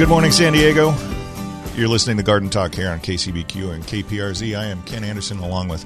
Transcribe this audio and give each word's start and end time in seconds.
Good 0.00 0.08
morning, 0.08 0.32
San 0.32 0.54
Diego. 0.54 0.94
You're 1.76 1.86
listening 1.86 2.16
to 2.16 2.22
Garden 2.22 2.48
Talk 2.48 2.74
here 2.74 2.88
on 2.88 3.00
KCBQ 3.00 3.74
and 3.74 3.84
KPRZ. 3.84 4.58
I 4.58 4.64
am 4.64 4.82
Ken 4.84 5.04
Anderson 5.04 5.40
along 5.40 5.68
with 5.68 5.84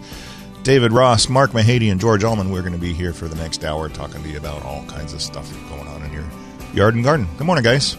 David 0.63 0.93
Ross, 0.93 1.29
Mark 1.29 1.51
Mahady, 1.51 1.91
and 1.91 2.01
George 2.01 2.23
Allman. 2.23 2.51
We're 2.53 2.61
going 2.61 2.75
to 2.75 2.79
be 2.79 2.93
here 2.93 3.13
for 3.13 3.27
the 3.27 3.35
next 3.35 3.65
hour 3.65 3.89
talking 3.89 4.23
to 4.23 4.29
you 4.29 4.39
about 4.39 4.63
all 4.63 4.85
kinds 4.87 5.15
of 5.15 5.21
stuff 5.21 5.53
going 5.69 5.89
on 5.89 6.01
in 6.05 6.13
your 6.13 6.23
yard 6.73 6.95
and 6.95 7.03
garden. 7.03 7.27
Good 7.39 7.45
morning, 7.49 7.65
guys. 7.65 7.97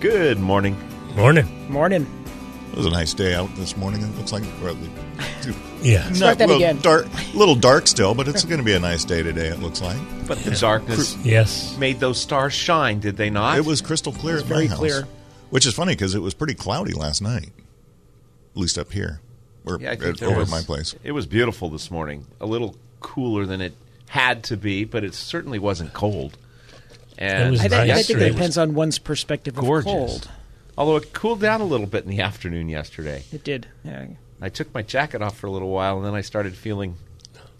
Good 0.00 0.38
morning. 0.38 0.76
Morning. 1.16 1.70
Morning. 1.70 2.06
It 2.72 2.76
was 2.76 2.84
a 2.84 2.90
nice 2.90 3.14
day 3.14 3.34
out 3.34 3.48
this 3.56 3.74
morning. 3.74 4.02
It 4.02 4.14
looks 4.18 4.32
like 4.32 4.42
well, 4.62 4.76
Yeah. 5.80 6.04
not 6.08 6.16
Start 6.16 6.38
that 6.38 6.48
well, 6.48 6.58
again. 6.58 6.78
dark, 6.82 7.06
a 7.06 7.36
little 7.38 7.54
dark 7.54 7.86
still, 7.86 8.14
but 8.14 8.28
it's 8.28 8.44
going 8.44 8.58
to 8.58 8.64
be 8.64 8.74
a 8.74 8.80
nice 8.80 9.06
day 9.06 9.22
today. 9.22 9.46
It 9.48 9.60
looks 9.60 9.80
like 9.80 9.96
But 10.26 10.40
the 10.40 10.50
darkness 10.50 11.16
Yes. 11.24 11.74
made 11.78 12.00
those 12.00 12.20
stars 12.20 12.52
shine, 12.52 13.00
did 13.00 13.16
they 13.16 13.30
not? 13.30 13.56
it 13.56 13.64
was 13.64 13.80
crystal 13.80 14.12
clear 14.12 14.36
at 14.36 14.42
my 14.44 14.48
very 14.48 14.66
house, 14.66 14.78
clear. 14.78 15.08
Which 15.50 15.66
is 15.66 15.74
funny 15.74 15.92
because 15.94 16.14
it 16.14 16.20
was 16.22 16.34
pretty 16.34 16.54
cloudy 16.54 16.92
last 16.92 17.20
night, 17.22 17.50
at 18.54 18.56
least 18.56 18.78
up 18.78 18.92
here, 18.92 19.20
or 19.64 19.78
Yeah, 19.80 19.92
at- 19.92 20.22
over 20.22 20.38
was- 20.40 20.48
at 20.48 20.50
my 20.50 20.62
place. 20.62 20.94
It 21.02 21.12
was 21.12 21.26
beautiful 21.26 21.68
this 21.70 21.90
morning. 21.90 22.26
A 22.40 22.46
little 22.46 22.76
cooler 23.00 23.46
than 23.46 23.60
it 23.60 23.74
had 24.08 24.42
to 24.44 24.56
be, 24.56 24.84
but 24.84 25.04
it 25.04 25.14
certainly 25.14 25.58
wasn't 25.58 25.92
cold. 25.92 26.36
And 27.18 27.48
It 27.48 27.50
was 27.50 27.60
I, 27.60 27.68
think- 27.68 27.90
I 27.92 28.02
think 28.02 28.20
it 28.20 28.32
depends 28.32 28.56
on 28.58 28.74
one's 28.74 28.98
perspective 28.98 29.58
of 29.58 29.64
cold. 29.84 30.28
Although 30.76 30.96
it 30.96 31.12
cooled 31.12 31.40
down 31.40 31.60
a 31.60 31.64
little 31.64 31.86
bit 31.88 32.04
in 32.04 32.10
the 32.10 32.20
afternoon 32.20 32.68
yesterday. 32.68 33.24
It 33.32 33.42
did. 33.42 33.66
Yeah. 33.84 34.06
I 34.40 34.48
took 34.48 34.72
my 34.72 34.82
jacket 34.82 35.20
off 35.20 35.36
for 35.36 35.48
a 35.48 35.50
little 35.50 35.70
while, 35.70 35.96
and 35.96 36.06
then 36.06 36.14
I 36.14 36.20
started 36.20 36.54
feeling 36.54 36.96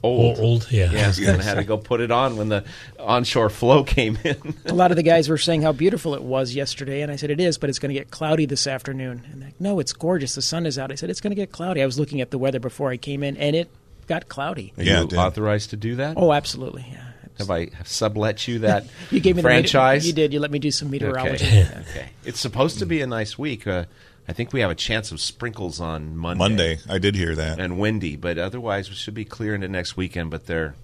Old, 0.02 0.36
old. 0.36 0.38
old 0.38 0.70
yeah. 0.70 0.90
Yes, 0.92 1.18
and 1.18 1.40
I 1.40 1.44
had 1.44 1.54
to 1.54 1.64
go 1.64 1.76
put 1.76 2.00
it 2.00 2.10
on 2.12 2.36
when 2.36 2.48
the 2.48 2.64
onshore 3.00 3.50
flow 3.50 3.82
came 3.96 4.16
in. 4.24 4.54
A 4.66 4.72
lot 4.74 4.90
of 4.92 4.96
the 4.96 5.02
guys 5.02 5.28
were 5.28 5.38
saying 5.38 5.62
how 5.62 5.72
beautiful 5.72 6.14
it 6.14 6.22
was 6.22 6.54
yesterday, 6.54 7.02
and 7.02 7.10
I 7.10 7.16
said 7.16 7.30
it 7.30 7.40
is, 7.40 7.58
but 7.58 7.68
it's 7.68 7.78
going 7.80 7.92
to 7.92 7.98
get 7.98 8.10
cloudy 8.12 8.46
this 8.46 8.66
afternoon. 8.68 9.24
And 9.32 9.42
they're 9.42 9.48
like, 9.48 9.60
no, 9.60 9.80
it's 9.80 9.92
gorgeous. 9.92 10.34
The 10.36 10.42
sun 10.42 10.66
is 10.66 10.78
out. 10.78 10.92
I 10.92 10.94
said 10.94 11.10
it's 11.10 11.20
going 11.20 11.32
to 11.32 11.36
get 11.36 11.50
cloudy. 11.50 11.82
I 11.82 11.86
was 11.86 11.98
looking 11.98 12.20
at 12.20 12.30
the 12.30 12.38
weather 12.38 12.60
before 12.60 12.90
I 12.90 12.96
came 12.96 13.22
in, 13.24 13.36
and 13.38 13.56
it 13.56 13.68
got 14.06 14.28
cloudy. 14.28 14.72
Are 14.78 14.84
Yeah, 14.84 15.02
you 15.10 15.16
authorized 15.18 15.70
to 15.70 15.76
do 15.76 15.96
that? 15.96 16.14
Oh, 16.16 16.32
absolutely. 16.32 16.86
Yeah. 16.90 17.04
Have 17.38 17.50
I 17.50 17.68
sublet 17.84 18.48
you 18.48 18.60
that 18.60 18.84
You 19.10 19.20
gave 19.20 19.36
me 19.36 19.42
the 19.42 19.48
meter- 19.48 19.60
franchise? 19.62 20.06
you 20.06 20.12
did. 20.12 20.32
You 20.32 20.40
let 20.40 20.50
me 20.50 20.58
do 20.60 20.70
some 20.70 20.90
meteorology. 20.90 21.44
Okay. 21.44 21.68
Okay. 21.90 22.08
It's 22.24 22.40
supposed 22.40 22.78
to 22.80 22.86
be 22.86 23.00
a 23.00 23.06
nice 23.06 23.36
week. 23.38 23.66
Uh, 23.66 23.84
I 24.28 24.32
think 24.34 24.52
we 24.52 24.60
have 24.60 24.70
a 24.70 24.74
chance 24.74 25.10
of 25.10 25.20
sprinkles 25.20 25.80
on 25.80 26.16
Monday. 26.16 26.38
Monday, 26.38 26.78
I 26.88 26.98
did 26.98 27.14
hear 27.14 27.34
that. 27.34 27.58
And 27.58 27.78
windy, 27.78 28.14
but 28.14 28.36
otherwise 28.38 28.90
we 28.90 28.94
should 28.94 29.14
be 29.14 29.24
clear 29.24 29.54
into 29.54 29.68
next 29.68 29.96
weekend. 29.96 30.30
But 30.30 30.46
they're 30.46 30.74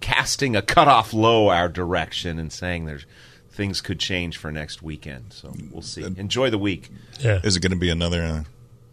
casting 0.00 0.56
a 0.56 0.62
cutoff 0.62 1.12
low 1.12 1.48
our 1.48 1.68
direction 1.68 2.38
and 2.38 2.50
saying 2.50 2.86
there's 2.86 3.04
things 3.50 3.82
could 3.82 4.00
change 4.00 4.38
for 4.38 4.50
next 4.50 4.82
weekend. 4.82 5.34
So 5.34 5.52
we'll 5.70 5.82
see. 5.82 6.02
Enjoy 6.02 6.48
the 6.48 6.58
week. 6.58 6.88
Yeah. 7.20 7.40
Is 7.44 7.56
it 7.56 7.60
going 7.60 7.72
to 7.72 7.78
be 7.78 7.90
another 7.90 8.22
uh, 8.22 8.44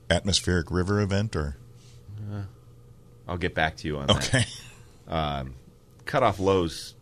atmospheric 0.10 0.70
river 0.70 1.00
event 1.00 1.36
or 1.36 1.56
I'll 3.30 3.38
get 3.38 3.54
back 3.54 3.78
to 3.78 3.88
you 3.88 3.98
on 3.98 4.08
that. 4.08 4.28
okay? 4.28 4.46
Cutoff 6.06 6.40
lows 6.40 6.96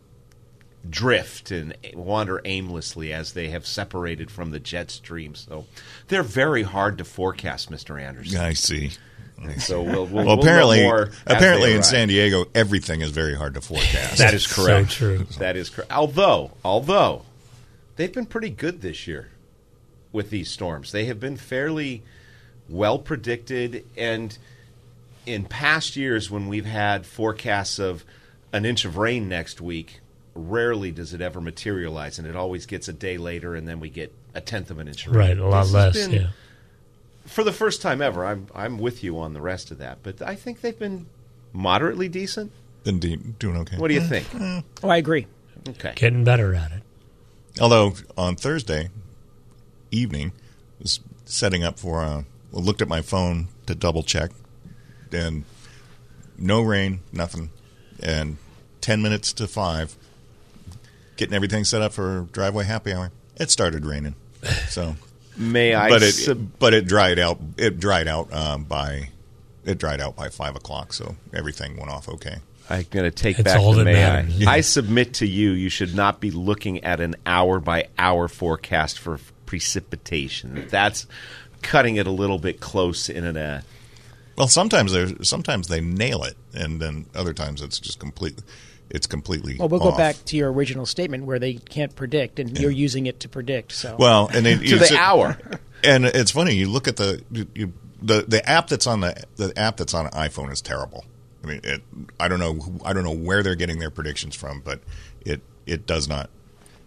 drift 0.90 1.52
and 1.52 1.76
wander 1.94 2.42
aimlessly 2.46 3.12
as 3.14 3.34
they 3.34 3.50
have 3.50 3.66
separated 3.66 4.30
from 4.32 4.52
the 4.52 4.60
jet 4.60 4.92
stream. 4.92 5.36
So 5.36 5.66
they're 6.08 6.24
very 6.24 6.64
hard 6.64 6.98
to 7.00 7.04
forecast, 7.06 7.72
Mr. 7.72 8.02
Anderson. 8.02 8.40
I 8.40 8.54
see. 8.54 8.92
So 9.60 9.84
we'll, 9.84 10.06
we'll, 10.08 10.26
Well, 10.26 10.26
we'll 10.26 10.40
apparently, 10.40 10.82
more 10.84 11.12
apparently 11.28 11.74
in. 11.76 11.84
San 11.84 12.08
Diego, 12.08 12.46
everything 12.56 13.02
is 13.02 13.12
very 13.12 13.36
hard 13.36 13.54
to 13.54 13.62
forecast. 13.62 14.18
That 14.18 14.34
is 14.34 14.48
So 14.48 14.64
correct. 14.66 14.92
true. 14.92 15.26
That 15.38 15.56
is 15.56 15.70
correct. 15.70 15.92
Although, 15.92 16.52
although 16.66 17.22
they've 17.98 18.12
been 18.14 18.26
pretty 18.26 18.50
good 18.50 18.82
this 18.82 19.06
year 19.08 19.30
with 20.12 20.30
these 20.32 20.50
storms. 20.50 20.92
They 20.92 21.06
have 21.06 21.20
been 21.20 21.38
fairly 21.38 22.02
well 22.70 22.98
predicted 22.98 23.86
and 23.96 24.36
in 25.26 25.46
past 25.46 25.96
years 25.96 26.32
when 26.32 26.48
we've 26.48 26.66
had 26.66 27.06
forecasts 27.06 27.78
of 27.80 28.04
an 28.54 28.66
inch 28.66 28.86
of 28.86 28.98
rain 28.98 29.28
next 29.30 29.60
week, 29.62 30.00
rarely 30.38 30.92
does 30.92 31.14
it 31.14 31.22
ever 31.22 31.42
materialize 31.42 32.20
and 32.20 32.28
it 32.28 32.36
always 32.36 32.66
gets 32.66 32.88
a 32.88 32.94
day 32.94 33.18
later 33.18 33.56
and 33.56 33.68
then 33.68 33.80
we 33.80 33.90
get 33.90 34.14
a 34.34 34.42
tenth 34.42 34.70
of 34.72 34.80
an 34.80 34.88
inch 34.88 35.08
of. 35.08 35.16
Right. 35.16 35.38
A 35.38 35.46
lot 35.48 35.64
This 35.64 35.74
less. 35.74 36.08
been- 36.08 36.12
Yeah. 36.22 36.28
For 37.26 37.44
the 37.44 37.52
first 37.52 37.82
time 37.82 38.02
ever, 38.02 38.26
I'm 38.26 38.48
I'm 38.56 38.78
with 38.78 39.04
you 39.04 39.20
on 39.20 39.34
the 39.34 39.42
rest 39.42 39.70
of 39.72 39.80
that, 39.80 39.98
but 40.02 40.22
I 40.22 40.36
think 40.36 40.62
they've 40.62 40.80
been 40.80 41.08
moderately 41.52 42.08
decent. 42.08 42.54
Been 42.86 43.00
de- 43.00 43.18
doing 43.18 43.58
okay. 43.58 43.76
What 43.78 43.90
do 43.90 43.96
you 43.96 44.02
think? 44.02 44.28
Oh, 44.82 44.88
I 44.90 44.96
agree. 44.96 45.28
Okay. 45.68 45.92
Getting 45.96 46.24
better 46.24 46.54
at 46.56 46.72
it. 46.72 46.84
Although 47.60 47.96
on 48.18 48.38
Thursday 48.38 48.90
evening, 49.92 50.32
I 50.80 50.84
was 50.84 51.00
setting 51.26 51.66
up 51.66 51.80
for 51.80 52.02
uh, 52.02 52.24
well, 52.54 52.64
looked 52.64 52.82
at 52.82 52.88
my 52.88 53.02
phone 53.02 53.50
to 53.66 53.76
double 53.76 54.04
check, 54.04 54.32
and 55.12 55.44
no 56.38 56.62
rain, 56.62 57.02
nothing, 57.12 57.50
and 58.02 58.38
ten 58.80 59.02
minutes 59.02 59.34
to 59.34 59.48
five, 59.50 59.98
getting 61.18 61.36
everything 61.36 61.64
set 61.66 61.82
up 61.82 61.94
for 61.94 62.28
driveway 62.32 62.64
happy 62.66 62.94
hour. 62.94 63.12
It 63.36 63.52
started 63.52 63.86
raining, 63.86 64.16
so 64.70 64.96
May 65.36 65.74
I 65.76 65.90
but 65.90 66.02
it 66.04 66.14
sub- 66.14 66.58
but 66.60 66.74
it 66.74 66.88
dried 66.88 67.20
out. 67.20 67.40
It 67.58 67.80
dried 67.80 68.08
out 68.08 68.32
um, 68.34 68.64
by 68.64 69.10
it 69.66 69.78
dried 69.78 70.00
out 70.02 70.16
by 70.16 70.30
five 70.30 70.56
o'clock, 70.56 70.94
so 70.94 71.16
everything 71.34 71.78
went 71.78 71.92
off 71.92 72.08
okay. 72.10 72.38
I'm 72.70 72.86
going 72.92 73.06
to 73.06 73.12
take 73.12 73.40
It's 73.40 73.46
back 73.46 73.60
all 73.60 73.72
the 73.74 73.84
that 73.84 73.86
may 73.86 74.04
I. 74.04 74.22
matters. 74.24 74.46
I 74.48 74.60
submit 74.62 75.14
to 75.16 75.26
you, 75.28 75.52
you 75.52 75.70
should 75.70 75.96
not 75.96 76.20
be 76.20 76.32
looking 76.32 76.84
at 76.84 77.00
an 77.00 77.16
hour 77.26 77.60
by 77.62 77.88
hour 77.98 78.28
forecast 78.28 79.00
for 79.00 79.20
precipitation. 79.46 80.68
That's 80.70 81.08
cutting 81.62 81.96
it 81.96 82.08
a 82.08 82.12
little 82.12 82.40
bit 82.40 82.60
close 82.60 83.10
in 83.10 83.24
an. 83.24 83.38
Uh, 83.38 83.62
Well, 84.38 84.48
sometimes 84.48 84.92
they 84.94 85.16
sometimes 85.24 85.68
they 85.68 85.82
nail 85.82 86.24
it, 86.24 86.36
and 86.54 86.82
then 86.82 87.06
other 87.16 87.34
times 87.34 87.62
it's 87.62 87.80
just 87.80 88.00
completely 88.00 88.44
it's 88.90 89.08
completely. 89.08 89.58
Well, 89.58 89.68
we'll 89.70 89.80
go 89.80 89.96
back 89.96 90.16
to 90.26 90.38
your 90.38 90.52
original 90.52 90.86
statement 90.86 91.26
where 91.26 91.40
they 91.40 91.56
can't 91.56 91.96
predict, 91.96 92.40
and 92.40 92.58
you're 92.58 92.72
using 92.72 93.06
it 93.06 93.20
to 93.22 93.30
predict. 93.30 93.74
So, 93.74 93.96
Well, 93.98 94.30
and 94.34 94.46
then 94.46 94.60
to 94.66 94.78
the 94.78 94.86
sit- 94.86 94.98
hour. 94.98 95.38
and 95.84 96.06
it's 96.06 96.32
funny. 96.32 96.56
You 96.56 96.70
look 96.70 96.88
at 96.88 96.98
the 96.98 97.24
you, 97.32 97.48
you, 97.54 97.74
the 98.02 98.26
the 98.28 98.48
app 98.48 98.68
that's 98.68 98.88
on 98.88 99.02
the 99.02 99.24
the 99.36 99.58
app 99.58 99.78
that's 99.78 99.94
on 99.94 100.10
iPhone 100.12 100.52
is 100.52 100.62
terrible. 100.62 101.06
I 101.44 101.48
mean, 101.48 101.62
it, 101.64 101.82
I 102.20 102.28
don't 102.28 102.40
know 102.40 102.60
I 102.86 102.94
don't 102.94 103.04
know 103.04 103.16
where 103.16 103.44
they're 103.44 103.56
getting 103.56 103.80
their 103.80 103.92
predictions 103.92 104.36
from, 104.36 104.62
but 104.62 104.80
it 105.22 105.42
it 105.66 105.86
does 105.86 106.08
not 106.08 106.30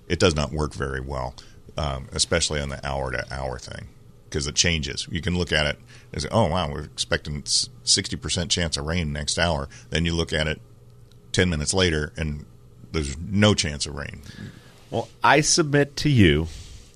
it 0.08 0.18
does 0.18 0.34
not 0.34 0.52
work 0.52 0.74
very 0.74 1.00
well, 1.00 1.34
um, 1.76 2.08
especially 2.12 2.60
on 2.60 2.68
the 2.68 2.84
hour 2.86 3.12
to 3.12 3.24
hour 3.32 3.58
thing 3.58 3.88
because 4.28 4.46
it 4.46 4.54
changes. 4.54 5.06
You 5.10 5.20
can 5.20 5.36
look 5.36 5.52
at 5.52 5.66
it 5.66 5.78
and 6.12 6.22
say, 6.22 6.28
"Oh 6.32 6.46
wow, 6.46 6.70
we're 6.70 6.84
expecting 6.84 7.42
sixty 7.44 8.16
percent 8.16 8.50
chance 8.50 8.76
of 8.76 8.86
rain 8.86 9.12
next 9.12 9.38
hour." 9.38 9.68
Then 9.90 10.04
you 10.04 10.14
look 10.14 10.32
at 10.32 10.46
it 10.48 10.60
ten 11.32 11.48
minutes 11.50 11.74
later, 11.74 12.12
and 12.16 12.44
there's 12.92 13.16
no 13.18 13.54
chance 13.54 13.86
of 13.86 13.94
rain. 13.94 14.22
Well, 14.90 15.08
I 15.22 15.40
submit 15.40 15.96
to 15.98 16.10
you 16.10 16.48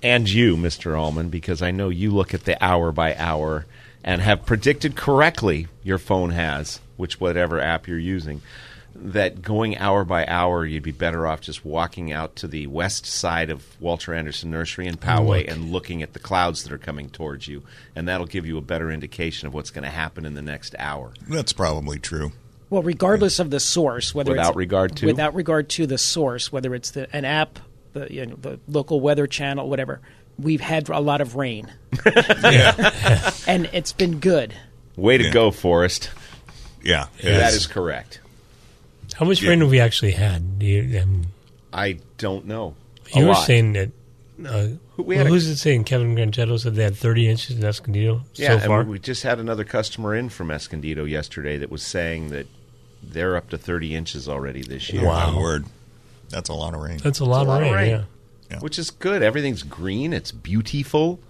and 0.02 0.28
you, 0.28 0.56
Mr. 0.56 0.98
Allman, 0.98 1.30
because 1.30 1.62
I 1.62 1.70
know 1.70 1.88
you 1.88 2.10
look 2.10 2.34
at 2.34 2.44
the 2.44 2.62
hour 2.62 2.92
by 2.92 3.14
hour 3.16 3.66
and 4.02 4.20
have 4.20 4.44
predicted 4.44 4.96
correctly 4.96 5.68
your 5.82 5.98
phone 5.98 6.30
has, 6.30 6.80
which 6.96 7.20
whatever 7.20 7.60
app 7.60 7.88
you're 7.88 7.98
using, 7.98 8.42
that 8.94 9.42
going 9.42 9.78
hour 9.78 10.04
by 10.04 10.26
hour, 10.26 10.64
you'd 10.66 10.82
be 10.82 10.92
better 10.92 11.26
off 11.26 11.40
just 11.40 11.64
walking 11.64 12.12
out 12.12 12.36
to 12.36 12.46
the 12.46 12.66
west 12.66 13.06
side 13.06 13.50
of 13.50 13.80
Walter 13.80 14.12
Anderson 14.14 14.50
Nursery 14.50 14.86
in 14.86 14.96
Poway 14.96 15.46
Look. 15.46 15.48
and 15.48 15.72
looking 15.72 16.02
at 16.02 16.12
the 16.12 16.18
clouds 16.18 16.62
that 16.64 16.72
are 16.72 16.78
coming 16.78 17.08
towards 17.08 17.48
you, 17.48 17.62
and 17.96 18.06
that'll 18.06 18.26
give 18.26 18.46
you 18.46 18.58
a 18.58 18.62
better 18.62 18.90
indication 18.90 19.48
of 19.48 19.54
what's 19.54 19.70
going 19.70 19.84
to 19.84 19.90
happen 19.90 20.26
in 20.26 20.34
the 20.34 20.42
next 20.42 20.74
hour. 20.78 21.12
That's 21.28 21.52
probably 21.52 21.98
true. 21.98 22.32
Well, 22.74 22.82
regardless 22.82 23.38
of 23.38 23.50
the 23.50 23.60
source, 23.60 24.12
whether 24.16 24.32
Without 24.32 24.48
it's, 24.48 24.56
regard 24.56 24.96
to? 24.96 25.06
without 25.06 25.32
regard 25.36 25.68
to 25.70 25.86
the 25.86 25.96
source, 25.96 26.50
whether 26.50 26.74
it's 26.74 26.90
the, 26.90 27.06
an 27.14 27.24
app, 27.24 27.60
the 27.92 28.12
you 28.12 28.26
know, 28.26 28.34
the 28.34 28.58
local 28.66 28.98
weather 28.98 29.28
channel, 29.28 29.68
whatever, 29.70 30.00
we've 30.40 30.60
had 30.60 30.88
a 30.88 30.98
lot 30.98 31.20
of 31.20 31.36
rain, 31.36 31.72
and 33.46 33.70
it's 33.72 33.92
been 33.92 34.18
good. 34.18 34.54
Way 34.96 35.18
to 35.18 35.24
Yeah. 35.26 35.30
go, 35.30 35.50
Forrest. 35.52 36.10
yeah, 36.82 37.06
That 37.22 37.26
it's- 37.54 37.66
correct. 37.68 38.18
How 39.14 39.24
much 39.24 39.40
Yeah. 39.40 39.50
rain 39.50 39.60
have 39.60 39.70
we 39.70 39.78
actually 39.78 40.10
had? 40.10 40.58
Do 40.58 40.66
you, 40.66 41.00
um, 41.00 41.26
I 41.72 41.98
don't 42.18 42.44
know. 42.46 42.74
A 43.14 43.18
you 43.20 43.26
were 43.26 43.34
lot. 43.34 43.46
saying 43.46 43.74
that. 43.74 43.90
Uh, 44.44 44.66
We 44.96 45.16
well, 45.16 45.26
a- 45.26 45.28
who's 45.28 45.46
it 45.46 45.58
saying? 45.58 45.84
Kevin 45.84 46.16
Grangetto 46.16 46.58
said 46.58 46.74
they 46.74 46.82
had 46.82 46.96
30 46.96 47.28
inches 47.28 47.56
in 47.56 47.64
Escondido 47.64 48.22
Yeah, 48.34 48.58
so 48.58 48.66
far. 48.66 48.80
and 48.80 48.90
we 48.90 48.98
just 48.98 49.22
had 49.22 49.38
another 49.38 49.62
customer 49.62 50.12
in 50.16 50.28
from 50.28 50.50
Escondido 50.50 51.04
yesterday 51.04 51.56
that 51.58 51.70
was 51.70 51.84
saying 51.84 52.30
that 52.30 52.48
they're 53.12 53.36
up 53.36 53.50
to 53.50 53.58
30 53.58 53.94
inches 53.94 54.28
already 54.28 54.62
this 54.62 54.92
year. 54.92 55.04
My 55.04 55.36
word, 55.36 55.64
that's 56.28 56.48
a 56.48 56.54
lot 56.54 56.74
of 56.74 56.80
rain. 56.80 56.98
That's 56.98 57.20
a 57.20 57.24
lot, 57.24 57.46
a 57.46 57.48
lot 57.48 57.62
of, 57.62 57.68
of 57.68 57.74
rain, 57.74 57.92
rain. 57.92 58.06
Yeah. 58.50 58.58
Which 58.60 58.78
is 58.78 58.90
good. 58.90 59.22
Everything's 59.22 59.62
green. 59.62 60.12
It's 60.12 60.32
beautiful. 60.32 61.20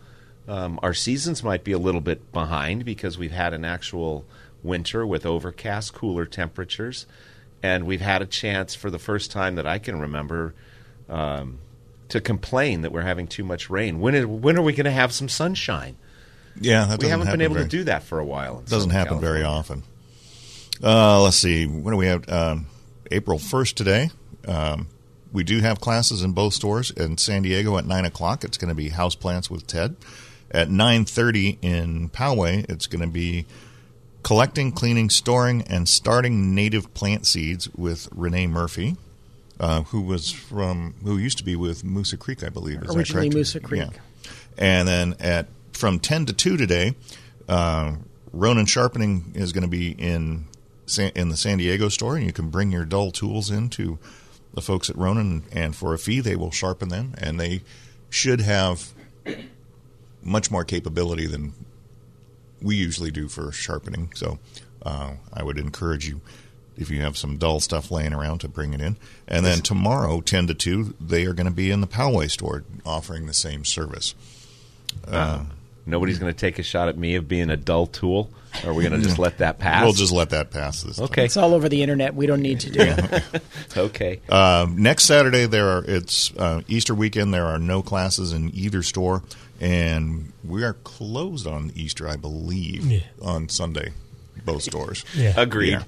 Um, 0.48 0.78
our 0.82 0.92
seasons 0.94 1.42
might 1.42 1.64
be 1.64 1.72
a 1.72 1.78
little 1.78 2.00
bit 2.00 2.32
behind 2.32 2.84
because 2.84 3.16
we've 3.16 3.32
had 3.32 3.54
an 3.54 3.64
actual 3.64 4.24
winter 4.62 5.06
with 5.06 5.24
overcast, 5.24 5.94
cooler 5.94 6.26
temperatures, 6.26 7.06
and 7.62 7.86
we've 7.86 8.00
had 8.00 8.20
a 8.20 8.26
chance 8.26 8.74
for 8.74 8.90
the 8.90 8.98
first 8.98 9.30
time 9.30 9.54
that 9.54 9.66
I 9.66 9.78
can 9.78 10.00
remember 10.00 10.54
um, 11.08 11.58
to 12.08 12.20
complain 12.20 12.82
that 12.82 12.92
we're 12.92 13.02
having 13.02 13.26
too 13.26 13.44
much 13.44 13.70
rain. 13.70 14.00
When 14.00 14.14
is, 14.14 14.26
when 14.26 14.58
are 14.58 14.62
we 14.62 14.72
going 14.72 14.84
to 14.84 14.90
have 14.90 15.12
some 15.12 15.28
sunshine? 15.28 15.96
Yeah, 16.60 16.84
that 16.86 17.02
we 17.02 17.08
haven't 17.08 17.30
been 17.30 17.40
able 17.40 17.54
very- 17.54 17.66
to 17.66 17.70
do 17.70 17.84
that 17.84 18.02
for 18.02 18.18
a 18.18 18.24
while. 18.24 18.58
in 18.58 18.64
Doesn't 18.64 18.90
Southern 18.90 18.90
happen 18.90 19.20
very 19.20 19.42
often. 19.42 19.82
Uh, 20.82 21.22
let's 21.22 21.36
see. 21.36 21.66
When 21.66 21.92
do 21.92 21.96
we 21.96 22.06
have? 22.06 22.28
Um, 22.28 22.66
April 23.10 23.38
first 23.38 23.76
today. 23.76 24.10
Um, 24.46 24.88
we 25.32 25.44
do 25.44 25.60
have 25.60 25.80
classes 25.80 26.22
in 26.22 26.32
both 26.32 26.54
stores 26.54 26.90
in 26.90 27.18
San 27.18 27.42
Diego 27.42 27.76
at 27.78 27.86
nine 27.86 28.04
o'clock. 28.04 28.44
It's 28.44 28.56
going 28.56 28.68
to 28.68 28.74
be 28.74 28.88
house 28.90 29.14
plants 29.14 29.50
with 29.50 29.66
Ted. 29.66 29.96
At 30.50 30.70
nine 30.70 31.04
thirty 31.04 31.58
in 31.62 32.08
Poway, 32.10 32.68
it's 32.68 32.86
going 32.86 33.02
to 33.02 33.08
be 33.08 33.46
collecting, 34.22 34.72
cleaning, 34.72 35.10
storing, 35.10 35.62
and 35.62 35.88
starting 35.88 36.54
native 36.54 36.94
plant 36.94 37.26
seeds 37.26 37.68
with 37.74 38.08
Renee 38.12 38.46
Murphy, 38.46 38.96
uh, 39.60 39.82
who 39.82 40.00
was 40.00 40.30
from 40.30 40.94
who 41.04 41.18
used 41.18 41.38
to 41.38 41.44
be 41.44 41.56
with 41.56 41.82
Moosa 41.82 42.18
Creek, 42.18 42.44
I 42.44 42.48
believe. 42.48 42.82
Is 42.82 42.88
that 42.88 42.96
Originally 42.96 43.30
correct? 43.30 43.48
Moosa 43.48 43.62
Creek. 43.62 43.82
Yeah. 43.82 44.00
And 44.56 44.88
then 44.88 45.16
at 45.18 45.46
from 45.72 45.98
ten 45.98 46.26
to 46.26 46.32
two 46.32 46.56
today, 46.56 46.94
uh, 47.48 47.96
Ronan 48.32 48.66
Sharpening 48.66 49.32
is 49.34 49.52
going 49.52 49.62
to 49.64 49.68
be 49.68 49.90
in 49.90 50.46
in 50.98 51.28
the 51.28 51.36
San 51.36 51.58
Diego 51.58 51.88
store, 51.88 52.16
and 52.16 52.26
you 52.26 52.32
can 52.32 52.50
bring 52.50 52.70
your 52.70 52.84
dull 52.84 53.10
tools 53.10 53.50
into 53.50 53.98
the 54.52 54.60
folks 54.60 54.88
at 54.88 54.96
Ronan, 54.96 55.44
and 55.52 55.74
for 55.74 55.94
a 55.94 55.98
fee, 55.98 56.20
they 56.20 56.36
will 56.36 56.50
sharpen 56.50 56.88
them, 56.88 57.14
and 57.18 57.40
they 57.40 57.62
should 58.08 58.40
have 58.40 58.92
much 60.22 60.50
more 60.50 60.64
capability 60.64 61.26
than 61.26 61.52
we 62.62 62.76
usually 62.76 63.10
do 63.10 63.28
for 63.28 63.50
sharpening. 63.52 64.12
So 64.14 64.38
uh, 64.82 65.14
I 65.32 65.42
would 65.42 65.58
encourage 65.58 66.08
you, 66.08 66.20
if 66.76 66.90
you 66.90 67.00
have 67.00 67.16
some 67.16 67.36
dull 67.36 67.60
stuff 67.60 67.90
laying 67.90 68.14
around, 68.14 68.38
to 68.38 68.48
bring 68.48 68.72
it 68.74 68.80
in. 68.80 68.96
And 69.26 69.44
then 69.44 69.58
tomorrow, 69.58 70.20
10 70.20 70.46
to 70.48 70.54
2, 70.54 70.94
they 71.00 71.24
are 71.24 71.34
going 71.34 71.46
to 71.46 71.52
be 71.52 71.70
in 71.70 71.80
the 71.80 71.86
Poway 71.86 72.30
store 72.30 72.64
offering 72.86 73.26
the 73.26 73.34
same 73.34 73.64
service. 73.64 74.14
Nobody's 75.86 76.18
going 76.18 76.32
to 76.32 76.38
take 76.38 76.58
a 76.58 76.62
shot 76.62 76.88
at 76.88 76.96
me 76.96 77.14
of 77.16 77.28
being 77.28 77.50
a 77.50 77.56
dull 77.56 77.86
tool. 77.86 78.30
Or 78.64 78.70
are 78.70 78.74
we 78.74 78.84
going 78.88 78.98
to 79.00 79.04
just 79.06 79.18
let 79.18 79.38
that 79.38 79.58
pass? 79.58 79.82
We'll 79.82 79.92
just 79.92 80.12
let 80.12 80.30
that 80.30 80.50
pass 80.52 80.82
this 80.82 80.96
time. 80.96 81.06
okay. 81.06 81.24
It's 81.24 81.36
all 81.36 81.54
over 81.54 81.68
the 81.68 81.82
internet. 81.82 82.14
We 82.14 82.26
don't 82.26 82.40
need 82.40 82.60
to 82.60 82.70
do 82.70 82.80
it. 82.80 83.22
Okay. 83.76 84.20
Um, 84.28 84.80
next 84.80 85.04
Saturday, 85.06 85.46
there 85.46 85.68
are 85.68 85.84
it's 85.84 86.32
uh, 86.36 86.62
Easter 86.68 86.94
weekend. 86.94 87.34
There 87.34 87.46
are 87.46 87.58
no 87.58 87.82
classes 87.82 88.32
in 88.32 88.52
either 88.54 88.84
store, 88.84 89.24
and 89.60 90.32
we 90.44 90.62
are 90.62 90.74
closed 90.74 91.46
on 91.48 91.72
Easter, 91.74 92.08
I 92.08 92.14
believe, 92.14 92.84
Yeah. 92.86 93.00
on 93.20 93.48
Sunday, 93.48 93.90
both 94.44 94.62
stores. 94.62 95.04
Yeah. 95.16 95.32
Agreed. 95.36 95.70
Yeah, 95.70 95.82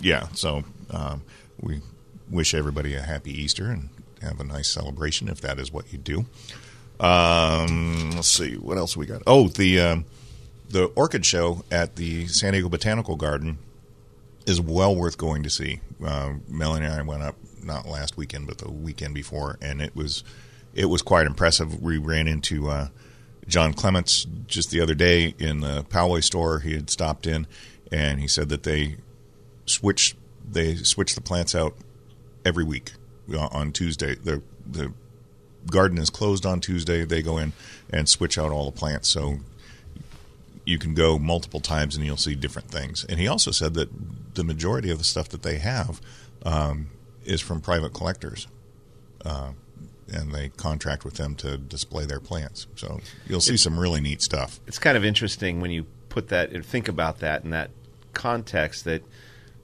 yeah. 0.00 0.28
So 0.32 0.64
um, 0.90 1.20
we 1.60 1.82
wish 2.30 2.54
everybody 2.54 2.94
a 2.94 3.02
happy 3.02 3.32
Easter 3.32 3.70
and 3.70 3.90
have 4.22 4.40
a 4.40 4.44
nice 4.44 4.68
celebration 4.68 5.28
if 5.28 5.42
that 5.42 5.58
is 5.58 5.70
what 5.70 5.92
you 5.92 5.98
do. 5.98 6.24
Um, 6.98 8.12
let's 8.12 8.28
see 8.28 8.54
what 8.54 8.78
else 8.78 8.96
we 8.96 9.06
got. 9.06 9.22
Oh, 9.26 9.48
the 9.48 9.80
um, 9.80 10.04
the 10.68 10.86
orchid 10.86 11.26
show 11.26 11.64
at 11.70 11.96
the 11.96 12.26
San 12.26 12.52
Diego 12.52 12.68
Botanical 12.68 13.16
Garden 13.16 13.58
is 14.46 14.60
well 14.60 14.94
worth 14.94 15.18
going 15.18 15.42
to 15.42 15.50
see. 15.50 15.80
Uh, 16.04 16.34
Melanie 16.48 16.86
and 16.86 16.94
I 16.94 17.02
went 17.02 17.22
up 17.22 17.36
not 17.62 17.86
last 17.86 18.16
weekend, 18.16 18.46
but 18.46 18.58
the 18.58 18.70
weekend 18.70 19.14
before, 19.14 19.58
and 19.60 19.82
it 19.82 19.94
was 19.94 20.24
it 20.74 20.86
was 20.86 21.02
quite 21.02 21.26
impressive. 21.26 21.82
We 21.82 21.98
ran 21.98 22.28
into 22.28 22.68
uh, 22.68 22.88
John 23.48 23.74
Clements 23.74 24.26
just 24.46 24.70
the 24.70 24.80
other 24.80 24.94
day 24.94 25.34
in 25.38 25.60
the 25.60 25.84
Poway 25.84 26.22
store. 26.22 26.60
He 26.60 26.74
had 26.74 26.90
stopped 26.90 27.26
in, 27.26 27.46
and 27.92 28.20
he 28.20 28.28
said 28.28 28.48
that 28.48 28.62
they 28.62 28.96
switch 29.66 30.16
they 30.48 30.76
switch 30.76 31.14
the 31.14 31.20
plants 31.20 31.54
out 31.54 31.74
every 32.44 32.64
week 32.64 32.92
uh, 33.32 33.48
on 33.50 33.72
Tuesday. 33.72 34.14
The 34.14 34.42
the 34.64 34.92
garden 35.70 35.98
is 35.98 36.10
closed 36.10 36.46
on 36.46 36.60
Tuesday. 36.60 37.04
They 37.04 37.22
go 37.22 37.38
in 37.38 37.52
and 37.90 38.08
switch 38.08 38.38
out 38.38 38.50
all 38.50 38.70
the 38.70 38.76
plants. 38.76 39.08
So 39.08 39.38
you 40.64 40.78
can 40.78 40.94
go 40.94 41.18
multiple 41.18 41.60
times 41.60 41.96
and 41.96 42.04
you'll 42.04 42.16
see 42.16 42.34
different 42.34 42.68
things. 42.68 43.04
And 43.08 43.20
he 43.20 43.28
also 43.28 43.50
said 43.50 43.74
that 43.74 43.88
the 44.34 44.44
majority 44.44 44.90
of 44.90 44.98
the 44.98 45.04
stuff 45.04 45.28
that 45.30 45.42
they 45.42 45.58
have 45.58 46.00
um, 46.44 46.88
is 47.24 47.40
from 47.40 47.60
private 47.60 47.94
collectors. 47.94 48.46
Uh, 49.24 49.52
and 50.12 50.32
they 50.32 50.50
contract 50.50 51.04
with 51.04 51.14
them 51.14 51.34
to 51.34 51.56
display 51.56 52.04
their 52.04 52.20
plants. 52.20 52.66
So 52.76 53.00
you'll 53.26 53.40
see 53.40 53.56
some 53.56 53.78
really 53.78 54.00
neat 54.00 54.22
stuff. 54.22 54.60
it's 54.66 54.78
kind 54.78 54.96
of 54.96 55.04
interesting 55.04 55.60
when 55.60 55.70
you 55.70 55.86
put 56.08 56.28
that 56.28 56.50
and 56.50 56.64
think 56.64 56.88
about 56.88 57.18
that 57.18 57.44
in 57.44 57.50
that 57.50 57.70
context 58.12 58.84
that 58.84 59.02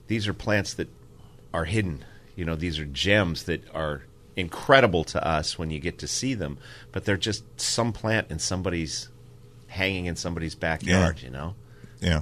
these 0.07 0.27
are 0.27 0.33
plants 0.33 0.73
that 0.75 0.89
are 1.53 1.65
hidden. 1.65 2.03
You 2.35 2.45
know, 2.45 2.55
these 2.55 2.77
are 2.79 2.85
gems 2.85 3.43
that 3.43 3.63
are 3.73 4.03
incredible 4.35 5.03
to 5.05 5.25
us 5.25 5.57
when 5.57 5.71
you 5.71 5.79
get 5.79 5.99
to 5.99 6.07
see 6.07 6.33
them, 6.33 6.57
but 6.91 7.05
they're 7.05 7.17
just 7.17 7.43
some 7.59 7.93
plant 7.93 8.31
in 8.31 8.39
somebody's 8.39 9.09
hanging 9.67 10.05
in 10.05 10.15
somebody's 10.15 10.55
backyard, 10.55 11.21
you 11.21 11.29
know. 11.29 11.55
Yeah. 11.99 12.21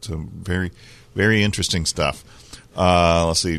So 0.00 0.26
very, 0.34 0.72
very 1.14 1.42
interesting 1.42 1.86
stuff. 1.86 2.24
Uh, 2.76 3.26
let's 3.26 3.40
see. 3.40 3.58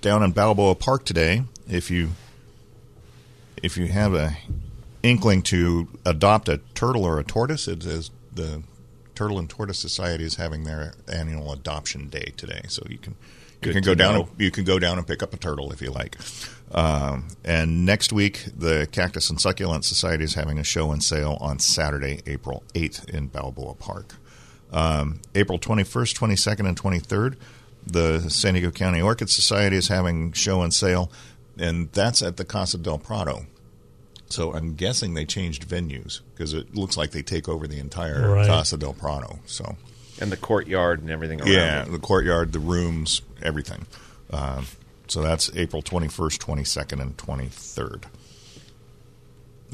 Down 0.00 0.22
in 0.22 0.32
Balboa 0.32 0.74
Park 0.74 1.04
today, 1.04 1.42
if 1.68 1.90
you 1.90 2.10
if 3.62 3.76
you 3.76 3.86
have 3.86 4.14
a 4.14 4.36
inkling 5.02 5.42
to 5.42 5.88
adopt 6.04 6.48
a 6.48 6.60
turtle 6.74 7.04
or 7.04 7.18
a 7.18 7.24
tortoise, 7.24 7.68
it 7.68 7.84
is 7.84 8.10
the 8.32 8.62
Turtle 9.14 9.38
and 9.38 9.50
Tortoise 9.50 9.78
Society 9.78 10.24
is 10.24 10.36
having 10.36 10.64
their 10.64 10.94
annual 11.12 11.52
adoption 11.52 12.08
day 12.08 12.32
today. 12.38 12.62
So 12.68 12.82
you 12.88 12.96
can 12.96 13.16
you 13.60 13.72
Good 13.72 13.74
can 13.74 13.82
go 13.82 13.94
down 13.94 14.14
know. 14.14 14.22
and, 14.22 14.40
you 14.40 14.50
can 14.50 14.64
go 14.64 14.78
down 14.78 14.96
and 14.96 15.06
pick 15.06 15.22
up 15.22 15.34
a 15.34 15.36
turtle 15.36 15.72
if 15.72 15.82
you 15.82 15.90
like. 15.90 16.16
Um, 16.72 17.28
and 17.44 17.84
next 17.84 18.12
week, 18.12 18.44
the 18.56 18.86
Cactus 18.92 19.28
and 19.30 19.40
Succulent 19.40 19.84
Society 19.84 20.24
is 20.24 20.34
having 20.34 20.58
a 20.58 20.64
show 20.64 20.92
and 20.92 21.02
sale 21.02 21.36
on 21.40 21.58
Saturday, 21.58 22.20
April 22.26 22.62
8th 22.74 23.08
in 23.10 23.26
Balboa 23.26 23.74
Park. 23.74 24.14
Um, 24.72 25.20
April 25.34 25.58
21st, 25.58 26.14
22nd, 26.16 26.68
and 26.68 26.80
23rd, 26.80 27.34
the 27.84 28.28
San 28.30 28.54
Diego 28.54 28.70
County 28.70 29.00
Orchid 29.00 29.30
Society 29.30 29.76
is 29.76 29.88
having 29.88 30.32
show 30.32 30.62
and 30.62 30.72
sale, 30.72 31.10
and 31.58 31.90
that's 31.92 32.22
at 32.22 32.36
the 32.36 32.44
Casa 32.44 32.78
del 32.78 32.98
Prado. 32.98 33.46
So 34.28 34.54
I'm 34.54 34.74
guessing 34.74 35.14
they 35.14 35.24
changed 35.24 35.68
venues 35.68 36.20
because 36.34 36.54
it 36.54 36.72
looks 36.76 36.96
like 36.96 37.10
they 37.10 37.22
take 37.22 37.48
over 37.48 37.66
the 37.66 37.80
entire 37.80 38.32
Right. 38.34 38.46
Casa 38.46 38.76
del 38.76 38.92
Prado. 38.92 39.40
So 39.46 39.74
And 40.20 40.30
the 40.30 40.36
courtyard 40.36 41.00
and 41.00 41.10
everything 41.10 41.40
around 41.40 41.50
yeah, 41.50 41.82
it. 41.82 41.90
the 41.90 41.98
courtyard, 41.98 42.52
the 42.52 42.60
rooms, 42.60 43.22
everything. 43.42 43.86
Um, 44.32 44.66
so 45.10 45.22
that's 45.22 45.50
April 45.56 45.82
21st, 45.82 46.38
22nd, 46.38 47.00
and 47.00 47.16
23rd. 47.16 48.04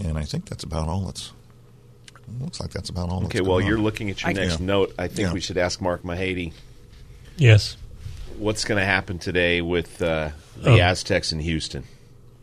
And 0.02 0.18
I 0.18 0.24
think 0.24 0.48
that's 0.48 0.64
about 0.64 0.88
all. 0.88 1.02
That's 1.06 1.32
looks 2.40 2.60
like 2.60 2.70
that's 2.70 2.90
about 2.90 3.08
all. 3.08 3.24
Okay, 3.24 3.38
that's 3.38 3.48
well, 3.48 3.58
going 3.58 3.66
you're 3.68 3.78
on. 3.78 3.84
looking 3.84 4.10
at 4.10 4.20
your 4.22 4.30
I- 4.30 4.32
next 4.32 4.60
Yeah. 4.60 4.66
note. 4.66 4.94
I 4.98 5.06
think 5.08 5.28
Yeah. 5.28 5.32
we 5.32 5.40
should 5.40 5.56
ask 5.58 5.80
Mark 5.80 6.02
Mahady. 6.02 6.52
Yes. 7.36 7.76
What's 8.36 8.64
going 8.64 8.78
to 8.80 8.84
happen 8.84 9.18
today 9.18 9.62
with 9.62 10.02
uh, 10.02 10.30
the 10.60 10.70
Oh. 10.72 10.78
Aztecs 10.80 11.32
in 11.32 11.40
Houston? 11.40 11.84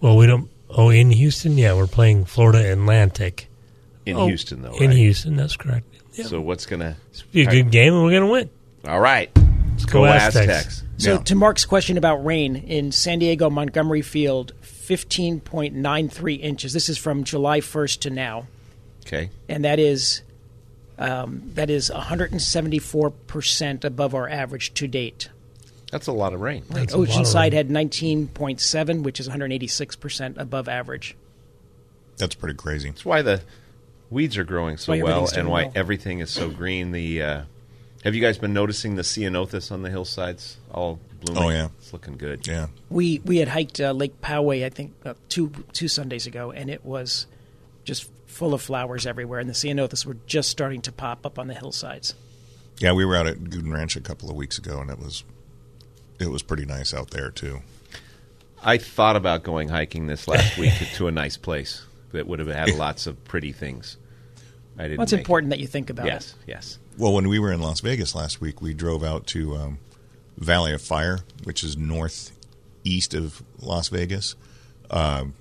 Well, 0.01 0.17
we 0.17 0.25
don't. 0.25 0.49
Oh, 0.69 0.89
in 0.89 1.11
Houston, 1.11 1.57
yeah, 1.57 1.73
we're 1.73 1.85
playing 1.87 2.25
Florida 2.25 2.71
Atlantic. 2.71 3.47
In 4.05 4.17
Oh, 4.17 4.25
Houston, 4.27 4.61
though, 4.63 4.75
In? 4.77 4.91
Houston, 4.91 5.35
that's 5.35 5.55
correct. 5.55 5.85
Yeah. 6.13 6.25
So 6.25 6.41
what's 6.41 6.65
going 6.65 6.79
to 6.81 6.95
Be 7.31 7.43
a 7.43 7.45
good 7.45 7.71
game, 7.71 7.93
and 7.93 8.03
we're 8.03 8.09
going 8.11 8.23
to 8.23 8.31
win. 8.31 8.49
All 8.87 8.99
right, 8.99 9.29
let's 9.73 9.85
go 9.85 10.05
Aztecs. 10.05 10.83
So 10.97 11.13
Yeah. 11.13 11.17
to 11.19 11.35
Mark's 11.35 11.65
question 11.65 11.97
about 11.97 12.23
rain 12.25 12.55
in 12.55 12.91
San 12.91 13.19
Diego 13.19 13.49
Montgomery 13.49 14.01
Field, 14.01 14.53
15.93 14.61 16.35
inches. 16.35 16.73
This 16.73 16.89
is 16.89 16.97
from 16.97 17.23
July 17.23 17.59
1st 17.59 17.99
to 18.01 18.09
now, 18.09 18.47
Okay. 19.05 19.29
and 19.49 19.65
that 19.65 19.79
is 19.79 20.21
um, 20.99 21.41
that 21.55 21.71
is 21.71 21.89
174 21.91 23.09
percent 23.09 23.83
above 23.83 24.13
our 24.13 24.29
average 24.29 24.73
to 24.75 24.87
date. 24.87 25.29
That's 25.91 26.05
a 26.07 26.11
lot 26.11 26.33
of 26.33 26.41
rain. 26.41 26.63
That's 26.69 26.93
a 26.93 26.97
lot 26.97 27.09
of 27.09 27.15
Oceanside 27.15 27.41
rain. 27.51 27.53
had 27.53 27.69
19.7, 27.69 29.01
which 29.03 29.19
is 29.19 29.27
186 29.27 29.95
percent 29.95 30.37
above 30.37 30.69
average. 30.69 31.15
That's 32.17 32.35
pretty 32.35 32.55
crazy. 32.55 32.89
That's 32.89 33.03
why 33.03 33.23
the 33.23 33.41
weeds 34.11 34.37
are 34.37 34.43
growing 34.43 34.77
so 34.77 34.93
Why 34.93 35.01
well 35.01 35.27
and 35.35 35.49
why 35.49 35.63
well. 35.63 35.71
everything 35.75 36.19
is 36.19 36.29
so 36.29 36.49
green. 36.49 36.91
The 36.91 37.21
uh, 37.23 37.41
Have 38.03 38.15
you 38.15 38.21
guys 38.21 38.37
been 38.37 38.53
noticing 38.53 38.95
the 38.95 39.01
ceanothus 39.01 39.71
on 39.71 39.81
the 39.81 39.89
hillsides 39.89 40.57
all 40.71 40.99
blooming? 41.21 41.43
Oh, 41.43 41.49
yeah. 41.49 41.67
It's 41.77 41.93
looking 41.93 42.17
good. 42.17 42.45
Yeah. 42.45 42.67
We 42.89 43.19
we 43.23 43.37
had 43.37 43.47
hiked 43.47 43.79
uh, 43.79 43.91
Lake 43.93 44.19
Poway, 44.21 44.65
I 44.65 44.69
think, 44.69 44.93
uh, 45.05 45.13
two 45.29 45.51
two 45.71 45.87
Sundays 45.87 46.27
ago, 46.27 46.51
and 46.51 46.69
it 46.69 46.83
was 46.83 47.27
just 47.85 48.09
full 48.27 48.53
of 48.53 48.61
flowers 48.61 49.05
everywhere, 49.05 49.39
and 49.39 49.49
the 49.49 49.53
ceanothus 49.53 50.05
were 50.05 50.17
just 50.25 50.49
starting 50.49 50.81
to 50.81 50.91
pop 50.91 51.25
up 51.25 51.39
on 51.39 51.47
the 51.47 51.53
hillsides. 51.53 52.13
Yeah, 52.79 52.91
we 52.93 53.05
were 53.05 53.15
out 53.15 53.27
at 53.27 53.37
Goodan 53.39 53.71
Ranch 53.71 53.95
a 53.95 54.01
couple 54.01 54.29
of 54.29 54.35
weeks 54.35 54.57
ago, 54.57 54.79
and 54.81 54.89
it 54.89 54.99
was 54.99 55.23
it 56.19 56.27
was 56.27 56.43
pretty 56.43 56.65
nice 56.65 56.93
out 56.93 57.11
there 57.11 57.29
too. 57.31 57.61
I 58.61 58.77
thought 58.77 59.15
about 59.15 59.43
going 59.43 59.69
hiking 59.69 60.07
this 60.07 60.27
last 60.27 60.57
week 60.57 60.73
to 60.95 61.07
a 61.07 61.11
nice 61.11 61.37
place 61.37 61.85
that 62.11 62.27
would 62.27 62.39
have 62.39 62.49
had 62.49 62.75
lots 62.77 63.07
of 63.07 63.23
pretty 63.23 63.53
things. 63.53 63.95
I 64.77 64.83
didn't. 64.83 64.97
Well, 64.97 65.03
it's 65.03 65.11
make 65.13 65.19
it. 65.19 65.21
important 65.21 65.49
that 65.51 65.59
you 65.59 65.67
think 65.67 65.89
about 65.89 66.07
Yes, 66.07 66.35
it. 66.41 66.49
yes. 66.49 66.79
Well, 66.97 67.13
when 67.13 67.27
we 67.27 67.39
were 67.39 67.51
in 67.51 67.59
Las 67.59 67.79
Vegas 67.79 68.13
last 68.13 68.39
week, 68.39 68.61
we 68.61 68.73
drove 68.73 69.03
out 69.03 69.25
to 69.27 69.55
um, 69.55 69.79
Valley 70.37 70.73
of 70.73 70.81
Fire, 70.81 71.19
which 71.43 71.63
is 71.63 71.75
northeast 71.75 73.13
of 73.15 73.43
Las 73.59 73.89
Vegas, 73.89 74.35
um, 74.91 75.33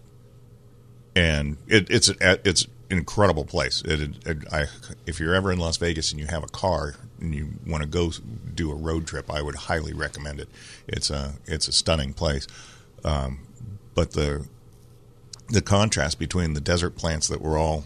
and 1.14 1.58
it, 1.66 1.90
it's 1.90 2.08
a, 2.08 2.40
it's 2.48 2.64
an 2.88 2.98
incredible 2.98 3.44
place. 3.44 3.82
It, 3.84 4.26
it, 4.26 4.52
I, 4.52 4.66
if 5.06 5.20
you're 5.20 5.34
ever 5.34 5.52
in 5.52 5.58
Las 5.58 5.76
Vegas 5.76 6.10
and 6.10 6.18
you 6.18 6.26
have 6.26 6.42
a 6.42 6.48
car 6.48 6.94
and 7.20 7.34
you 7.34 7.50
want 7.66 7.82
to 7.82 7.88
go 7.88 8.12
do 8.54 8.70
a 8.70 8.74
road 8.74 9.06
trip, 9.06 9.30
I 9.30 9.42
would 9.42 9.54
highly 9.54 9.92
recommend 9.92 10.40
it. 10.40 10.48
It's 10.88 11.10
a 11.10 11.34
it's 11.46 11.68
a 11.68 11.72
stunning 11.72 12.14
place, 12.14 12.46
um, 13.04 13.40
but 13.94 14.12
the 14.12 14.46
the 15.48 15.60
contrast 15.60 16.18
between 16.18 16.54
the 16.54 16.62
desert 16.62 16.96
plants 16.96 17.28
that 17.28 17.42
were 17.42 17.58
all 17.58 17.84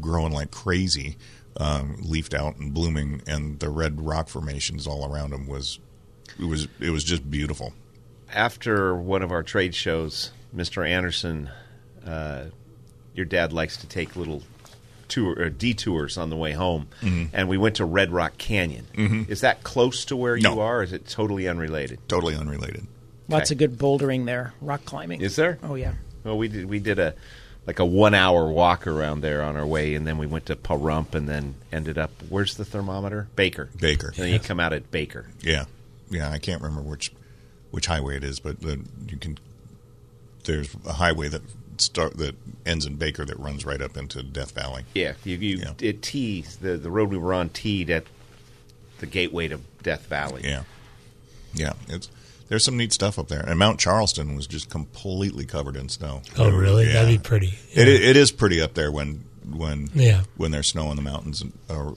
growing 0.00 0.32
like 0.32 0.50
crazy, 0.50 1.18
um, 1.58 1.96
leafed 2.02 2.34
out 2.34 2.56
and 2.56 2.72
blooming, 2.74 3.22
and 3.26 3.58
the 3.60 3.68
red 3.70 4.00
rock 4.04 4.28
formations 4.28 4.86
all 4.86 5.10
around 5.12 5.30
them 5.30 5.46
was 5.46 5.78
it 6.38 6.44
was 6.46 6.68
it 6.80 6.90
was 6.90 7.04
just 7.04 7.30
beautiful. 7.30 7.72
After 8.32 8.94
one 8.94 9.22
of 9.22 9.30
our 9.30 9.42
trade 9.42 9.74
shows, 9.74 10.32
Mr. 10.54 10.88
Anderson, 10.88 11.50
uh, 12.04 12.46
your 13.14 13.26
dad 13.26 13.52
likes 13.52 13.76
to 13.78 13.86
take 13.86 14.16
little 14.16 14.42
tour 15.06 15.34
or 15.38 15.50
detours 15.50 16.16
on 16.18 16.30
the 16.30 16.36
way 16.36 16.52
home, 16.52 16.88
Mm-hmm. 17.02 17.36
and 17.36 17.48
we 17.48 17.58
went 17.58 17.76
to 17.76 17.84
Red 17.84 18.10
Rock 18.10 18.36
Canyon. 18.38 19.26
Is 19.28 19.42
that 19.42 19.62
close 19.62 20.04
to 20.06 20.16
where 20.16 20.36
you 20.36 20.60
are? 20.60 20.78
Or 20.78 20.82
is 20.82 20.92
it 20.92 21.06
totally 21.06 21.46
unrelated? 21.46 22.00
Totally 22.08 22.34
unrelated. 22.34 22.86
Lots 23.28 23.52
Okay. 23.52 23.54
of 23.64 23.70
good 23.70 23.78
bouldering 23.78 24.24
there, 24.26 24.54
rock 24.60 24.84
climbing. 24.84 25.20
Is 25.20 25.36
there? 25.36 25.58
Oh 25.62 25.76
yeah. 25.76 25.94
Well, 26.24 26.36
we 26.36 26.48
did 26.48 26.66
we 26.68 26.78
did 26.80 26.98
a 26.98 27.14
like 27.66 27.78
a 27.78 27.84
one 27.84 28.14
hour 28.14 28.50
walk 28.50 28.86
around 28.86 29.20
there 29.22 29.42
on 29.42 29.56
our 29.56 29.66
way, 29.66 29.94
and 29.94 30.06
then 30.06 30.18
we 30.18 30.26
went 30.26 30.46
to 30.46 30.56
Pahrump, 30.56 31.14
and 31.14 31.28
then 31.28 31.54
ended 31.72 31.96
up. 31.98 32.10
Where's 32.28 32.56
the 32.56 32.64
thermometer? 32.64 33.28
Baker. 33.36 33.70
Baker. 33.80 34.08
And 34.08 34.16
then 34.16 34.32
you 34.32 34.38
come 34.38 34.60
out 34.60 34.72
at 34.72 34.90
Baker. 34.90 35.26
Yeah, 35.40 35.64
yeah. 36.10 36.30
I 36.30 36.38
can't 36.38 36.60
remember 36.62 36.88
which 36.88 37.12
which 37.70 37.86
highway 37.86 38.16
it 38.16 38.24
is, 38.24 38.40
but 38.40 38.60
the, 38.60 38.80
you 39.08 39.16
can. 39.16 39.38
There's 40.44 40.74
a 40.86 40.92
highway 40.92 41.28
that 41.28 41.42
start 41.78 42.18
that 42.18 42.36
ends 42.66 42.84
in 42.86 42.96
Baker 42.96 43.24
that 43.24 43.38
runs 43.38 43.64
right 43.64 43.80
up 43.80 43.96
into 43.96 44.22
Death 44.22 44.52
Valley. 44.52 44.84
Yeah, 44.94 45.14
you, 45.24 45.36
you 45.38 45.56
Yeah. 45.58 45.72
it 45.80 46.02
tees 46.02 46.56
the 46.58 46.76
the 46.76 46.90
road 46.90 47.08
we 47.10 47.16
were 47.18 47.32
on 47.34 47.48
teed 47.48 47.88
at 47.90 48.04
the 48.98 49.06
gateway 49.06 49.48
to 49.48 49.58
Death 49.82 50.06
Valley. 50.06 50.42
Yeah, 50.44 50.64
yeah. 51.54 51.72
It's 51.88 52.10
there's 52.48 52.64
some 52.64 52.76
neat 52.76 52.92
stuff 52.92 53.18
up 53.18 53.28
there, 53.28 53.40
and 53.40 53.58
Mount 53.58 53.80
Charleston 53.80 54.34
was 54.36 54.46
just 54.46 54.68
completely 54.70 55.44
covered 55.46 55.76
in 55.76 55.88
snow. 55.88 56.22
Oh, 56.38 56.44
was- 56.46 56.54
really? 56.54 56.86
yeah. 56.86 56.92
That'd 57.04 57.08
be 57.08 57.18
pretty. 57.22 57.54
It, 57.72 57.88
it 57.88 58.16
is 58.16 58.30
pretty 58.32 58.60
up 58.60 58.74
there 58.74 58.90
when 58.92 59.24
when 59.50 59.88
Yeah. 59.94 60.22
when 60.36 60.50
there's 60.52 60.68
snow 60.68 60.90
in 60.90 60.96
the 60.96 61.02
mountains 61.02 61.42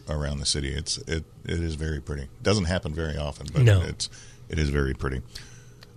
around 0.10 0.40
the 0.40 0.46
city. 0.46 0.70
It's 0.74 0.98
it 1.00 1.24
it 1.46 1.60
is 1.62 1.76
very 1.76 2.02
pretty. 2.02 2.24
It 2.24 2.44
doesn't 2.44 2.66
happen 2.66 2.94
very 2.94 3.18
often, 3.18 3.48
but 3.54 3.62
No. 3.64 3.82
it's 3.82 4.10
it 4.50 4.60
is 4.60 4.70
very 4.70 4.94
pretty. 4.94 5.22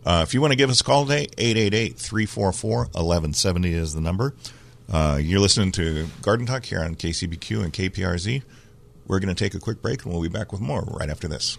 Uh, 0.04 0.24
if 0.26 0.32
you 0.32 0.40
want 0.40 0.52
to 0.52 0.56
give 0.56 0.70
us 0.70 0.80
a 0.80 0.84
call 0.84 1.04
today, 1.04 1.26
888-344-1170 1.36 3.74
is 3.74 3.92
the 3.92 4.00
number. 4.00 4.32
Uh, 4.90 5.18
you're 5.22 5.40
listening 5.40 5.72
to 5.72 6.06
Garden 6.22 6.46
Talk 6.46 6.64
here 6.64 6.80
on 6.80 6.94
KCBQ 6.94 7.62
and 7.64 7.70
KPRZ. 7.72 8.42
We're 9.06 9.20
going 9.20 9.34
to 9.34 9.44
take 9.44 9.54
a 9.54 9.60
quick 9.60 9.82
break, 9.82 10.02
and 10.04 10.12
we'll 10.12 10.22
be 10.22 10.28
back 10.28 10.52
with 10.52 10.60
more 10.62 10.80
right 10.82 11.10
after 11.10 11.28
this. 11.28 11.58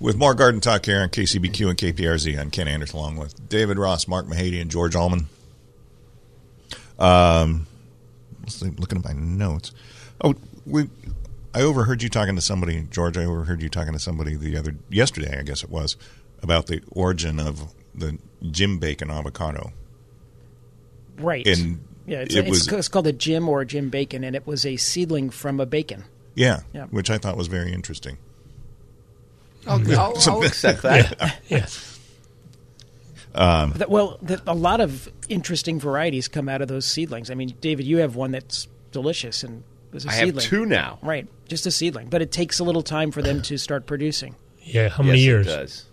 with 0.00 0.16
more 0.16 0.34
Garden 0.34 0.60
Talk 0.60 0.86
here 0.86 1.00
on 1.00 1.08
KCBQ 1.10 1.68
and 1.68 1.78
KPRZ. 1.78 2.38
I'm 2.38 2.50
Ken 2.50 2.66
Anderson, 2.66 2.98
along 2.98 3.16
with 3.16 3.48
David 3.48 3.78
Ross, 3.78 4.08
Mark 4.08 4.26
Mahady, 4.26 4.60
and 4.60 4.70
George 4.70 4.96
Allman. 4.96 5.26
Um, 6.98 7.66
looking 8.78 8.98
at 8.98 9.04
my 9.04 9.12
notes. 9.12 9.72
Oh, 10.22 10.34
we. 10.66 10.88
I 11.52 11.62
overheard 11.62 12.02
you 12.02 12.08
talking 12.08 12.36
to 12.36 12.40
somebody, 12.40 12.86
George. 12.90 13.18
I 13.18 13.24
overheard 13.24 13.60
you 13.60 13.68
talking 13.68 13.92
to 13.92 13.98
somebody 13.98 14.36
the 14.36 14.56
other 14.56 14.74
yesterday, 14.88 15.36
I 15.38 15.42
guess 15.42 15.64
it 15.64 15.70
was, 15.70 15.96
about 16.42 16.66
the 16.66 16.80
origin 16.92 17.40
of 17.40 17.72
the 17.94 18.18
Jim 18.50 18.78
Bacon 18.78 19.10
avocado. 19.10 19.72
Right. 21.18 21.44
And 21.46 21.80
yeah, 22.06 22.20
it's, 22.20 22.34
it 22.36 22.46
it's, 22.46 22.50
was- 22.50 22.68
it's 22.72 22.88
called 22.88 23.08
a 23.08 23.12
Jim 23.12 23.48
or 23.48 23.62
a 23.62 23.66
Jim 23.66 23.88
Bacon, 23.88 24.22
and 24.22 24.36
it 24.36 24.46
was 24.46 24.64
a 24.64 24.76
seedling 24.76 25.30
from 25.30 25.58
a 25.58 25.66
bacon. 25.66 26.04
Yeah, 26.36 26.60
Yeah. 26.72 26.84
which 26.86 27.10
I 27.10 27.18
thought 27.18 27.36
was 27.36 27.48
very 27.48 27.72
interesting. 27.72 28.16
I'll, 29.66 29.98
I'll, 29.98 30.14
I'll 30.26 30.42
accept 30.44 30.82
that. 30.82 31.38
Yeah. 31.48 31.66
Um, 33.34 33.72
That- 33.76 33.90
well, 33.90 34.18
that, 34.22 34.40
a 34.46 34.54
lot 34.54 34.80
of 34.80 35.08
interesting 35.28 35.78
varieties 35.78 36.28
come 36.28 36.48
out 36.48 36.62
of 36.62 36.68
those 36.68 36.86
seedlings. 36.86 37.30
I 37.30 37.34
mean, 37.34 37.54
David, 37.60 37.86
you 37.86 37.98
have 37.98 38.16
one 38.16 38.32
that's 38.32 38.66
delicious 38.90 39.44
and 39.44 39.62
was 39.92 40.04
a 40.04 40.08
I 40.08 40.12
have 40.14 40.24
seedling. 40.26 40.46
two 40.46 40.66
now. 40.66 40.98
Right, 41.02 41.28
just 41.48 41.66
a 41.66 41.70
seedling, 41.70 42.08
but 42.08 42.22
it 42.22 42.32
takes 42.32 42.58
a 42.58 42.64
little 42.64 42.82
time 42.82 43.10
for 43.12 43.22
them 43.22 43.42
to 43.42 43.56
start 43.58 43.86
producing. 43.86 44.34
Yeah. 44.62 44.88
How 44.88 45.02
many 45.02 45.18
yes, 45.18 45.26
years? 45.26 45.46
It 45.46 45.50
does. 45.50 45.84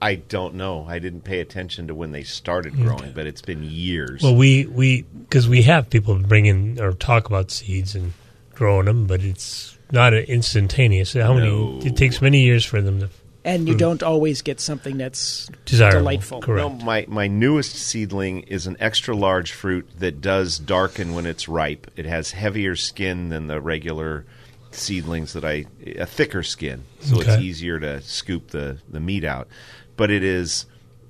I 0.00 0.14
don't 0.14 0.54
know. 0.54 0.86
I 0.88 0.98
didn't 1.00 1.22
pay 1.22 1.40
attention 1.40 1.88
to 1.88 1.94
when 1.94 2.12
they 2.12 2.22
started 2.22 2.76
growing, 2.76 3.12
but 3.12 3.26
it's 3.26 3.42
been 3.42 3.64
years. 3.64 4.22
Well, 4.22 4.36
we 4.36 4.64
we 4.64 5.02
because 5.02 5.48
we 5.48 5.62
have 5.62 5.90
people 5.90 6.16
bring 6.20 6.46
in 6.46 6.80
or 6.80 6.92
talk 6.92 7.26
about 7.26 7.50
seeds 7.50 7.96
and 7.96 8.12
growing 8.58 8.86
them, 8.86 9.06
but 9.06 9.22
it's 9.22 9.78
not 9.92 10.12
instantaneous. 10.12 11.12
How 11.14 11.32
many? 11.34 11.78
It 11.86 11.96
takes 11.96 12.20
many 12.20 12.42
years 12.42 12.64
for 12.64 12.82
them 12.82 13.00
to. 13.00 13.08
and 13.44 13.66
you 13.68 13.74
don't 13.76 14.02
always 14.02 14.42
get 14.42 14.60
something 14.60 14.98
that's 14.98 15.48
Desirable, 15.64 16.00
delightful. 16.00 16.40
correct. 16.42 16.78
No, 16.78 16.84
my 16.84 17.06
my 17.08 17.26
newest 17.28 17.74
seedling 17.76 18.40
is 18.42 18.66
an 18.66 18.76
extra 18.80 19.14
large 19.16 19.52
fruit 19.52 19.88
that 19.98 20.20
does 20.20 20.58
darken 20.58 21.14
when 21.14 21.24
it's 21.24 21.48
ripe. 21.48 21.90
It 21.96 22.04
has 22.04 22.32
heavier 22.32 22.76
skin 22.76 23.28
than 23.30 23.46
the 23.46 23.60
regular 23.60 24.26
seedlings 24.70 25.32
that 25.32 25.44
I 25.44 25.64
a 25.96 26.04
thicker 26.04 26.42
skin, 26.42 26.82
so 27.00 27.20
it's 27.20 27.40
easier 27.40 27.80
to 27.80 28.02
scoop 28.02 28.48
the 28.48 28.78
the 28.90 29.00
meat 29.00 29.24
out. 29.24 29.48
But 29.96 30.10
it 30.10 30.22
is 30.22 30.66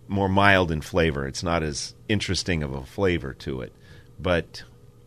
more 0.07 0.29
mild 0.29 0.71
in 0.71 0.81
flavor. 0.81 1.27
It's 1.27 1.43
not 1.43 1.63
as 1.63 1.95
interesting 2.09 2.63
of 2.63 2.73
a 2.73 2.85
flavor 2.85 3.35
to 3.35 3.61
it. 3.63 3.73
But 4.19 4.63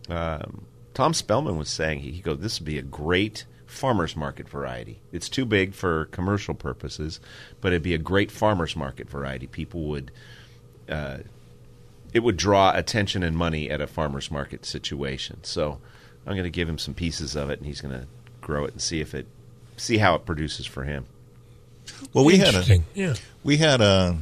um, 0.10 0.66
Tom 0.94 1.14
Spellman 1.14 1.58
was 1.58 1.70
saying 1.70 2.00
he, 2.00 2.12
he 2.12 2.22
goes, 2.22 2.40
"This 2.40 2.60
would 2.60 2.66
be 2.66 2.78
a 2.78 2.84
great." 2.84 3.46
Farmers 3.66 4.18
market 4.18 4.50
variety. 4.50 5.00
It's 5.14 5.30
too 5.30 5.46
big 5.46 5.74
for 5.74 6.04
commercial 6.08 6.54
purposes, 6.54 7.22
but 7.62 7.72
it'd 7.72 7.82
be 7.82 7.94
a 7.94 7.98
great 7.98 8.30
farmers 8.30 8.76
market 8.76 9.10
variety. 9.10 9.48
People 9.48 9.86
would 9.86 10.12
uh, 10.90 11.20
it 12.12 12.20
would 12.20 12.36
draw 12.36 12.76
attention 12.76 13.24
and 13.24 13.38
money 13.38 13.70
at 13.70 13.80
a 13.80 13.88
farmers 13.88 14.30
market 14.30 14.66
situation. 14.66 15.38
So 15.44 15.80
I'm 16.28 16.34
going 16.34 16.44
to 16.44 16.50
give 16.50 16.68
him 16.68 16.78
some 16.78 16.94
pieces 16.94 17.38
of 17.38 17.50
it, 17.50 17.60
and 17.60 17.66
he's 17.66 17.80
going 17.80 17.98
to 17.98 18.08
grow 18.42 18.66
it 18.66 18.74
and 18.74 18.82
see 18.82 19.00
if 19.00 19.16
it 19.16 19.26
see 19.78 20.00
how 20.00 20.16
it 20.16 20.26
produces 20.26 20.66
for 20.66 20.84
him. 20.84 21.06
Well, 22.14 22.26
we 22.26 22.40
had 22.40 22.54
a 22.56 22.84
Yeah. 22.94 23.14
we 23.42 23.56
had 23.56 23.80
a 23.80 24.18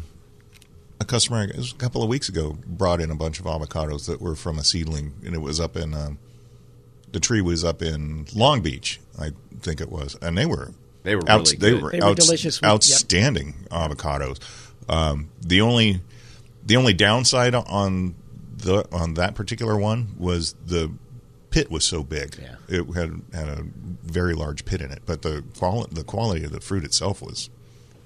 a 1.02 1.06
customer 1.06 1.46
it 1.46 1.58
was 1.58 1.72
a 1.72 1.76
couple 1.76 2.04
of 2.04 2.10
weeks 2.10 2.30
ago 2.30 2.56
brought 2.68 3.02
in 3.02 3.10
a 3.10 3.16
bunch 3.16 3.40
of 3.40 3.48
avocados 3.48 4.06
that 4.06 4.22
were 4.22 4.36
from 4.36 4.60
a 4.60 4.64
seedling, 4.64 5.14
and 5.26 5.34
it 5.34 5.40
was 5.42 5.60
up 5.60 5.76
in 5.76 5.96
um, 5.96 6.20
the 7.12 7.20
tree 7.20 7.42
was 7.42 7.64
up 7.64 7.82
in 7.82 8.26
Long 8.36 8.62
Beach, 8.62 9.00
I 9.20 9.32
think 9.62 9.82
it 9.82 9.92
was, 9.92 10.16
and 10.22 10.38
they 10.38 10.46
were 10.46 10.74
They 11.04 11.16
were 11.16 11.30
outs- 11.30 11.52
really 11.54 11.58
they 11.60 11.72
good. 11.72 11.84
were, 11.84 11.92
They 11.92 12.00
were 12.00 12.06
outs- 12.08 12.26
delicious. 12.26 12.60
Yep. 12.62 12.72
outstanding 12.72 13.56
avocados. 13.72 14.40
Um, 14.88 15.30
the 15.42 15.62
only 15.62 16.02
the 16.66 16.76
only 16.76 16.94
downside 16.94 17.56
on 17.56 18.16
the 18.58 18.86
on 18.92 19.14
that 19.16 19.34
particular 19.36 19.78
one 19.78 20.10
was 20.18 20.56
the 20.66 20.92
pit 21.52 21.72
was 21.72 21.84
so 21.86 22.04
big. 22.04 22.36
Yeah. 22.42 22.56
It 22.68 22.86
had 22.96 23.22
had 23.34 23.48
a 23.48 23.64
very 24.04 24.34
large 24.34 24.66
pit 24.66 24.82
in 24.82 24.92
it, 24.92 25.02
but 25.06 25.22
the 25.22 25.44
quality 25.58 25.96
the 25.96 26.04
quality 26.04 26.44
of 26.44 26.52
the 26.52 26.60
fruit 26.60 26.84
itself 26.84 27.22
was 27.22 27.50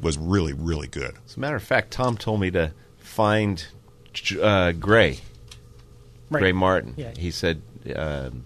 was 0.01 0.17
really 0.17 0.53
really 0.53 0.87
good. 0.87 1.15
As 1.27 1.35
a 1.37 1.39
matter 1.39 1.55
of 1.55 1.63
fact, 1.63 1.91
Tom 1.91 2.17
told 2.17 2.39
me 2.41 2.51
to 2.51 2.71
find 2.99 3.65
uh, 4.41 4.71
Gray, 4.73 5.19
Right. 6.29 6.39
Gray 6.41 6.51
Martin. 6.51 6.93
Yeah. 6.97 7.11
He 7.17 7.31
said, 7.31 7.61
um, 7.95 8.43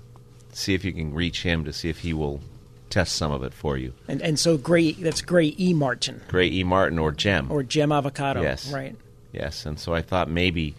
see 0.57 0.73
if 0.73 0.83
you 0.83 0.91
can 0.91 1.13
reach 1.13 1.43
him 1.43 1.63
to 1.65 1.71
see 1.71 1.87
if 1.89 1.99
he 1.99 2.13
will 2.13 2.41
test 2.89 3.15
some 3.15 3.31
of 3.31 3.43
it 3.43 3.53
for 3.53 3.77
you. 3.77 3.93
And 4.07 4.21
and 4.21 4.39
so 4.39 4.57
Gray 4.57 4.93
that's 4.93 5.21
Gray 5.21 5.55
E 5.59 5.73
Martin 5.73 6.21
Gray 6.27 6.47
E. 6.47 6.63
Martin 6.63 6.97
or 6.97 7.11
Gem. 7.11 7.51
or 7.51 7.63
Gem 7.63 7.91
Avocado. 7.91 8.41
Yes. 8.41 8.71
Right. 8.71 8.95
Yes, 9.31 9.65
and 9.65 9.79
so 9.79 9.93
I 9.93 10.01
thought 10.01 10.29
maybe 10.29 10.73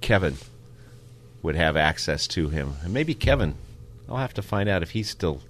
Kevin 0.00 0.36
would 1.42 1.54
have 1.54 1.76
access 1.76 2.26
to 2.28 2.48
him. 2.48 2.74
And 2.82 2.92
maybe 2.92 3.14
Kevin, 3.14 3.54
I'll 4.08 4.16
have 4.16 4.34
to 4.34 4.42
find 4.42 4.68
out 4.68 4.82
if 4.82 4.90
he 4.90 5.02
still 5.02 5.40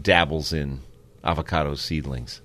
dabbles 0.00 0.52
in 0.52 0.80
avocado 1.22 1.74
seedlings. 1.74 2.40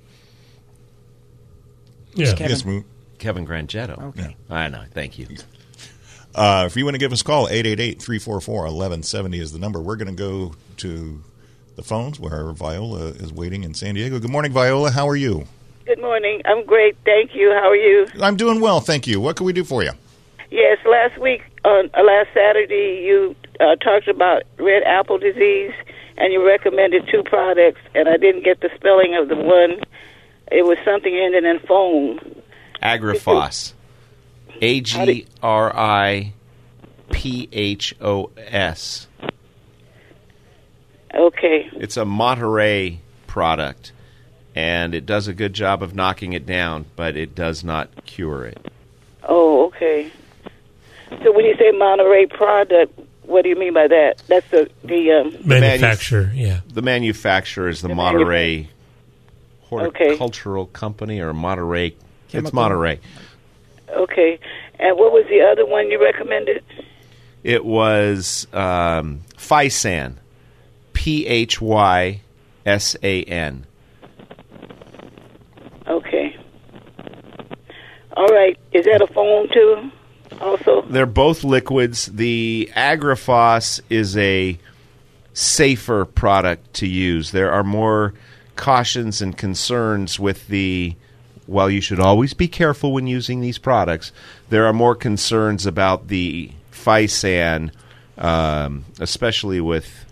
Yeah. 2.14 2.34
Kevin. 2.34 2.50
Yes, 2.50 2.84
Kevin 3.20 3.48
Grangetto. 3.48 4.02
Okay. 4.10 4.36
I 4.50 4.68
know. 4.68 4.84
Thank 4.92 5.18
you. 5.18 5.28
Uh, 6.36 6.64
if 6.66 6.76
you 6.76 6.84
want 6.84 6.96
to 6.96 7.00
give 7.00 7.12
us 7.12 7.22
a 7.22 7.24
call, 7.24 7.48
888-344-1170 7.48 9.40
is 9.40 9.52
the 9.52 9.60
number. 9.60 9.80
We're 9.80 9.96
going 9.96 10.08
to 10.08 10.14
go 10.14 10.56
to 10.78 11.22
the 11.76 11.84
phones 11.84 12.20
where 12.20 12.52
Viola 12.52 13.08
is 13.08 13.32
waiting 13.32 13.64
in 13.64 13.74
San 13.74 13.96
Diego. 13.96 14.20
Good 14.20 14.32
morning, 14.32 14.52
Viola. 14.52 14.92
How 14.92 15.08
are 15.08 15.16
you? 15.16 15.46
Good 15.86 16.00
morning. 16.00 16.42
I'm 16.46 16.66
great. 16.66 16.96
Thank 17.06 17.36
you. 17.36 17.52
How 17.52 17.70
are 17.70 17.76
you? 17.76 18.08
I'm 18.22 18.36
doing 18.36 18.62
well, 18.62 18.80
thank 18.80 19.06
you. 19.06 19.20
What 19.20 19.36
can 19.36 19.46
we 19.46 19.54
do 19.54 19.64
for 19.64 19.84
you? 19.84 19.92
Yes, 20.50 20.78
last 20.86 21.20
week, 21.20 21.42
on 21.66 21.90
uh, 21.94 22.04
last 22.04 22.30
Saturday, 22.34 23.04
you 23.06 23.36
uh, 23.60 23.76
talked 23.78 24.08
about 24.08 24.44
red 24.60 24.84
apple 24.84 25.18
disease, 25.18 25.74
and 26.18 26.32
you 26.32 26.46
recommended 26.46 27.08
two 27.12 27.24
products, 27.24 27.82
and 27.96 28.08
I 28.08 28.18
didn't 28.18 28.44
get 28.44 28.62
the 28.62 28.70
spelling 28.76 29.16
of 29.16 29.30
the 29.30 29.36
one. 29.36 29.82
It 30.52 30.64
was 30.66 30.78
something 30.86 31.14
ending 31.14 31.46
in 31.46 31.60
foam. 31.68 32.20
Agrifos. 32.82 33.74
A 34.62 34.82
G 34.82 35.26
R 35.42 35.76
I 35.76 36.34
P 37.12 37.50
H 37.52 37.96
O 38.02 38.32
S. 38.38 39.08
Okay. 41.14 41.70
It's 41.74 41.98
a 41.98 42.06
Monterey 42.06 43.00
product, 43.28 43.92
and 44.56 44.96
it 44.96 45.06
does 45.06 45.28
a 45.28 45.34
good 45.34 45.54
job 45.54 45.84
of 45.84 45.94
knocking 45.94 46.34
it 46.34 46.46
down, 46.46 46.86
but 46.96 47.16
it 47.16 47.36
does 47.36 47.64
not 47.64 48.06
cure 48.06 48.46
it. 48.46 48.72
Oh, 49.24 49.68
okay. 49.68 50.12
So 51.24 51.32
when 51.32 51.46
you 51.46 51.56
say 51.58 51.72
Monterey 51.72 52.26
product, 52.26 53.00
what 53.24 53.44
do 53.44 53.50
you 53.50 53.56
mean 53.56 53.74
by 53.74 53.88
that? 53.88 54.24
That's 54.28 54.50
the 54.50 54.70
the 54.84 55.12
um, 55.12 55.38
Manufacturer. 55.48 56.32
Yeah. 56.34 56.62
The 56.68 56.82
manufacturer 56.82 57.70
is 57.70 57.82
the, 57.82 57.90
The 57.90 57.96
Monterey 57.96 58.70
Okay. 59.72 60.06
Horticultural 60.06 60.68
Company 60.68 61.20
or 61.20 61.34
Monterey. 61.34 61.96
It's 62.32 62.54
Monterey. 62.54 63.00
Okay. 63.98 64.40
And 64.80 64.98
what 64.98 65.12
was 65.12 65.26
the 65.30 65.42
other 65.42 65.66
one 65.66 65.90
you 65.90 66.02
recommended? 66.02 66.64
It 67.44 67.66
was 67.66 68.48
um, 68.54 69.22
Physan. 69.38 70.18
P 70.94 71.28
H 71.28 71.60
Y 71.60 72.22
S 72.66 72.96
A 73.04 73.24
N. 73.24 73.66
Okay. 75.88 76.38
All 78.16 78.28
right. 78.28 78.58
Is 78.72 78.86
that 78.86 79.02
a 79.02 79.08
foam 79.08 79.48
too? 79.52 79.92
Also. 80.40 80.84
They're 80.84 81.06
both 81.06 81.44
liquids. 81.44 82.06
The 82.06 82.72
Agrifos 82.74 83.82
is 83.90 84.16
a 84.16 84.58
safer 85.34 86.06
product 86.06 86.74
to 86.76 86.88
use. 86.88 87.32
There 87.32 87.52
are 87.52 87.64
more 87.64 88.14
cautions 88.56 89.22
and 89.22 89.38
concerns 89.38 90.20
with 90.20 90.48
the. 90.48 90.96
While 91.46 91.70
you 91.70 91.82
should 91.82 92.00
always 92.00 92.34
be 92.34 92.48
careful 92.48 92.94
when 92.94 93.08
using 93.08 93.42
these 93.42 93.58
products, 93.58 94.12
there 94.50 94.66
are 94.66 94.74
more 94.74 94.96
concerns 94.96 95.66
about 95.66 96.08
the 96.08 96.52
Physan, 96.72 97.72
um, 98.18 98.86
especially 99.00 99.60
with 99.60 100.06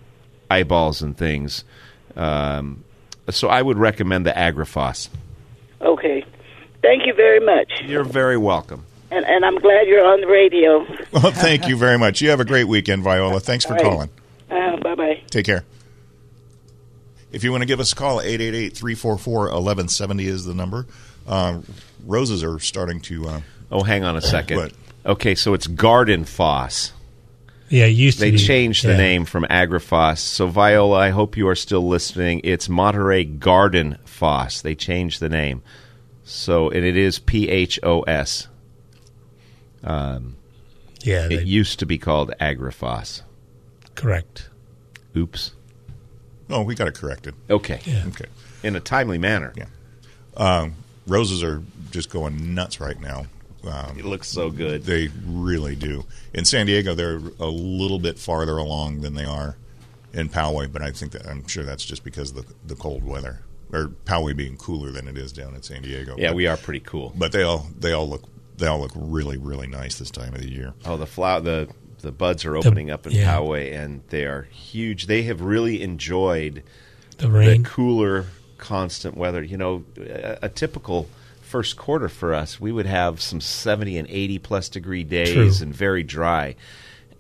eyeballs 0.50 1.02
and 1.02 1.18
things. 1.18 1.64
Um, 2.16 2.84
so 3.30 3.48
I 3.48 3.62
would 3.62 3.78
recommend 3.78 4.26
the 4.26 4.32
Agrifos. 4.32 5.08
Okay. 5.80 6.26
Thank 6.82 7.06
you 7.06 7.14
very 7.14 7.40
much. 7.40 7.72
You're 7.86 8.04
very 8.04 8.38
welcome. 8.38 8.86
And, 9.12 9.26
and 9.26 9.46
I'm 9.46 9.60
glad 9.60 9.88
you're 9.88 10.06
on 10.06 10.22
the 10.22 10.28
radio. 10.28 10.86
Well, 11.12 11.34
thank 11.34 11.68
you 11.68 11.76
very 11.76 11.98
much. 11.98 12.22
You 12.22 12.30
have 12.30 12.40
a 12.40 12.46
great 12.46 12.70
weekend, 12.70 13.04
Viola. 13.04 13.42
Thanks 13.42 13.66
for 13.66 13.74
All 13.74 13.78
right. 13.78 13.84
calling. 13.84 14.10
Uh, 14.50 14.78
bye 14.78 14.96
bye. 14.96 15.22
Take 15.30 15.46
care. 15.46 15.66
If 17.34 17.44
you 17.44 17.52
want 17.52 17.64
to 17.64 17.66
give 17.66 17.82
us 17.82 17.92
a 17.92 17.96
call, 17.96 18.20
888-344-1170 18.22 20.22
is 20.22 20.46
the 20.46 20.54
number. 20.54 20.88
Uh, 21.28 21.62
roses 22.06 22.44
are 22.44 22.60
starting 22.60 23.00
to... 23.02 23.28
Uh, 23.28 23.42
Oh, 23.74 23.84
hang 23.84 24.04
on 24.04 24.18
a 24.18 24.22
second. 24.22 24.58
What? 24.58 24.74
Okay, 25.06 25.34
so 25.34 25.54
it's 25.54 25.66
Garden 25.66 26.26
Phos. 26.26 26.92
Yeah. 27.70 27.86
It 27.86 27.92
used 27.92 28.18
to 28.20 28.26
They 28.26 28.32
be- 28.32 28.38
changed 28.38 28.84
the 28.84 28.92
yeah. 28.92 28.98
name 28.98 29.24
from 29.24 29.46
Agrifos. 29.46 30.18
So 30.18 30.48
Viola, 30.48 30.98
I 31.00 31.10
hope 31.12 31.38
you 31.38 31.48
are 31.48 31.56
still 31.56 31.88
listening. 31.88 32.42
It's 32.44 32.68
Monterey 32.68 33.24
Garden 33.24 33.98
Phos. 34.04 34.62
They 34.62 34.76
changed 34.76 35.22
the 35.22 35.30
name. 35.30 35.64
So 36.26 36.70
and 36.70 36.84
it 36.84 36.98
is 36.98 37.18
P 37.20 37.48
H 37.50 37.80
O 37.82 38.02
S. 38.02 38.50
Um, 39.84 40.36
Yeah. 41.04 41.28
it 41.32 41.48
used 41.48 41.80
to 41.80 41.86
be 41.86 41.98
called 41.98 42.34
Agrifos. 42.42 43.22
correct. 43.96 44.50
Oops. 45.16 45.54
oh, 46.50 46.64
we 46.64 46.76
got 46.76 46.88
it 46.90 46.96
corrected. 46.96 47.36
Okay. 47.50 47.80
Yeah. 47.86 48.04
Okay. 48.08 48.26
In 48.64 48.76
a 48.76 48.80
timely 48.82 49.18
manner. 49.18 49.54
Yeah. 49.56 49.66
Um, 50.38 50.76
roses 51.12 51.44
are 51.44 51.62
just 51.92 52.10
going 52.10 52.56
nuts 52.56 52.80
right 52.80 53.00
now. 53.00 53.26
Um, 53.64 54.00
It 54.00 54.06
looks 54.06 54.28
so 54.28 54.50
good. 54.50 54.84
They 54.86 55.10
really 55.26 55.76
do. 55.76 56.06
In 56.34 56.46
San 56.46 56.66
Diego, 56.66 56.96
they're 56.96 57.22
a 57.40 57.46
little 57.50 58.00
bit 58.00 58.18
farther 58.18 58.58
along 58.58 59.02
than 59.02 59.14
they 59.14 59.26
are 59.26 59.56
in 60.14 60.30
Poway, 60.30 60.72
but 60.72 60.82
I 60.82 60.92
think 60.92 61.12
that 61.12 61.28
I'm 61.28 61.48
sure 61.48 61.64
that's 61.64 61.86
just 61.86 62.04
because 62.04 62.32
of 62.32 62.38
the 62.38 62.46
the 62.66 62.76
cold 62.76 63.04
weather, 63.04 63.42
or 63.72 63.90
Poway 64.06 64.36
being 64.36 64.58
cooler 64.58 64.92
than 64.92 65.08
it 65.08 65.18
is 65.18 65.32
down 65.32 65.54
in 65.54 65.62
San 65.62 65.84
Diego. 65.84 66.16
Yeah, 66.18 66.30
but, 66.30 66.36
we 66.38 66.48
are 66.48 66.58
pretty 66.58 66.80
cool. 66.82 67.14
But 67.16 67.32
they 67.34 67.44
all 67.44 67.68
they 67.80 67.92
all 67.94 68.10
look 68.10 68.24
they 68.58 68.66
all 68.68 68.80
look 68.80 68.92
really 68.96 69.38
really 69.38 69.68
nice 69.68 70.00
this 70.00 70.10
time 70.12 70.34
of 70.34 70.42
the 70.42 70.50
year. 70.52 70.74
Oh, 70.86 70.98
the 70.98 71.06
flower, 71.06 71.40
the 71.40 71.70
the 72.00 72.12
buds 72.12 72.46
are 72.46 72.58
opening 72.58 72.90
up 72.90 73.06
in 73.06 73.14
yeah. 73.14 73.36
Poway, 73.38 73.74
and 73.78 74.02
they 74.10 74.26
are 74.26 74.42
huge. 74.44 75.06
They 75.06 75.22
have 75.24 75.42
really 75.42 75.84
enjoyed 75.84 76.64
The 77.20 77.30
rain. 77.30 77.62
the 77.62 77.70
cooler, 77.70 78.26
constant 78.62 79.18
weather. 79.18 79.44
You 79.44 79.58
know, 79.58 79.84
a, 79.98 80.40
a 80.44 80.50
typical 80.50 81.10
first 81.42 81.76
quarter 81.76 82.08
for 82.08 82.34
us, 82.34 82.62
we 82.62 82.72
would 82.72 82.86
have 82.86 83.20
some 83.22 83.42
70 83.42 83.98
and 83.98 84.08
80 84.10 84.40
plus 84.40 84.70
degree 84.70 85.04
days 85.04 85.34
True. 85.34 85.66
and 85.66 85.76
very 85.76 86.04
dry. 86.04 86.56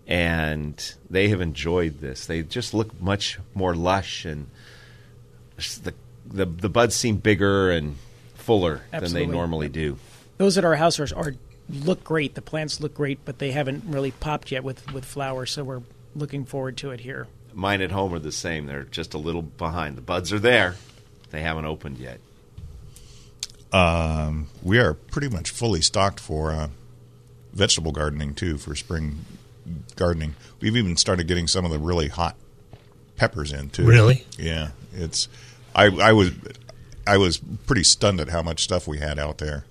And 0.08 0.94
they 1.10 1.28
have 1.28 1.42
enjoyed 1.42 2.00
this. 2.00 2.26
They 2.26 2.44
just 2.44 2.74
look 2.74 3.00
much 3.02 3.40
more 3.54 3.76
lush 3.76 4.24
and 4.24 4.48
the 5.84 5.94
the, 6.26 6.46
the 6.46 6.70
buds 6.70 6.96
seem 6.96 7.18
bigger 7.18 7.72
and 7.72 7.98
fuller 8.36 8.82
than 8.92 9.12
they 9.12 9.26
normally 9.26 9.68
do. 9.68 9.98
Those 10.38 10.58
at 10.58 10.64
our 10.64 10.76
house 10.76 11.00
are, 11.00 11.08
are 11.16 11.36
look 11.70 12.04
great. 12.04 12.36
The 12.36 12.42
plants 12.42 12.80
look 12.80 12.94
great, 12.94 13.20
but 13.26 13.40
they 13.40 13.52
haven't 13.52 13.84
really 13.86 14.12
popped 14.12 14.52
yet 14.52 14.64
with 14.64 14.92
with 14.94 15.04
flowers. 15.04 15.52
So 15.52 15.64
we're 15.64 15.82
looking 16.16 16.46
forward 16.46 16.78
to 16.78 16.92
it 16.92 17.02
here. 17.02 17.28
Mine 17.54 17.82
at 17.82 17.92
home 17.92 18.14
are 18.14 18.20
the 18.20 18.32
same. 18.32 18.66
They're 18.66 18.84
just 18.84 19.14
a 19.14 19.18
little 19.18 19.42
behind. 19.42 19.98
The 19.98 20.02
buds 20.02 20.32
are 20.32 20.40
there. 20.40 20.76
They 21.32 21.42
haven't 21.42 21.66
opened 21.66 21.98
yet. 21.98 22.20
Um, 23.72 24.48
we 24.62 24.80
are 24.80 24.94
pretty 24.94 25.30
much 25.30 25.50
fully 25.50 25.82
stocked 25.82 26.20
for 26.20 26.52
uh, 26.52 26.68
vegetable 27.54 27.92
gardening 27.94 28.34
too 28.34 28.58
for 28.58 28.76
spring 28.76 29.26
gardening. 29.96 30.36
We've 30.60 30.76
even 30.76 30.98
started 30.98 31.28
getting 31.28 31.48
some 31.48 31.64
of 31.64 31.72
the 31.72 31.80
really 31.80 32.10
hot 32.10 32.36
peppers 33.16 33.54
in 33.54 33.70
too. 33.70 33.86
Really? 33.86 34.26
Yeah. 34.38 34.70
It's 34.94 35.30
I 35.74 35.86
I 35.86 36.12
was 36.12 36.32
I 37.08 37.18
was 37.18 37.38
pretty 37.66 37.84
stunned 37.84 38.20
at 38.20 38.28
how 38.28 38.42
much 38.42 38.62
stuff 38.64 38.88
we 38.88 38.98
had 39.00 39.18
out 39.18 39.38
there, 39.38 39.64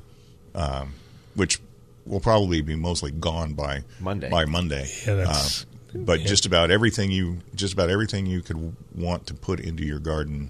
um, 0.55 0.95
which 1.35 1.59
will 2.07 2.21
probably 2.21 2.63
be 2.63 2.77
mostly 2.77 3.11
gone 3.11 3.53
by 3.53 3.85
Monday. 4.01 4.31
By 4.31 4.47
Monday. 4.47 4.89
Yeah, 5.07 5.15
that's- 5.15 5.63
Uh, 5.63 5.67
but 5.93 6.21
yeah. 6.21 6.27
just 6.27 6.47
about 6.47 6.71
everything 6.71 7.11
you 7.11 7.39
just 7.55 7.73
about 7.75 7.91
everything 7.91 8.25
you 8.25 8.41
could 8.43 8.75
want 8.95 9.27
to 9.27 9.35
put 9.35 9.59
into 9.61 9.85
your 9.85 9.99
garden 9.99 10.49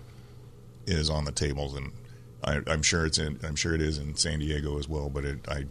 is 0.90 1.08
on 1.10 1.24
the 1.24 1.32
tables, 1.32 1.74
and 1.74 1.92
I, 2.44 2.60
I'm 2.66 2.82
sure 2.82 3.06
it's 3.06 3.18
in. 3.18 3.38
I'm 3.42 3.56
sure 3.56 3.74
it 3.74 3.80
is 3.82 3.98
in 3.98 4.16
San 4.16 4.38
Diego 4.40 4.78
as 4.78 4.88
well. 4.88 5.08
But 5.08 5.24
it, 5.24 5.38
I 5.48 5.64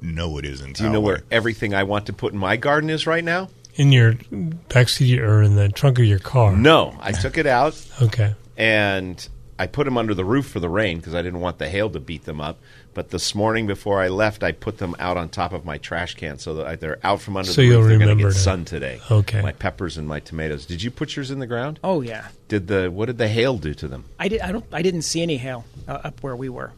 know 0.00 0.38
it 0.38 0.44
is 0.44 0.60
in. 0.60 0.72
Do 0.72 0.84
you 0.84 0.90
know 0.90 1.00
where 1.00 1.22
everything 1.30 1.74
I 1.74 1.82
want 1.84 2.06
to 2.06 2.12
put 2.12 2.32
in 2.32 2.38
my 2.38 2.56
garden 2.56 2.90
is 2.90 3.06
right 3.06 3.24
now? 3.24 3.48
In 3.76 3.92
your 3.92 4.14
backseat 4.14 5.18
or 5.20 5.42
in 5.42 5.56
the 5.56 5.68
trunk 5.68 5.98
of 5.98 6.04
your 6.04 6.18
car? 6.18 6.56
No, 6.56 6.96
I 7.00 7.12
took 7.12 7.38
it 7.38 7.46
out 7.46 7.80
Okay. 8.02 8.34
and 8.56 9.28
I 9.58 9.66
put 9.68 9.84
them 9.84 9.96
under 9.96 10.12
the 10.12 10.24
roof 10.24 10.48
for 10.48 10.58
the 10.58 10.68
rain 10.68 10.96
because 10.96 11.14
I 11.14 11.22
didn't 11.22 11.40
want 11.40 11.58
the 11.58 11.68
hail 11.68 11.88
to 11.90 12.00
beat 12.00 12.24
them 12.24 12.40
up. 12.40 12.58
But 12.92 13.10
this 13.10 13.34
morning 13.36 13.68
before 13.68 14.00
I 14.02 14.08
left, 14.08 14.42
I 14.42 14.50
put 14.50 14.78
them 14.78 14.96
out 14.98 15.16
on 15.16 15.28
top 15.28 15.52
of 15.52 15.64
my 15.64 15.78
trash 15.78 16.14
can 16.16 16.38
so 16.38 16.54
that 16.54 16.80
they're 16.80 16.98
out 17.04 17.20
from 17.20 17.36
under 17.36 17.50
So 17.52 17.60
the 17.60 17.66
you'll 17.68 17.80
roof. 17.82 17.88
They're 17.88 17.98
going 17.98 18.08
to 18.08 18.14
remember 18.14 18.30
get 18.30 18.34
to- 18.36 18.40
sun 18.42 18.64
today. 18.64 19.00
Okay. 19.10 19.40
My 19.42 19.52
peppers 19.52 19.96
and 19.96 20.08
my 20.08 20.18
tomatoes. 20.18 20.66
Did 20.66 20.82
you 20.82 20.90
put 20.90 21.14
yours 21.14 21.30
in 21.30 21.38
the 21.38 21.46
ground? 21.46 21.78
Oh 21.84 22.00
yeah, 22.00 22.28
Did 22.48 22.66
the 22.66 22.90
what 22.90 23.06
did 23.06 23.18
the 23.18 23.28
hail 23.28 23.58
do 23.58 23.74
to 23.74 23.86
them? 23.88 24.04
I 24.18 24.26
did. 24.28 24.40
I 24.40 24.50
don't. 24.52 24.64
I 24.72 24.82
didn't 24.82 25.02
see 25.02 25.22
any 25.22 25.36
hail 25.36 25.64
uh, 25.86 26.00
up 26.04 26.22
where 26.22 26.34
we 26.34 26.48
were. 26.48 26.72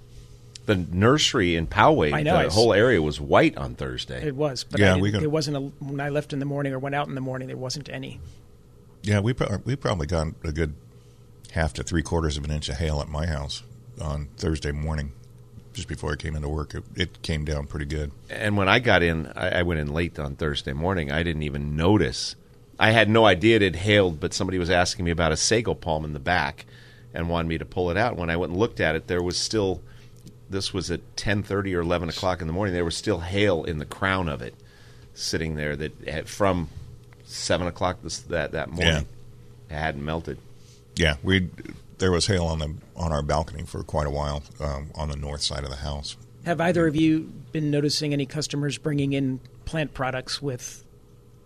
The 0.66 0.76
nursery 0.76 1.56
in 1.56 1.66
Poway, 1.66 2.12
I 2.12 2.22
know, 2.22 2.34
the 2.34 2.38
I 2.40 2.46
s- 2.46 2.54
whole 2.54 2.72
area 2.72 3.00
was 3.02 3.20
white 3.20 3.56
on 3.56 3.74
Thursday. 3.74 4.24
It 4.24 4.36
was, 4.36 4.62
but 4.64 4.78
Yeah, 4.80 4.94
I 4.94 4.96
we 4.96 5.08
didn't- 5.08 5.12
got- 5.14 5.20
there 5.22 5.30
wasn't 5.30 5.56
a 5.56 5.60
when 5.82 5.98
I 6.00 6.10
left 6.10 6.32
in 6.34 6.38
the 6.40 6.44
morning 6.44 6.72
or 6.74 6.78
went 6.78 6.94
out 6.94 7.08
in 7.08 7.14
the 7.14 7.20
morning. 7.22 7.48
There 7.48 7.56
wasn't 7.56 7.88
any. 7.88 8.20
Yeah, 9.02 9.20
we 9.20 9.32
pro- 9.32 9.60
we 9.64 9.74
probably 9.76 10.06
got 10.06 10.28
a 10.44 10.52
good 10.52 10.74
half 11.52 11.72
to 11.74 11.82
three 11.82 12.02
quarters 12.02 12.36
of 12.36 12.44
an 12.44 12.50
inch 12.50 12.68
of 12.68 12.76
hail 12.76 13.00
at 13.00 13.08
my 13.08 13.26
house 13.26 13.62
on 14.00 14.28
Thursday 14.36 14.70
morning, 14.72 15.12
just 15.72 15.88
before 15.88 16.12
I 16.12 16.16
came 16.16 16.36
into 16.36 16.48
work. 16.48 16.74
It, 16.74 16.84
it 16.94 17.22
came 17.22 17.44
down 17.44 17.66
pretty 17.66 17.86
good. 17.86 18.12
and 18.30 18.56
when 18.56 18.68
I 18.68 18.78
got 18.78 19.02
in, 19.02 19.26
I, 19.34 19.60
I 19.60 19.62
went 19.62 19.80
in 19.80 19.92
late 19.92 20.18
on 20.18 20.36
Thursday 20.36 20.72
morning. 20.72 21.10
I 21.10 21.22
didn't 21.22 21.42
even 21.42 21.76
notice. 21.76 22.36
I 22.78 22.90
had 22.90 23.08
no 23.08 23.24
idea 23.24 23.56
it 23.56 23.62
had 23.62 23.76
hailed, 23.76 24.20
but 24.20 24.34
somebody 24.34 24.58
was 24.58 24.70
asking 24.70 25.04
me 25.04 25.10
about 25.10 25.32
a 25.32 25.36
sago 25.36 25.74
palm 25.74 26.04
in 26.04 26.12
the 26.12 26.18
back 26.18 26.66
and 27.14 27.28
wanted 27.28 27.48
me 27.48 27.58
to 27.58 27.64
pull 27.64 27.90
it 27.90 27.96
out. 27.96 28.16
When 28.16 28.30
I 28.30 28.36
went 28.36 28.50
and 28.52 28.58
looked 28.60 28.80
at 28.80 28.94
it, 28.94 29.06
there 29.06 29.22
was 29.22 29.36
still. 29.38 29.80
This 30.50 30.74
was 30.74 30.90
at 30.90 31.00
ten 31.16 31.42
thirty 31.42 31.74
or 31.74 31.80
eleven 31.80 32.08
o'clock 32.08 32.40
in 32.40 32.46
the 32.46 32.52
morning. 32.52 32.74
There 32.74 32.84
was 32.84 32.96
still 32.96 33.20
hail 33.20 33.64
in 33.64 33.78
the 33.78 33.86
crown 33.86 34.28
of 34.28 34.42
it, 34.42 34.54
sitting 35.14 35.54
there 35.54 35.76
that 35.76 35.92
had, 36.06 36.28
from 36.28 36.68
seven 37.24 37.66
o'clock 37.66 38.02
this, 38.02 38.18
that 38.18 38.52
that 38.52 38.68
morning. 38.70 39.06
It 39.70 39.74
hadn't 39.74 40.04
melted. 40.04 40.36
Yeah, 40.96 41.16
we 41.22 41.48
there 42.02 42.10
was 42.10 42.26
hail 42.26 42.46
on 42.46 42.58
the 42.58 42.74
on 42.96 43.12
our 43.12 43.22
balcony 43.22 43.62
for 43.62 43.84
quite 43.84 44.08
a 44.08 44.10
while 44.10 44.42
um, 44.58 44.90
on 44.96 45.08
the 45.08 45.16
north 45.16 45.40
side 45.40 45.62
of 45.62 45.70
the 45.70 45.76
house. 45.76 46.16
Have 46.44 46.60
either 46.60 46.88
of 46.88 46.96
you 46.96 47.32
been 47.52 47.70
noticing 47.70 48.12
any 48.12 48.26
customers 48.26 48.76
bringing 48.76 49.12
in 49.12 49.38
plant 49.66 49.94
products 49.94 50.42
with 50.42 50.84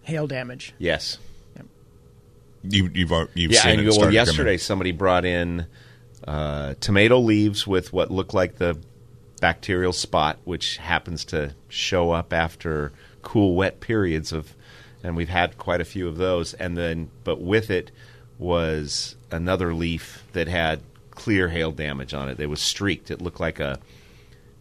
hail 0.02 0.26
damage? 0.26 0.72
Yes. 0.78 1.18
You, 2.62 2.90
you've 2.94 3.12
you've 3.34 3.52
yeah, 3.52 3.60
seen 3.60 3.72
and 3.72 3.80
it 3.82 3.84
well, 3.84 3.92
start 3.92 4.04
to 4.04 4.04
come 4.06 4.12
yesterday 4.14 4.54
in. 4.54 4.58
somebody 4.58 4.92
brought 4.92 5.26
in 5.26 5.66
uh, 6.26 6.74
tomato 6.80 7.18
leaves 7.18 7.66
with 7.66 7.92
what 7.92 8.10
looked 8.10 8.32
like 8.32 8.56
the 8.56 8.78
bacterial 9.40 9.92
spot, 9.92 10.38
which 10.44 10.78
happens 10.78 11.26
to 11.26 11.54
show 11.68 12.12
up 12.12 12.32
after 12.32 12.92
cool, 13.20 13.54
wet 13.54 13.80
periods 13.80 14.32
of, 14.32 14.54
and 15.04 15.16
we've 15.16 15.28
had 15.28 15.58
quite 15.58 15.82
a 15.82 15.84
few 15.84 16.08
of 16.08 16.16
those. 16.16 16.54
And 16.54 16.78
then, 16.78 17.10
but 17.24 17.42
with 17.42 17.70
it 17.70 17.92
was 18.38 19.15
another 19.36 19.72
leaf 19.74 20.24
that 20.32 20.48
had 20.48 20.80
clear 21.10 21.48
hail 21.48 21.72
damage 21.72 22.14
on 22.14 22.28
it. 22.28 22.40
It 22.40 22.46
was 22.46 22.60
streaked. 22.60 23.10
It 23.10 23.22
looked 23.22 23.40
like 23.40 23.60
a 23.60 23.78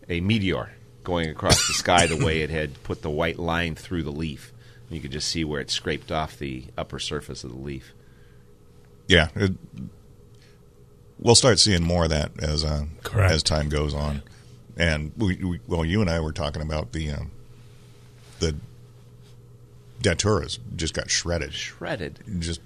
a 0.08 0.22
meteor 0.22 0.72
going 1.04 1.30
across 1.30 1.68
the 1.68 1.74
sky 1.74 2.06
the 2.06 2.24
way 2.24 2.42
it 2.42 2.50
had 2.50 2.82
put 2.84 3.02
the 3.02 3.10
white 3.10 3.40
line 3.40 3.76
through 3.76 4.04
the 4.04 4.12
leaf. 4.12 4.52
You 4.90 5.00
could 5.00 5.12
just 5.12 5.28
see 5.30 5.44
where 5.44 5.62
it 5.62 5.72
scraped 5.72 6.12
off 6.12 6.38
the 6.38 6.66
upper 6.78 7.00
surface 7.00 7.44
of 7.44 7.52
the 7.52 7.60
leaf. 7.60 7.94
Yeah, 9.08 9.30
it, 9.36 9.54
we'll 11.20 11.36
start 11.36 11.60
seeing 11.60 11.84
more 11.84 12.04
of 12.06 12.10
that 12.12 12.32
as 12.40 12.64
uh, 12.64 12.86
as 13.16 13.44
time 13.44 13.70
goes 13.70 13.94
on. 13.94 14.22
And 14.78 15.12
we, 15.18 15.36
we 15.38 15.60
well, 15.68 15.86
you 15.86 16.02
and 16.02 16.10
I 16.10 16.20
were 16.20 16.32
talking 16.32 16.62
about 16.62 16.92
the 16.92 17.12
um, 17.12 17.32
the 18.40 18.56
daturas 20.02 20.60
just 20.76 20.94
got 20.94 21.10
shredded. 21.10 21.54
Shredded. 21.54 22.20
Just 22.40 22.62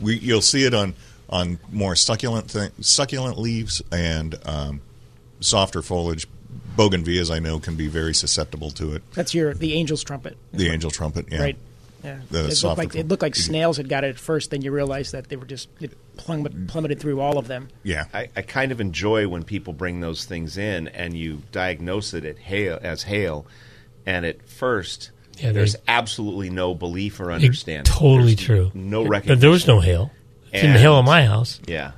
we 0.00 0.18
you'll 0.18 0.42
see 0.42 0.64
it 0.64 0.74
on 0.74 0.94
on 1.32 1.58
more 1.72 1.96
succulent 1.96 2.50
th- 2.50 2.70
succulent 2.80 3.38
leaves 3.38 3.82
and 3.90 4.36
um, 4.46 4.80
softer 5.40 5.82
foliage. 5.82 6.28
Bougainvilleas, 6.76 7.30
I 7.34 7.38
know, 7.38 7.58
can 7.58 7.74
be 7.76 7.88
very 7.88 8.14
susceptible 8.14 8.70
to 8.72 8.94
it. 8.94 9.02
That's 9.12 9.34
your 9.34 9.52
the 9.54 9.76
angel's 9.78 10.02
trumpet, 10.04 10.36
The 10.52 10.68
angel 10.68 10.90
trumpet, 10.90 11.26
yeah. 11.30 11.40
right? 11.42 11.56
Yeah, 12.04 12.18
The 12.30 12.48
it 12.48 12.62
looked 12.62 12.78
like 12.78 12.94
it 12.96 13.08
looked 13.08 13.22
like 13.22 13.34
snails 13.36 13.76
had 13.76 13.88
got 13.88 14.04
it 14.04 14.08
at 14.08 14.18
first. 14.18 14.50
Then 14.50 14.62
you 14.62 14.72
realize 14.72 15.12
that 15.12 15.28
they 15.28 15.36
were 15.36 15.44
just 15.46 15.68
it 15.80 15.92
plummet, 16.16 16.66
plummeted 16.68 16.98
through 16.98 17.20
all 17.20 17.38
of 17.38 17.46
them. 17.46 17.68
Yeah, 17.82 18.06
I, 18.12 18.28
I 18.36 18.42
kind 18.42 18.72
of 18.72 18.80
enjoy 18.80 19.28
when 19.28 19.44
people 19.44 19.72
bring 19.72 20.00
those 20.00 20.24
things 20.24 20.56
in 20.58 20.88
and 20.88 21.16
you 21.16 21.42
diagnose 21.52 22.12
it 22.14 22.24
at 22.24 22.38
hail, 22.38 22.78
as 22.82 23.02
hail, 23.04 23.46
and 24.06 24.24
at 24.26 24.42
first 24.48 25.10
Yeah, 25.38 25.48
they- 25.48 25.52
there's 25.52 25.76
absolutely 25.86 26.50
no 26.50 26.74
belief 26.74 27.20
or 27.20 27.30
It- 27.30 27.34
understanding. 27.34 27.84
totally 27.84 28.34
There's 28.34 28.46
true. 28.46 28.70
No 28.74 29.04
But 29.04 29.10
recognition. 29.10 29.40
there 29.40 29.50
was 29.50 29.66
no 29.66 29.80
hail. 29.80 30.10
It 30.52 30.56
didn't 30.56 30.70
And- 30.72 30.80
hail 30.80 30.98
at 30.98 31.04
my 31.04 31.24
house. 31.26 31.60
Yeah, 31.66 31.92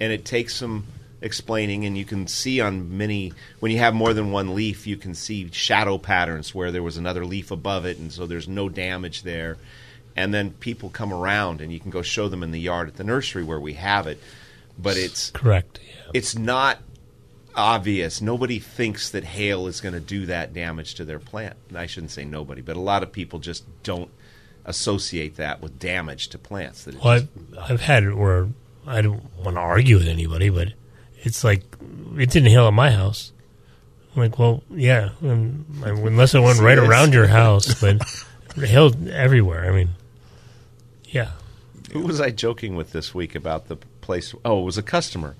and 0.00 0.12
it 0.12 0.24
takes 0.24 0.54
some 0.54 0.86
explaining, 1.20 1.86
and 1.86 1.96
you 1.96 2.04
can 2.04 2.26
see 2.26 2.60
on 2.60 2.96
many 2.98 3.32
when 3.60 3.72
you 3.72 3.78
have 3.78 3.94
more 3.94 4.12
than 4.12 4.30
one 4.30 4.54
leaf, 4.54 4.86
you 4.86 4.96
can 4.96 5.14
see 5.14 5.48
shadow 5.52 5.96
patterns 5.96 6.54
where 6.54 6.70
there 6.70 6.82
was 6.82 6.96
another 6.98 7.24
leaf 7.24 7.50
above 7.50 7.86
it, 7.86 7.98
and 7.98 8.12
so 8.12 8.26
there's 8.26 8.46
no 8.48 8.68
damage 8.68 9.22
there. 9.22 9.56
And 10.16 10.32
then 10.32 10.50
people 10.52 10.90
come 10.90 11.12
around, 11.12 11.60
and 11.60 11.72
you 11.72 11.80
can 11.80 11.90
go 11.90 12.02
show 12.02 12.28
them 12.28 12.42
in 12.42 12.50
the 12.52 12.60
yard 12.60 12.88
at 12.88 12.96
the 12.96 13.04
nursery 13.04 13.42
where 13.42 13.58
we 13.58 13.72
have 13.74 14.06
it. 14.06 14.20
But 14.78 14.96
it's 14.96 15.30
Correct. 15.30 15.80
Yeah. 15.84 16.10
it's 16.14 16.36
not 16.36 16.78
obvious. 17.56 18.20
Nobody 18.20 18.58
thinks 18.58 19.10
that 19.10 19.24
hail 19.24 19.66
is 19.66 19.80
going 19.80 19.94
to 19.94 20.00
do 20.00 20.26
that 20.26 20.52
damage 20.52 20.94
to 20.96 21.04
their 21.04 21.18
plant. 21.18 21.56
I 21.74 21.86
shouldn't 21.86 22.10
say 22.12 22.24
nobody, 22.24 22.60
but 22.60 22.76
a 22.76 22.80
lot 22.80 23.02
of 23.02 23.12
people 23.12 23.38
just 23.38 23.64
don't 23.82 24.10
associate 24.64 25.36
that 25.36 25.60
with 25.60 25.78
damage 25.78 26.28
to 26.28 26.38
plants. 26.38 26.84
That 26.84 27.02
Well, 27.02 27.20
just- 27.20 27.30
I've, 27.60 27.72
I've 27.72 27.80
had 27.80 28.04
it 28.04 28.14
where 28.16 28.48
I 28.86 29.00
don't 29.02 29.22
want 29.42 29.56
to 29.56 29.60
argue 29.60 29.96
with 29.98 30.08
anybody, 30.08 30.48
but 30.50 30.68
it's 31.22 31.44
like 31.44 31.62
it 32.16 32.30
didn't 32.30 32.50
hail 32.50 32.66
at 32.66 32.72
my 32.74 32.90
house. 32.90 33.32
I'm 34.14 34.22
like, 34.22 34.38
well, 34.38 34.62
yeah, 34.70 35.10
um, 35.22 35.66
I- 35.84 35.90
unless 35.90 36.34
it 36.34 36.40
went 36.40 36.60
right 36.60 36.78
around 36.78 37.12
your 37.14 37.26
house, 37.26 37.80
but 37.80 37.96
it 38.56 38.68
hailed 38.68 39.08
everywhere. 39.08 39.70
I 39.70 39.74
mean, 39.74 39.90
yeah, 41.06 41.30
Who 41.92 42.00
was 42.00 42.20
I 42.20 42.30
joking 42.30 42.76
with 42.76 42.92
this 42.92 43.14
week 43.14 43.34
about 43.34 43.68
the 43.68 43.76
place? 44.00 44.34
Oh, 44.44 44.62
it 44.62 44.64
was 44.64 44.78
a 44.78 44.82
customer. 44.82 45.36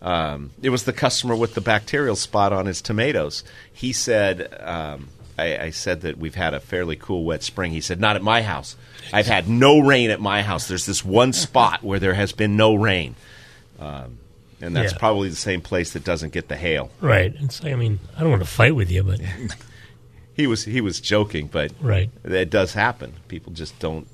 Um, 0.00 0.50
it 0.62 0.70
was 0.70 0.84
the 0.84 0.92
customer 0.92 1.34
with 1.34 1.54
the 1.54 1.60
bacterial 1.60 2.14
spot 2.16 2.52
on 2.52 2.66
his 2.66 2.80
tomatoes. 2.80 3.42
He 3.72 3.92
said, 3.92 4.54
um, 4.60 5.08
I, 5.38 5.56
I 5.66 5.70
said 5.70 6.00
that 6.02 6.18
we've 6.18 6.34
had 6.34 6.52
a 6.54 6.60
fairly 6.60 6.96
cool, 6.96 7.24
wet 7.24 7.42
spring. 7.42 7.70
He 7.72 7.80
said, 7.80 8.00
Not 8.00 8.16
at 8.16 8.22
my 8.22 8.42
house. 8.42 8.76
I've 9.12 9.26
had 9.26 9.48
no 9.48 9.78
rain 9.80 10.10
at 10.10 10.20
my 10.20 10.42
house. 10.42 10.68
There's 10.68 10.86
this 10.86 11.04
one 11.04 11.32
spot 11.46 11.82
where 11.82 11.98
there 11.98 12.14
has 12.14 12.32
been 12.32 12.56
no 12.56 12.74
rain. 12.74 13.14
Um, 13.78 14.18
and 14.60 14.74
that's 14.74 14.92
Yeah. 14.92 14.98
probably 14.98 15.28
the 15.28 15.36
same 15.36 15.60
place 15.60 15.92
that 15.92 16.02
doesn't 16.04 16.32
get 16.32 16.48
the 16.48 16.56
hail. 16.56 16.90
right. 17.00 17.32
It's 17.38 17.62
like, 17.62 17.72
I 17.72 17.76
mean, 17.76 18.00
I 18.16 18.20
don't 18.20 18.30
want 18.30 18.42
to 18.42 18.48
fight 18.48 18.74
with 18.74 18.90
you, 18.90 19.02
but 19.04 19.20
He 20.34 20.46
was 20.46 20.64
he 20.64 20.80
was 20.80 21.00
joking, 21.00 21.48
but 21.48 21.72
Right. 21.80 22.10
it 22.24 22.48
does 22.50 22.72
happen. 22.74 23.14
People 23.28 23.52
just 23.52 23.78
don't 23.80 24.06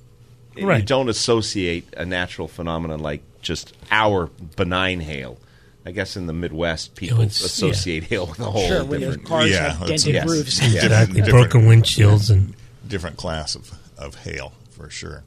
you 0.57 0.67
Right. 0.67 0.87
don't 0.87 1.09
associate 1.09 1.93
a 1.97 2.05
natural 2.07 2.49
phenomenon 2.49 3.01
like 3.01 3.23
just 3.43 3.75
our 3.91 4.31
benign 4.57 5.01
hail. 5.01 5.39
I 5.87 5.90
guess 5.92 6.16
in 6.16 6.27
the 6.27 6.33
Midwest, 6.33 6.94
people 6.94 7.20
it's- 7.20 7.40
yeah. 7.40 7.47
associate 7.47 8.05
hail 8.05 8.27
with 8.27 8.40
a 8.40 8.44
whole 8.51 8.66
Sure, 8.66 8.85
when 8.85 9.01
their 9.01 9.11
different. 9.11 9.29
cars 9.29 9.51
Yeah, 9.51 9.73
have 9.75 9.87
dented 9.88 10.14
yes. 10.14 10.29
roofs. 10.29 10.61
Yeah. 10.61 10.85
exactly 10.85 11.20
different- 11.20 11.51
broken 11.51 11.68
windshields 11.68 12.31
and 12.31 12.55
different 12.88 13.16
class 13.16 13.55
of, 13.55 13.70
of 13.99 14.14
hail 14.16 14.53
for 14.70 14.88
sure. 14.90 15.25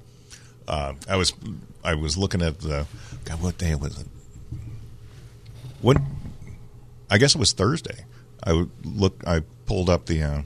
Uh, 0.68 0.94
I 1.08 1.16
was 1.16 1.34
I 1.84 1.94
was 1.94 2.18
looking 2.18 2.42
at 2.42 2.60
the 2.60 2.86
God. 3.24 3.42
What 3.42 3.58
day 3.58 3.76
was 3.76 4.00
it? 4.00 4.08
What 5.82 5.98
I 7.10 7.18
guess 7.18 7.36
it 7.36 7.40
was 7.40 7.54
Thursday. 7.54 8.06
I 8.44 8.54
would 8.54 8.70
look. 8.84 9.24
I 9.26 9.42
pulled 9.66 9.90
up 9.90 10.08
the 10.08 10.22
uh, 10.24 10.42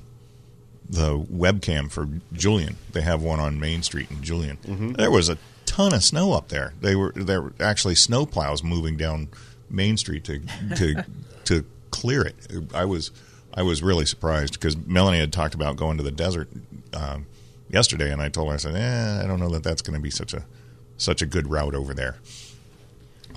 the 0.89 1.17
webcam 1.19 1.89
for 1.89 2.07
Julian. 2.33 2.77
They 2.91 3.01
have 3.01 3.21
one 3.23 3.39
on 3.39 3.59
Main 3.59 3.81
Street 3.81 4.11
in 4.11 4.21
Julian. 4.23 4.57
Mhm. 4.67 4.97
There 4.97 5.09
was 5.11 5.29
a 5.29 5.37
ton 5.65 5.93
of 5.93 6.03
snow 6.03 6.33
up 6.33 6.49
there. 6.49 6.73
They 6.81 6.95
were 6.95 7.13
there 7.15 7.41
were 7.41 7.53
actually 7.59 7.95
snow 7.95 8.25
plows 8.25 8.63
moving 8.63 8.97
down 8.97 9.29
Main 9.71 9.97
Street 9.97 10.23
to 10.25 10.39
to 10.75 11.05
to 11.45 11.65
clear 11.89 12.21
it. 12.21 12.35
I 12.73 12.85
was 12.85 13.11
I 13.53 13.63
was 13.63 13.81
really 13.81 14.05
surprised 14.05 14.53
because 14.53 14.77
Melanie 14.77 15.19
had 15.19 15.33
talked 15.33 15.53
about 15.55 15.75
going 15.75 15.97
to 15.97 16.03
the 16.03 16.11
desert 16.11 16.49
um, 16.93 17.25
yesterday, 17.69 18.11
and 18.11 18.21
I 18.21 18.29
told 18.29 18.47
her 18.49 18.53
I 18.53 18.57
said, 18.57 18.75
eh, 18.75 19.23
I 19.23 19.27
don't 19.27 19.39
know 19.39 19.49
that 19.49 19.63
that's 19.63 19.81
going 19.81 19.95
to 19.95 20.01
be 20.01 20.09
such 20.11 20.33
a 20.33 20.45
such 20.97 21.21
a 21.21 21.25
good 21.25 21.49
route 21.49 21.75
over 21.75 21.93
there. 21.93 22.17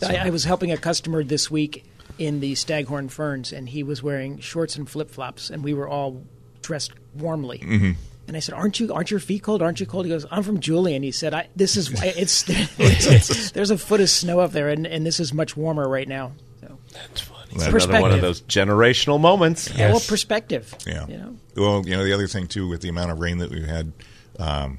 I, 0.07 0.16
I 0.27 0.31
was 0.31 0.44
helping 0.44 0.70
a 0.73 0.77
customer 0.77 1.23
this 1.25 1.51
week 1.51 1.85
in 2.18 2.40
the 2.40 2.55
Staghorn 2.55 3.09
Ferns, 3.09 3.53
and 3.53 3.68
he 3.68 3.83
was 3.83 4.03
wearing 4.03 4.38
shorts 4.38 4.77
and 4.77 4.88
flip 4.88 5.11
flops, 5.11 5.51
and 5.51 5.64
we 5.64 5.73
were 5.75 5.88
all 5.88 6.23
dressed 6.62 6.92
warmly. 7.14 7.59
Mhm. 7.59 7.97
And 8.26 8.37
I 8.37 8.40
said, 8.40 8.54
"Aren't 8.54 8.80
you? 8.80 8.92
Aren't 8.92 9.10
your 9.10 9.20
feet 9.20 9.42
cold? 9.42 9.60
Aren't 9.62 9.80
you 9.80 9.87
cold?" 9.87 10.06
He 10.06 10.10
goes, 10.10 10.24
"I'm 10.30 10.42
from 10.42 10.60
Julian." 10.60 11.02
He 11.02 11.12
said, 11.12 11.34
I, 11.34 11.48
"This 11.54 11.76
is 11.76 11.90
it's, 12.02 12.48
it's 12.48 13.50
there's 13.52 13.70
a 13.70 13.78
foot 13.78 14.00
of 14.00 14.08
snow 14.08 14.40
up 14.40 14.52
there, 14.52 14.68
and, 14.68 14.87
and 14.87 15.04
this 15.04 15.20
is 15.20 15.34
much 15.34 15.56
warmer 15.56 15.88
right 15.88 16.08
now." 16.08 16.32
So 16.60 16.78
that's 16.92 17.20
funny. 17.20 17.34
It's 17.52 17.66
another 17.66 18.00
one 18.00 18.12
of 18.12 18.20
those 18.20 18.40
generational 18.42 19.20
moments. 19.20 19.72
Yeah, 19.74 19.90
well, 19.90 20.00
perspective. 20.00 20.74
Yeah. 20.87 21.06
You 21.06 21.16
know? 21.18 21.37
Well, 21.56 21.87
you 21.87 21.96
know, 21.96 22.04
the 22.04 22.12
other 22.12 22.26
thing 22.26 22.46
too 22.46 22.66
with 22.66 22.80
the 22.80 22.88
amount 22.88 23.12
of 23.12 23.20
rain 23.20 23.38
that 23.38 23.50
we've 23.50 23.66
had, 23.66 23.92
um, 24.38 24.78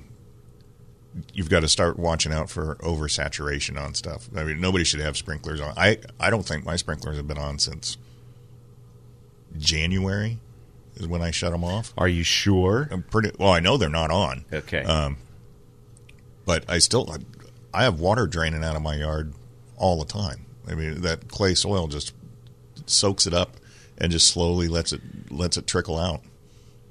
you've 1.33 1.49
got 1.49 1.61
to 1.61 1.69
start 1.69 1.97
watching 1.97 2.33
out 2.33 2.49
for 2.49 2.75
oversaturation 2.75 3.79
on 3.79 3.93
stuff. 3.93 4.27
I 4.35 4.43
mean, 4.43 4.59
nobody 4.59 4.83
should 4.83 4.99
have 4.99 5.15
sprinklers 5.15 5.61
on. 5.61 5.73
I 5.77 5.99
I 6.19 6.29
don't 6.29 6.45
think 6.45 6.65
my 6.65 6.75
sprinklers 6.75 7.17
have 7.17 7.27
been 7.27 7.37
on 7.37 7.59
since 7.59 7.97
January 9.57 10.39
is 10.95 11.07
when 11.07 11.21
I 11.21 11.31
shut 11.31 11.51
them 11.51 11.63
off. 11.63 11.93
Are 11.97 12.07
you 12.07 12.23
sure? 12.23 12.87
I'm 12.91 13.03
pretty 13.03 13.31
well. 13.37 13.51
I 13.51 13.59
know 13.59 13.77
they're 13.77 13.89
not 13.89 14.11
on. 14.11 14.45
Okay. 14.51 14.83
Um, 14.83 15.17
but 16.45 16.69
I 16.69 16.79
still 16.79 17.15
I 17.73 17.83
have 17.83 17.99
water 17.99 18.27
draining 18.27 18.63
out 18.63 18.75
of 18.75 18.81
my 18.81 18.95
yard 18.95 19.33
all 19.77 19.99
the 19.99 20.05
time. 20.05 20.45
I 20.67 20.75
mean, 20.75 21.01
that 21.01 21.27
clay 21.27 21.55
soil 21.55 21.87
just 21.87 22.13
soaks 22.85 23.27
it 23.27 23.33
up 23.33 23.57
and 23.97 24.11
just 24.11 24.27
slowly 24.29 24.67
lets 24.67 24.93
it 24.93 25.01
lets 25.31 25.57
it 25.57 25.67
trickle 25.67 25.97
out. 25.97 26.21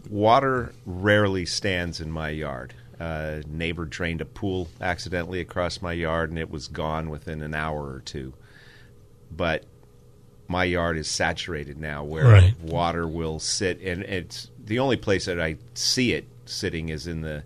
Water 0.08 0.74
rarely 0.84 1.46
stands 1.46 2.00
in 2.00 2.10
my 2.10 2.30
yard. 2.30 2.74
Uh, 3.00 3.40
neighbor 3.46 3.84
drained 3.84 4.20
a 4.20 4.24
pool 4.24 4.68
accidentally 4.80 5.40
across 5.40 5.82
my 5.82 5.92
yard, 5.92 6.30
and 6.30 6.38
it 6.38 6.50
was 6.50 6.68
gone 6.68 7.10
within 7.10 7.42
an 7.42 7.54
hour 7.54 7.82
or 7.82 8.00
two. 8.04 8.34
But 9.30 9.64
my 10.48 10.64
yard 10.64 10.96
is 10.98 11.08
saturated 11.08 11.78
now, 11.78 12.04
where 12.04 12.24
Right. 12.26 12.60
water 12.60 13.06
will 13.08 13.38
sit, 13.40 13.80
and 13.80 14.02
it's 14.02 14.50
the 14.64 14.78
only 14.78 14.96
place 14.96 15.24
that 15.26 15.40
I 15.40 15.56
see 15.74 16.12
it 16.12 16.26
sitting 16.46 16.88
is 16.90 17.06
in 17.06 17.22
the 17.22 17.42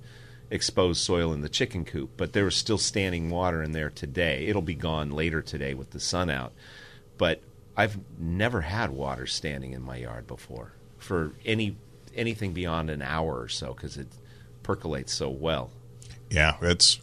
exposed 0.51 1.01
soil 1.03 1.33
in 1.33 1.41
the 1.43 1.49
chicken 1.49 1.85
coop. 1.85 2.11
But 2.17 2.33
there 2.33 2.47
is 2.47 2.57
still 2.57 2.79
standing 2.79 3.31
water 3.31 3.63
in 3.63 3.73
there 3.73 3.91
today. 3.91 4.47
It'll 4.47 4.63
be 4.63 4.75
gone 4.75 5.11
later 5.11 5.43
today 5.43 5.75
with 5.75 5.91
the 5.91 6.01
sun 6.01 6.31
out. 6.31 6.53
But 7.19 7.41
I've 7.77 7.99
never 8.19 8.63
had 8.63 8.91
water 8.91 9.27
standing 9.27 9.73
in 9.73 9.83
my 9.83 9.97
yard 9.99 10.27
before 10.27 10.73
for 10.99 11.33
any 11.45 11.77
anything 12.17 12.53
beyond 12.53 12.91
an 12.91 13.03
hour 13.03 13.39
or 13.41 13.49
so 13.49 13.75
because 13.75 13.97
it 13.97 14.09
percolates 14.65 15.13
so 15.13 15.29
well. 15.29 15.71
Yeah, 16.31 16.57
it's 16.63 16.99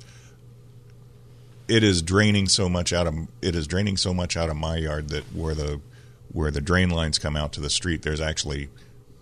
it 1.68 1.84
is 1.84 2.02
draining 2.02 2.48
so 2.48 2.70
much 2.70 2.94
out 2.94 3.08
of 3.08 3.16
it 3.42 3.56
is 3.56 3.68
draining 3.68 3.98
so 3.98 4.14
much 4.14 4.38
out 4.38 4.50
of 4.50 4.56
my 4.56 4.78
yard 4.78 5.10
that 5.10 5.24
where 5.34 5.56
the 5.56 5.82
where 6.32 6.52
the 6.52 6.62
drain 6.62 6.90
lines 6.90 7.18
come 7.18 7.36
out 7.36 7.54
to 7.54 7.62
the 7.62 7.70
street, 7.70 8.02
there's 8.02 8.22
actually 8.22 8.70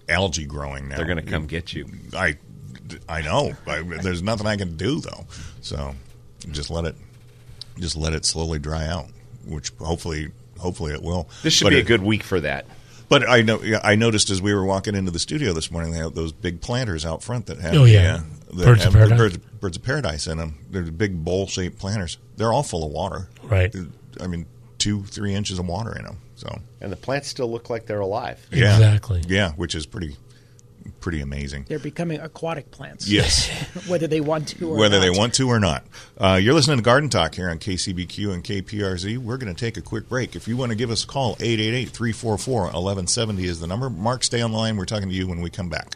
algae 0.10 0.46
growing 0.46 0.90
now. 0.90 0.98
They're 0.98 1.06
going 1.06 1.24
to 1.24 1.32
come 1.32 1.46
get 1.48 1.74
you. 1.74 1.88
I 2.16 2.38
I 3.08 3.22
know. 3.22 3.54
I, 3.68 3.82
there's 3.82 4.22
nothing 4.22 4.48
I 4.48 4.58
can 4.58 4.76
do 4.78 5.00
though. 5.00 5.26
So 5.62 5.96
just 6.52 6.70
let 6.70 6.86
it 6.86 6.96
just 7.80 7.96
let 7.96 8.14
it 8.14 8.26
slowly 8.26 8.60
dry 8.60 8.86
out, 8.88 9.08
which 9.46 9.72
hopefully 9.80 10.32
hopefully 10.60 10.94
it 10.94 11.02
will. 11.02 11.30
This 11.44 11.54
should 11.54 11.66
But 11.66 11.72
be 11.72 11.80
a 11.80 11.84
good 11.84 12.04
week 12.04 12.24
for 12.24 12.40
that. 12.40 12.66
But 13.10 13.30
I 13.30 13.42
know 13.42 13.62
I 13.84 13.96
noticed 13.96 14.30
as 14.30 14.42
we 14.42 14.54
were 14.54 14.66
walking 14.66 14.96
into 14.96 15.12
the 15.12 15.20
studio 15.20 15.54
this 15.54 15.70
morning, 15.70 15.92
they 15.92 16.00
have 16.00 16.16
those 16.16 16.32
big 16.32 16.62
planters 16.62 17.06
out 17.06 17.22
front 17.22 17.46
that 17.48 17.60
have 17.60 17.76
Oh, 17.76 17.86
yeah. 17.86 18.22
The, 18.54 18.62
that 18.62 18.66
Birds 18.66 18.86
of 18.86 18.94
have 18.94 19.10
paradise. 19.10 19.18
birds, 19.18 19.38
birds 19.60 19.78
of 19.78 19.84
paradise 19.84 20.28
in 20.28 20.38
them. 20.38 20.58
They're 20.70 20.84
big 20.84 21.24
bowl 21.24 21.48
shaped 21.48 21.80
planters. 21.80 22.18
They're 22.38 22.54
all 22.54 22.63
full 22.63 22.86
of 22.86 22.92
water. 22.92 23.30
Right. 23.44 23.74
I 24.22 24.28
mean, 24.28 24.46
two 24.78 25.04
three 25.04 25.34
inches 25.34 25.60
of 25.60 25.66
water 25.68 25.96
in 25.98 26.06
them. 26.06 26.20
So 26.36 26.60
And 26.82 26.92
the 26.92 26.96
plants 26.98 27.28
still 27.30 27.50
look 27.52 27.70
like 27.70 27.86
they're 27.86 28.00
alive. 28.00 28.46
yeah, 28.52 28.74
Exactly. 28.74 29.22
Yeah, 29.28 29.52
which 29.54 29.76
is 29.76 29.86
pretty 29.86 30.18
pretty 31.00 31.22
amazing. 31.22 31.66
They're 31.68 31.80
becoming 31.80 32.20
aquatic 32.20 32.70
plants. 32.72 33.10
Yes. 33.10 33.50
whether 33.88 34.06
they 34.08 34.20
want 34.22 34.50
to 34.50 34.70
or 34.72 34.78
whether 34.78 35.00
they 35.00 35.10
not. 35.10 35.18
want 35.18 35.34
to 35.36 35.48
or 35.48 35.60
not. 35.60 35.86
Uh, 36.18 36.38
you're 36.42 36.54
listening 36.54 36.78
to 36.78 36.84
Garden 36.84 37.10
Talk 37.10 37.36
here 37.36 37.50
on 37.50 37.58
KCBQ 37.60 38.34
and 38.34 38.44
KPRZ. 38.44 39.18
We're 39.18 39.38
going 39.38 39.54
to 39.54 39.60
take 39.60 39.78
a 39.78 39.82
quick 39.82 40.10
break. 40.10 40.36
If 40.36 40.48
you 40.48 40.58
want 40.58 40.72
to 40.72 40.76
give 40.78 40.92
us 40.92 41.04
a 41.06 41.08
call, 41.08 41.36
888-344-1170 41.38 43.39
is 43.44 43.60
the 43.60 43.68
number. 43.68 43.89
Mark, 43.89 44.24
stay 44.24 44.42
on 44.42 44.52
the 44.52 44.58
line. 44.58 44.78
We're 44.78 44.86
talking 44.86 45.10
to 45.10 45.16
you 45.16 45.28
when 45.28 45.42
we 45.42 45.50
come 45.50 45.70
back. 45.70 45.96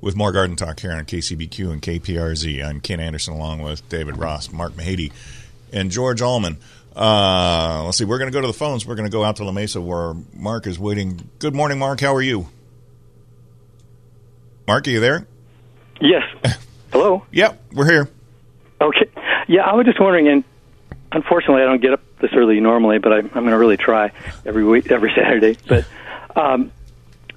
with 0.00 0.16
more 0.16 0.32
Garden 0.32 0.56
Talk 0.56 0.80
here 0.80 0.92
on 0.92 1.04
KCBQ 1.04 1.72
and 1.72 1.82
KPRZ. 1.82 2.64
I'm 2.64 2.80
Ken 2.80 3.00
Anderson 3.00 3.34
along 3.34 3.62
with 3.62 3.86
David 3.88 4.16
Ross, 4.16 4.52
Mark 4.52 4.72
Mahady, 4.72 5.12
and 5.72 5.90
George 5.90 6.22
Allman. 6.22 6.58
Uh, 6.94 7.82
let's 7.84 7.98
see, 7.98 8.04
we're 8.04 8.18
going 8.18 8.30
to 8.30 8.34
go 8.34 8.40
to 8.40 8.46
the 8.46 8.52
phones. 8.52 8.86
We're 8.86 8.94
going 8.94 9.08
to 9.08 9.12
go 9.12 9.24
out 9.24 9.36
to 9.36 9.44
La 9.44 9.52
Mesa 9.52 9.80
where 9.80 10.14
Mark 10.34 10.66
is 10.66 10.78
waiting. 10.78 11.28
Good 11.38 11.54
morning, 11.54 11.78
Mark. 11.78 12.00
How 12.00 12.14
are 12.14 12.22
you? 12.22 12.48
Mark, 14.66 14.86
are 14.86 14.90
you 14.90 15.00
there? 15.00 15.26
Yes. 16.00 16.22
Hello. 16.92 17.24
Yep, 17.30 17.62
we're 17.72 17.90
here. 17.90 18.08
Okay. 18.80 19.08
Yeah, 19.48 19.62
I 19.62 19.74
was 19.74 19.86
just 19.86 20.00
wondering, 20.00 20.28
and 20.28 20.44
unfortunately, 21.12 21.62
I 21.62 21.66
don't 21.66 21.80
get 21.80 21.92
up 21.92 22.00
this 22.20 22.30
early 22.34 22.60
normally, 22.60 22.98
but 22.98 23.12
I, 23.12 23.18
I'm 23.18 23.28
going 23.30 23.50
to 23.50 23.58
really 23.58 23.76
try 23.76 24.12
every 24.44 24.64
week, 24.64 24.90
every 24.90 25.12
Saturday. 25.16 25.56
But 25.66 25.86
um, 26.36 26.72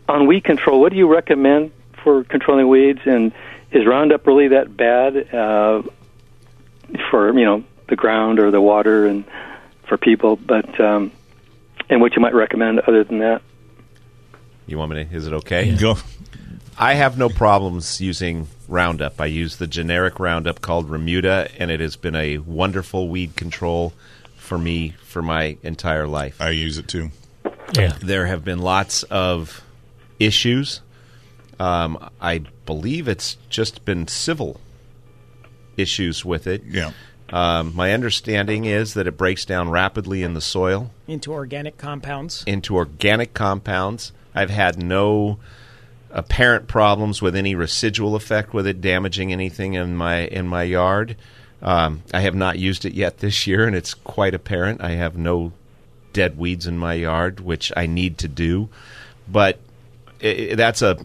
on 0.08 0.28
weed 0.28 0.44
control, 0.44 0.82
what 0.82 0.92
do 0.92 0.98
you 0.98 1.08
recommend 1.12 1.72
for 2.04 2.24
controlling 2.24 2.68
weeds? 2.68 3.02
And 3.06 3.32
is 3.72 3.86
Roundup 3.86 4.26
really 4.28 4.50
that 4.50 4.76
bad 4.76 5.34
uh, 5.34 5.84
for 7.10 7.38
you 7.38 7.46
know 7.46 7.64
the 7.88 7.96
ground 7.96 8.40
or 8.40 8.52
the 8.52 8.62
water 8.62 9.06
and 9.06 9.26
for 9.88 9.98
people? 9.98 10.36
But 10.36 10.80
um, 10.80 11.12
and 11.90 12.02
what 12.02 12.16
you 12.16 12.22
might 12.22 12.34
recommend 12.34 12.80
other 12.82 13.04
than 13.04 13.20
that? 13.20 13.42
You 14.68 14.78
want 14.78 14.92
me 14.92 15.04
to? 15.04 15.16
Is 15.16 15.28
it 15.28 15.34
okay? 15.34 15.76
Go. 15.76 15.98
I 16.78 16.94
have 16.94 17.18
no 17.18 17.30
problems 17.30 18.00
using 18.02 18.48
Roundup. 18.68 19.20
I 19.20 19.26
use 19.26 19.58
the 19.58 19.68
generic 19.68 20.20
Roundup 20.20 20.62
called 20.62 20.90
Remuda, 20.90 21.52
and 21.60 21.70
it 21.70 21.80
has 21.80 21.96
been 21.96 22.16
a 22.16 22.38
wonderful 22.40 23.10
weed 23.10 23.36
control 23.36 23.94
for 24.38 24.58
me 24.58 24.96
for 25.04 25.22
my 25.22 25.58
entire 25.62 26.08
life. 26.08 26.42
I 26.42 26.50
use 26.52 26.78
it 26.78 26.88
too. 26.88 27.12
Yeah. 27.78 27.96
There 28.02 28.26
have 28.26 28.44
been 28.44 28.60
lots 28.60 29.04
of 29.04 29.62
issues. 30.20 30.82
Um, 31.62 32.10
I 32.20 32.40
believe 32.66 33.08
it's 33.08 33.38
just 33.50 33.86
been 33.86 34.08
civil 34.08 34.60
issues 35.78 36.26
with 36.26 36.48
it. 36.48 36.64
Yeah. 36.66 36.92
Um, 37.30 37.76
my 37.76 37.94
understanding 37.94 38.66
is 38.66 38.96
that 38.96 39.06
it 39.06 39.16
breaks 39.16 39.46
down 39.46 39.70
rapidly 39.70 40.24
in 40.24 40.34
the 40.34 40.42
soil 40.42 40.92
into 41.08 41.32
organic 41.32 41.78
compounds. 41.78 42.44
into 42.48 42.76
organic 42.76 43.36
compounds. 43.36 44.12
I've 44.34 44.50
had 44.50 44.82
no 44.82 45.38
apparent 46.10 46.68
problems 46.68 47.22
with 47.22 47.36
any 47.36 47.54
residual 47.54 48.16
effect 48.16 48.54
with 48.54 48.66
it 48.66 48.82
damaging 48.82 49.32
anything 49.32 49.76
in 49.76 49.96
my 49.96 50.22
in 50.26 50.48
my 50.48 50.64
yard. 50.64 51.16
Um, 51.62 52.02
I 52.12 52.22
have 52.22 52.36
not 52.36 52.58
used 52.58 52.86
it 52.86 52.94
yet 52.94 53.20
this 53.20 53.46
year, 53.46 53.68
and 53.68 53.76
it's 53.76 53.94
quite 53.94 54.34
apparent. 54.34 54.82
I 54.82 54.92
have 54.92 55.16
no 55.16 55.54
dead 56.12 56.40
weeds 56.40 56.66
in 56.66 56.78
my 56.80 56.96
yard, 56.96 57.40
which 57.40 57.72
I 57.78 57.86
need 57.86 58.18
to 58.18 58.28
do. 58.28 58.70
But 59.28 59.60
i 60.24 60.54
that's 60.56 60.82
a. 60.82 60.98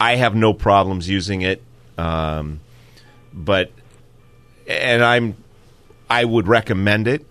I 0.00 0.16
have 0.16 0.34
no 0.34 0.54
problems 0.54 1.08
using 1.08 1.42
it, 1.42 1.62
um, 1.98 2.60
but 3.32 3.70
and 4.66 5.04
I'm. 5.04 5.36
I 6.08 6.24
would 6.24 6.48
recommend 6.48 7.06
it, 7.06 7.24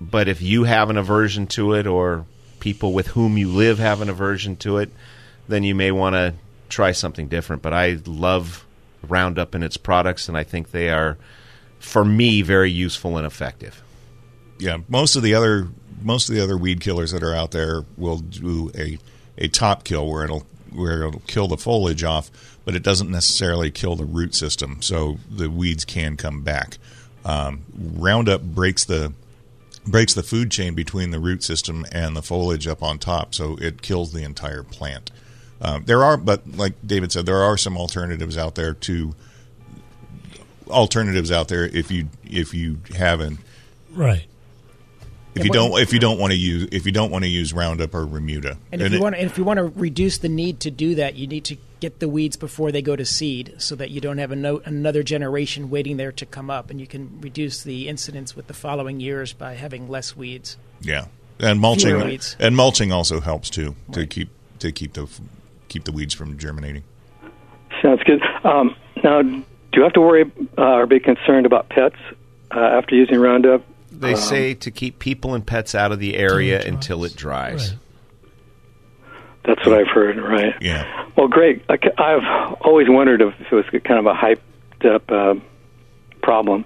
but 0.00 0.28
if 0.28 0.42
you 0.42 0.64
have 0.64 0.90
an 0.90 0.98
aversion 0.98 1.46
to 1.48 1.72
it, 1.74 1.86
or 1.86 2.26
people 2.58 2.92
with 2.92 3.06
whom 3.06 3.38
you 3.38 3.48
live 3.48 3.78
have 3.78 4.02
an 4.02 4.10
aversion 4.10 4.56
to 4.56 4.78
it, 4.78 4.90
then 5.48 5.62
you 5.62 5.74
may 5.74 5.90
want 5.90 6.14
to 6.14 6.34
try 6.68 6.92
something 6.92 7.28
different. 7.28 7.62
But 7.62 7.72
I 7.72 7.98
love 8.04 8.66
Roundup 9.08 9.54
and 9.54 9.64
its 9.64 9.76
products, 9.76 10.28
and 10.28 10.36
I 10.36 10.44
think 10.44 10.72
they 10.72 10.90
are, 10.90 11.16
for 11.78 12.04
me, 12.04 12.42
very 12.42 12.70
useful 12.70 13.16
and 13.16 13.26
effective. 13.26 13.82
Yeah, 14.58 14.78
most 14.88 15.16
of 15.16 15.22
the 15.22 15.34
other 15.34 15.68
most 16.02 16.28
of 16.28 16.34
the 16.34 16.42
other 16.42 16.56
weed 16.56 16.80
killers 16.80 17.12
that 17.12 17.22
are 17.22 17.34
out 17.34 17.52
there 17.52 17.84
will 17.96 18.18
do 18.18 18.72
a 18.74 18.98
a 19.38 19.48
top 19.48 19.84
kill 19.84 20.10
where 20.10 20.24
it'll 20.24 20.44
where 20.72 21.06
it'll 21.06 21.20
kill 21.26 21.48
the 21.48 21.56
foliage 21.56 22.04
off, 22.04 22.30
but 22.64 22.74
it 22.74 22.82
doesn't 22.82 23.10
necessarily 23.10 23.70
kill 23.70 23.96
the 23.96 24.04
root 24.04 24.34
system, 24.34 24.82
so 24.82 25.18
the 25.30 25.50
weeds 25.50 25.84
can 25.84 26.16
come 26.16 26.42
back. 26.42 26.78
Um, 27.24 27.62
Roundup 27.76 28.42
breaks 28.42 28.84
the 28.84 29.12
breaks 29.86 30.12
the 30.12 30.22
food 30.22 30.50
chain 30.50 30.74
between 30.74 31.10
the 31.10 31.18
root 31.18 31.42
system 31.42 31.86
and 31.90 32.14
the 32.14 32.22
foliage 32.22 32.66
up 32.66 32.82
on 32.82 32.98
top, 32.98 33.34
so 33.34 33.56
it 33.56 33.82
kills 33.82 34.12
the 34.12 34.22
entire 34.22 34.62
plant. 34.62 35.10
Um, 35.60 35.84
there 35.84 36.02
are, 36.04 36.16
but 36.16 36.46
like 36.56 36.74
David 36.86 37.12
said, 37.12 37.26
there 37.26 37.42
are 37.42 37.56
some 37.56 37.76
alternatives 37.76 38.38
out 38.38 38.54
there 38.54 38.74
to 38.74 39.14
alternatives 40.68 41.32
out 41.32 41.48
there 41.48 41.64
if 41.64 41.90
you 41.90 42.08
if 42.24 42.54
you 42.54 42.78
haven't 42.96 43.40
right 43.92 44.26
if 45.34 45.44
you 45.44 45.50
don't 45.50 45.78
if 45.80 45.92
you 45.92 45.98
don't 45.98 46.18
want 46.18 46.32
to 46.32 46.38
use 46.38 46.68
if 46.72 46.86
you 46.86 46.92
don't 46.92 47.10
want 47.10 47.24
to 47.24 47.28
use 47.28 47.52
Roundup 47.52 47.94
or 47.94 48.06
Remuda. 48.06 48.56
And 48.72 48.82
if 48.82 48.92
you 48.92 49.00
want 49.00 49.14
to, 49.14 49.24
if 49.24 49.38
you 49.38 49.44
want 49.44 49.58
to 49.58 49.64
reduce 49.64 50.18
the 50.18 50.28
need 50.28 50.60
to 50.60 50.70
do 50.70 50.94
that, 50.96 51.14
you 51.14 51.26
need 51.26 51.44
to 51.44 51.56
get 51.80 51.98
the 51.98 52.08
weeds 52.08 52.36
before 52.36 52.72
they 52.72 52.82
go 52.82 52.94
to 52.94 53.04
seed, 53.04 53.54
so 53.58 53.74
that 53.76 53.90
you 53.90 54.00
don't 54.00 54.18
have 54.18 54.30
no, 54.32 54.60
another 54.64 55.02
generation 55.02 55.70
waiting 55.70 55.96
there 55.96 56.12
to 56.12 56.26
come 56.26 56.50
up, 56.50 56.70
and 56.70 56.80
you 56.80 56.86
can 56.86 57.20
reduce 57.20 57.62
the 57.62 57.88
incidence 57.88 58.36
with 58.36 58.46
the 58.48 58.54
following 58.54 59.00
years 59.00 59.32
by 59.32 59.54
having 59.54 59.88
less 59.88 60.16
weeds. 60.16 60.58
Yeah, 60.80 61.06
and 61.38 61.60
mulching 61.60 61.98
weeds. 62.04 62.36
and 62.38 62.54
mulching 62.54 62.92
also 62.92 63.20
helps 63.20 63.50
too 63.50 63.76
to 63.92 64.06
keep 64.06 64.28
to 64.58 64.72
keep 64.72 64.92
the 64.92 65.08
keep 65.68 65.84
the 65.84 65.92
weeds 65.92 66.14
from 66.14 66.38
germinating. 66.38 66.84
Sounds 67.82 68.02
good. 68.02 68.20
Um, 68.44 68.76
now, 69.02 69.22
do 69.22 69.42
you 69.72 69.82
have 69.82 69.92
to 69.94 70.00
worry 70.00 70.30
uh, 70.58 70.62
or 70.62 70.86
be 70.86 71.00
concerned 71.00 71.46
about 71.46 71.68
pets 71.68 71.96
uh, 72.50 72.58
after 72.58 72.94
using 72.94 73.18
Roundup? 73.18 73.64
They 74.00 74.12
Um, 74.12 74.16
say 74.16 74.54
to 74.54 74.70
keep 74.70 74.98
people 74.98 75.34
and 75.34 75.46
pets 75.46 75.74
out 75.74 75.92
of 75.92 75.98
the 75.98 76.16
area 76.16 76.60
until 76.66 77.04
it 77.04 77.14
dries. 77.14 77.74
That's 79.44 79.64
what 79.66 79.78
I've 79.78 79.88
heard, 79.88 80.18
right? 80.18 80.54
Yeah. 80.60 80.86
Well, 81.16 81.28
great. 81.28 81.62
I, 81.68 81.78
have 81.98 82.58
always 82.62 82.88
wondered 82.88 83.20
if 83.20 83.34
it 83.40 83.52
was 83.52 83.64
kind 83.84 83.98
of 83.98 84.06
a 84.06 84.14
hyped 84.14 84.84
up 84.84 85.10
uh, 85.10 85.34
problem, 86.22 86.64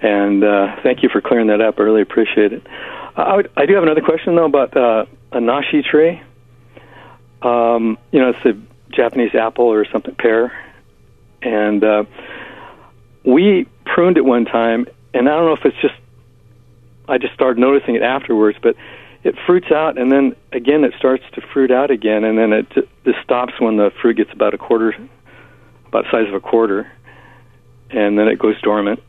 and 0.00 0.42
uh, 0.42 0.76
thank 0.82 1.02
you 1.02 1.08
for 1.10 1.20
clearing 1.20 1.48
that 1.48 1.60
up. 1.60 1.78
I 1.78 1.82
really 1.82 2.02
appreciate 2.02 2.52
it. 2.52 2.66
Uh, 3.16 3.20
I, 3.22 3.36
would, 3.36 3.50
I 3.56 3.66
do 3.66 3.74
have 3.74 3.82
another 3.82 4.00
question 4.00 4.36
though 4.36 4.46
about 4.46 4.76
uh, 4.76 5.04
a 5.32 5.40
nashi 5.40 5.82
tree. 5.82 6.20
Um, 7.42 7.98
you 8.12 8.20
know, 8.20 8.30
it's 8.30 8.44
a 8.44 8.58
Japanese 8.94 9.34
apple 9.34 9.66
or 9.66 9.84
something 9.90 10.14
pear, 10.14 10.52
and 11.42 11.82
uh, 11.82 12.04
we 13.24 13.66
pruned 13.86 14.16
it 14.18 14.24
one 14.24 14.44
time, 14.44 14.86
and 15.14 15.28
I 15.28 15.32
don't 15.36 15.46
know 15.46 15.54
if 15.54 15.64
it's 15.64 15.80
just 15.80 15.94
I 17.10 17.18
just 17.18 17.34
started 17.34 17.60
noticing 17.60 17.94
it 17.96 18.02
afterwards, 18.02 18.56
but 18.62 18.76
it 19.22 19.34
fruits 19.46 19.70
out, 19.70 19.98
and 19.98 20.10
then 20.10 20.34
again 20.52 20.84
it 20.84 20.94
starts 20.98 21.24
to 21.34 21.40
fruit 21.52 21.70
out 21.70 21.90
again, 21.90 22.24
and 22.24 22.38
then 22.38 22.52
it 22.52 22.70
just 23.04 23.18
stops 23.22 23.52
when 23.58 23.76
the 23.76 23.90
fruit 24.00 24.16
gets 24.16 24.32
about 24.32 24.54
a 24.54 24.58
quarter, 24.58 24.94
about 25.88 26.04
the 26.04 26.10
size 26.10 26.28
of 26.28 26.34
a 26.34 26.40
quarter, 26.40 26.90
and 27.90 28.18
then 28.18 28.28
it 28.28 28.38
goes 28.38 28.60
dormant. 28.62 29.02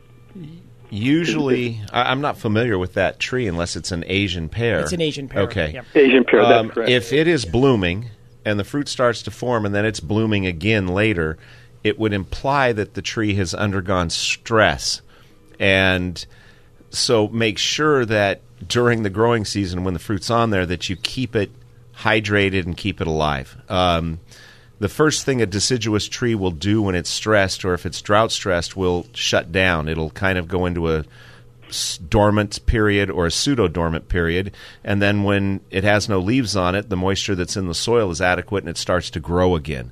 Usually, 0.90 1.80
I, 1.90 2.10
I'm 2.10 2.20
not 2.20 2.36
familiar 2.36 2.76
with 2.76 2.94
that 2.94 3.18
tree 3.18 3.46
unless 3.46 3.76
it's 3.76 3.92
an 3.92 4.04
Asian 4.06 4.50
pear. 4.50 4.80
It's 4.80 4.92
an 4.92 5.00
Asian 5.00 5.26
pear, 5.28 5.42
Okay, 5.42 5.72
yep. 5.72 5.86
Asian 5.94 6.24
pear, 6.24 6.42
that's 6.42 6.60
Um, 6.60 6.68
correct. 6.70 6.90
If 6.90 7.12
it 7.14 7.26
is 7.26 7.46
blooming 7.46 8.10
and 8.44 8.60
the 8.60 8.64
fruit 8.64 8.88
starts 8.88 9.22
to 9.22 9.30
form 9.30 9.64
and 9.64 9.74
then 9.74 9.86
it's 9.86 10.00
blooming 10.00 10.44
again 10.46 10.88
later, 10.88 11.38
it 11.82 11.98
would 11.98 12.12
imply 12.12 12.74
that 12.74 12.92
the 12.92 13.00
tree 13.00 13.34
has 13.36 13.54
undergone 13.54 14.10
stress, 14.10 15.00
and 15.58 16.26
so 16.92 17.28
make 17.28 17.58
sure 17.58 18.04
that 18.04 18.40
during 18.66 19.02
the 19.02 19.10
growing 19.10 19.44
season 19.44 19.84
when 19.84 19.94
the 19.94 20.00
fruit's 20.00 20.30
on 20.30 20.50
there 20.50 20.66
that 20.66 20.88
you 20.88 20.96
keep 20.96 21.34
it 21.34 21.50
hydrated 21.96 22.64
and 22.64 22.76
keep 22.76 23.00
it 23.00 23.06
alive. 23.06 23.56
Um, 23.68 24.20
the 24.78 24.88
first 24.88 25.24
thing 25.24 25.40
a 25.40 25.46
deciduous 25.46 26.08
tree 26.08 26.34
will 26.34 26.50
do 26.50 26.82
when 26.82 26.94
it's 26.94 27.10
stressed 27.10 27.64
or 27.64 27.74
if 27.74 27.86
it's 27.86 28.02
drought 28.02 28.32
stressed 28.32 28.76
will 28.76 29.06
shut 29.14 29.52
down. 29.52 29.88
It'll 29.88 30.10
kind 30.10 30.38
of 30.38 30.48
go 30.48 30.66
into 30.66 30.90
a 30.90 31.04
dormant 32.08 32.64
period 32.66 33.10
or 33.10 33.26
a 33.26 33.30
pseudo 33.30 33.68
dormant 33.68 34.08
period. 34.08 34.52
And 34.84 35.00
then 35.00 35.22
when 35.22 35.60
it 35.70 35.84
has 35.84 36.08
no 36.08 36.18
leaves 36.18 36.56
on 36.56 36.74
it, 36.74 36.88
the 36.88 36.96
moisture 36.96 37.34
that's 37.34 37.56
in 37.56 37.68
the 37.68 37.74
soil 37.74 38.10
is 38.10 38.20
adequate 38.20 38.64
and 38.64 38.70
it 38.70 38.76
starts 38.76 39.10
to 39.10 39.20
grow 39.20 39.54
again. 39.54 39.90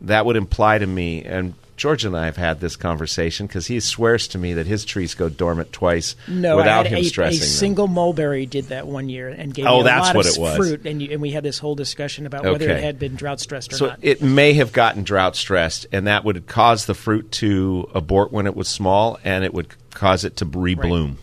That 0.00 0.26
would 0.26 0.36
imply 0.36 0.78
to 0.78 0.86
me, 0.86 1.22
and 1.22 1.54
George 1.82 2.04
and 2.04 2.16
I 2.16 2.26
have 2.26 2.36
had 2.36 2.60
this 2.60 2.76
conversation 2.76 3.48
because 3.48 3.66
he 3.66 3.80
swears 3.80 4.28
to 4.28 4.38
me 4.38 4.52
that 4.54 4.68
his 4.68 4.84
trees 4.84 5.16
go 5.16 5.28
dormant 5.28 5.72
twice 5.72 6.14
No, 6.28 6.58
without 6.58 6.86
I 6.86 6.88
had 6.90 6.98
him 6.98 6.98
a, 7.00 7.02
stressing 7.02 7.38
a 7.38 7.40
them. 7.40 7.48
single 7.48 7.88
mulberry 7.88 8.46
did 8.46 8.66
that 8.66 8.86
one 8.86 9.08
year 9.08 9.28
and 9.30 9.52
gave 9.52 9.66
Oh, 9.66 9.78
me 9.78 9.80
a 9.80 9.84
that's 9.86 10.06
lot 10.06 10.14
what 10.14 10.26
of 10.28 10.32
it 10.36 10.40
was. 10.40 10.56
fruit, 10.56 10.86
and, 10.86 11.02
you, 11.02 11.08
and 11.10 11.20
we 11.20 11.32
had 11.32 11.42
this 11.42 11.58
whole 11.58 11.74
discussion 11.74 12.24
about 12.24 12.44
whether 12.44 12.70
it 12.70 12.84
had 12.84 13.00
been 13.00 13.16
drought 13.16 13.40
stressed 13.40 13.72
or 13.72 13.76
so 13.78 13.86
not. 13.88 13.98
it 14.00 14.22
may 14.22 14.52
have 14.52 14.72
gotten 14.72 15.02
drought 15.02 15.34
stressed, 15.34 15.86
and 15.90 16.06
that 16.06 16.24
would 16.24 16.46
cause 16.46 16.86
the 16.86 16.94
fruit 16.94 17.32
to 17.32 17.90
abort 17.96 18.30
when 18.30 18.46
it 18.46 18.54
was 18.54 18.68
small, 18.68 19.18
and 19.24 19.42
it 19.44 19.52
would 19.52 19.66
cause 19.90 20.24
it 20.24 20.36
to 20.36 20.46
rebloom. 20.46 21.16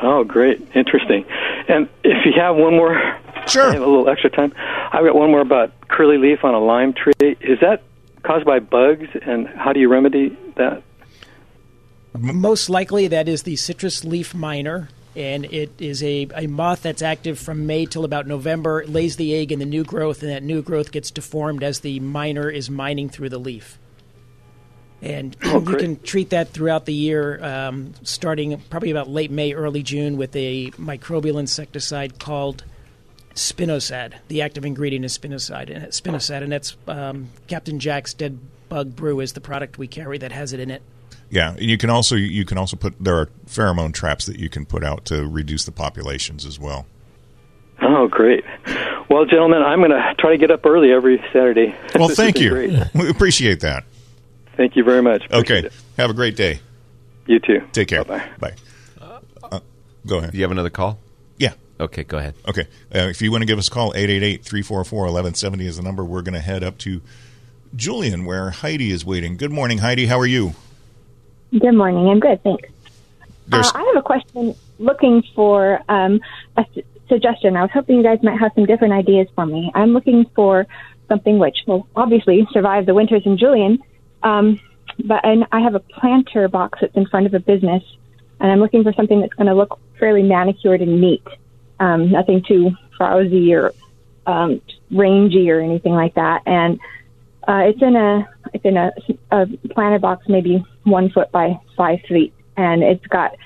Oh, 0.00 0.22
great, 0.22 0.60
interesting. 0.76 1.24
And 1.68 1.88
if 2.04 2.24
you 2.24 2.40
have 2.40 2.54
one 2.54 2.74
more, 2.76 3.18
sure, 3.48 3.70
a 3.70 3.72
little 3.80 4.08
extra 4.08 4.30
time. 4.30 4.52
I've 4.92 5.04
got 5.04 5.16
one 5.16 5.32
more 5.32 5.40
about 5.40 5.72
curly 5.88 6.18
leaf 6.18 6.44
on 6.44 6.54
a 6.54 6.60
lime 6.60 6.92
tree. 6.92 7.14
Is 7.40 7.58
that 7.60 7.82
caused 8.24 8.44
by 8.44 8.58
bugs, 8.58 9.08
and 9.22 9.46
how 9.46 9.72
do 9.72 9.80
you 9.80 9.88
remedy 9.88 10.36
that? 10.56 10.82
Most 12.18 12.70
likely, 12.70 13.08
that 13.08 13.28
is 13.28 13.42
the 13.42 13.56
citrus 13.56 14.04
leaf 14.04 14.34
miner, 14.34 14.88
and 15.16 15.44
it 15.44 15.72
is 15.78 16.02
a, 16.02 16.28
a 16.34 16.46
moth 16.46 16.82
that's 16.82 17.02
active 17.02 17.38
from 17.38 17.66
May 17.66 17.86
till 17.86 18.04
about 18.04 18.26
November. 18.26 18.82
It 18.82 18.88
lays 18.88 19.16
the 19.16 19.34
egg 19.34 19.52
in 19.52 19.58
the 19.58 19.64
new 19.64 19.84
growth, 19.84 20.22
and 20.22 20.30
that 20.30 20.42
new 20.42 20.62
growth 20.62 20.92
gets 20.92 21.10
deformed 21.10 21.62
as 21.62 21.80
the 21.80 22.00
miner 22.00 22.48
is 22.48 22.70
mining 22.70 23.08
through 23.08 23.28
the 23.30 23.38
leaf. 23.38 23.78
And 25.02 25.36
you 25.42 25.60
can 25.60 26.00
treat 26.00 26.30
that 26.30 26.48
throughout 26.48 26.86
the 26.86 26.94
year, 26.94 27.44
um, 27.44 27.92
starting 28.04 28.58
probably 28.70 28.90
about 28.90 29.08
late 29.08 29.30
May, 29.30 29.52
early 29.52 29.82
June, 29.82 30.16
with 30.16 30.34
a 30.34 30.70
microbial 30.72 31.38
insecticide 31.38 32.18
called 32.18 32.64
spinosad. 33.34 34.14
The 34.28 34.42
active 34.42 34.64
ingredient 34.64 35.04
is 35.04 35.16
spinosad, 35.16 35.74
and 35.74 35.86
spinosad, 35.86 36.42
and 36.42 36.52
that's 36.52 36.76
um, 36.86 37.30
Captain 37.46 37.78
Jack's 37.78 38.14
Dead 38.14 38.38
Bug 38.68 38.96
Brew 38.96 39.20
is 39.20 39.32
the 39.32 39.40
product 39.40 39.78
we 39.78 39.86
carry 39.86 40.18
that 40.18 40.32
has 40.32 40.52
it 40.52 40.60
in 40.60 40.70
it. 40.70 40.82
Yeah, 41.30 41.50
and 41.50 41.62
you 41.62 41.78
can 41.78 41.90
also 41.90 42.16
you 42.16 42.44
can 42.44 42.58
also 42.58 42.76
put 42.76 42.94
there 43.02 43.16
are 43.16 43.28
pheromone 43.46 43.92
traps 43.92 44.26
that 44.26 44.38
you 44.38 44.48
can 44.48 44.66
put 44.66 44.84
out 44.84 45.04
to 45.06 45.26
reduce 45.26 45.64
the 45.64 45.72
populations 45.72 46.46
as 46.46 46.58
well. 46.60 46.86
Oh, 47.82 48.06
great. 48.06 48.44
Well, 49.10 49.24
gentlemen, 49.26 49.62
I'm 49.62 49.80
going 49.80 49.90
to 49.90 50.14
try 50.18 50.30
to 50.30 50.38
get 50.38 50.50
up 50.50 50.64
early 50.64 50.92
every 50.92 51.22
Saturday. 51.32 51.74
Well, 51.94 52.08
thank 52.08 52.38
you. 52.38 52.50
Great. 52.50 52.72
We 52.94 53.08
appreciate 53.10 53.60
that. 53.60 53.84
Thank 54.56 54.76
you 54.76 54.84
very 54.84 55.02
much. 55.02 55.24
Okay, 55.30 55.68
have 55.96 56.10
a 56.10 56.14
great 56.14 56.36
day. 56.36 56.60
You 57.26 57.40
too. 57.40 57.60
Take 57.72 57.88
care. 57.88 58.04
Bye. 58.04 58.28
Bye. 58.38 58.54
Uh, 59.00 59.60
go 60.06 60.18
ahead. 60.18 60.32
Do 60.32 60.38
you 60.38 60.44
have 60.44 60.50
another 60.52 60.70
call? 60.70 60.98
Yeah. 61.78 61.84
Okay, 61.84 62.04
go 62.04 62.18
ahead. 62.18 62.34
Okay. 62.48 62.68
Uh, 62.94 63.08
if 63.08 63.20
you 63.20 63.30
want 63.30 63.42
to 63.42 63.46
give 63.46 63.58
us 63.58 63.68
a 63.68 63.70
call, 63.70 63.92
888-344-1170 63.94 65.60
is 65.62 65.76
the 65.76 65.82
number. 65.82 66.04
We're 66.04 66.22
going 66.22 66.34
to 66.34 66.40
head 66.40 66.62
up 66.62 66.78
to 66.78 67.00
Julian, 67.74 68.24
where 68.24 68.50
Heidi 68.50 68.90
is 68.90 69.04
waiting. 69.04 69.36
Good 69.36 69.50
morning, 69.50 69.78
Heidi. 69.78 70.06
How 70.06 70.18
are 70.18 70.26
you? 70.26 70.54
Good 71.50 71.72
morning. 71.72 72.08
I'm 72.08 72.20
good, 72.20 72.42
thanks. 72.42 72.68
Uh, 73.52 73.70
I 73.74 73.82
have 73.94 73.96
a 73.96 74.02
question 74.02 74.54
looking 74.78 75.22
for 75.34 75.80
um, 75.88 76.20
a 76.56 76.64
su- 76.74 76.82
suggestion. 77.08 77.56
I 77.56 77.62
was 77.62 77.70
hoping 77.72 77.96
you 77.96 78.02
guys 78.02 78.22
might 78.22 78.38
have 78.38 78.52
some 78.54 78.66
different 78.66 78.94
ideas 78.94 79.28
for 79.34 79.46
me. 79.46 79.70
I'm 79.74 79.92
looking 79.92 80.24
for 80.34 80.66
something 81.08 81.38
which 81.38 81.58
will 81.66 81.86
obviously 81.94 82.46
survive 82.52 82.86
the 82.86 82.94
winters 82.94 83.22
in 83.26 83.36
Julian, 83.36 83.78
um, 84.22 84.58
but 85.04 85.24
and 85.24 85.44
I 85.52 85.60
have 85.60 85.74
a 85.74 85.80
planter 85.80 86.48
box 86.48 86.78
that's 86.80 86.96
in 86.96 87.06
front 87.06 87.26
of 87.26 87.34
a 87.34 87.40
business, 87.40 87.82
and 88.40 88.50
I'm 88.50 88.60
looking 88.60 88.82
for 88.82 88.92
something 88.94 89.20
that's 89.20 89.34
going 89.34 89.48
to 89.48 89.54
look 89.54 89.78
fairly 89.98 90.22
manicured 90.22 90.80
and 90.80 91.00
neat, 91.00 91.22
um, 91.80 92.10
nothing 92.10 92.42
too 92.42 92.70
frowsy 92.98 93.52
or 93.52 93.72
um, 94.26 94.60
rangy 94.90 95.50
or 95.50 95.60
anything 95.60 95.92
like 95.92 96.14
that. 96.14 96.42
And 96.46 96.78
uh, 97.46 97.62
it's 97.66 97.82
in 97.82 97.96
a 97.96 98.28
it's 98.52 98.64
in 98.64 98.76
a, 98.76 98.92
a 99.30 99.46
planter 99.70 99.98
box, 99.98 100.28
maybe 100.28 100.64
one 100.84 101.10
foot 101.10 101.30
by 101.32 101.60
five 101.76 102.00
feet, 102.08 102.32
and 102.56 102.82
it's 102.82 103.06
got 103.06 103.36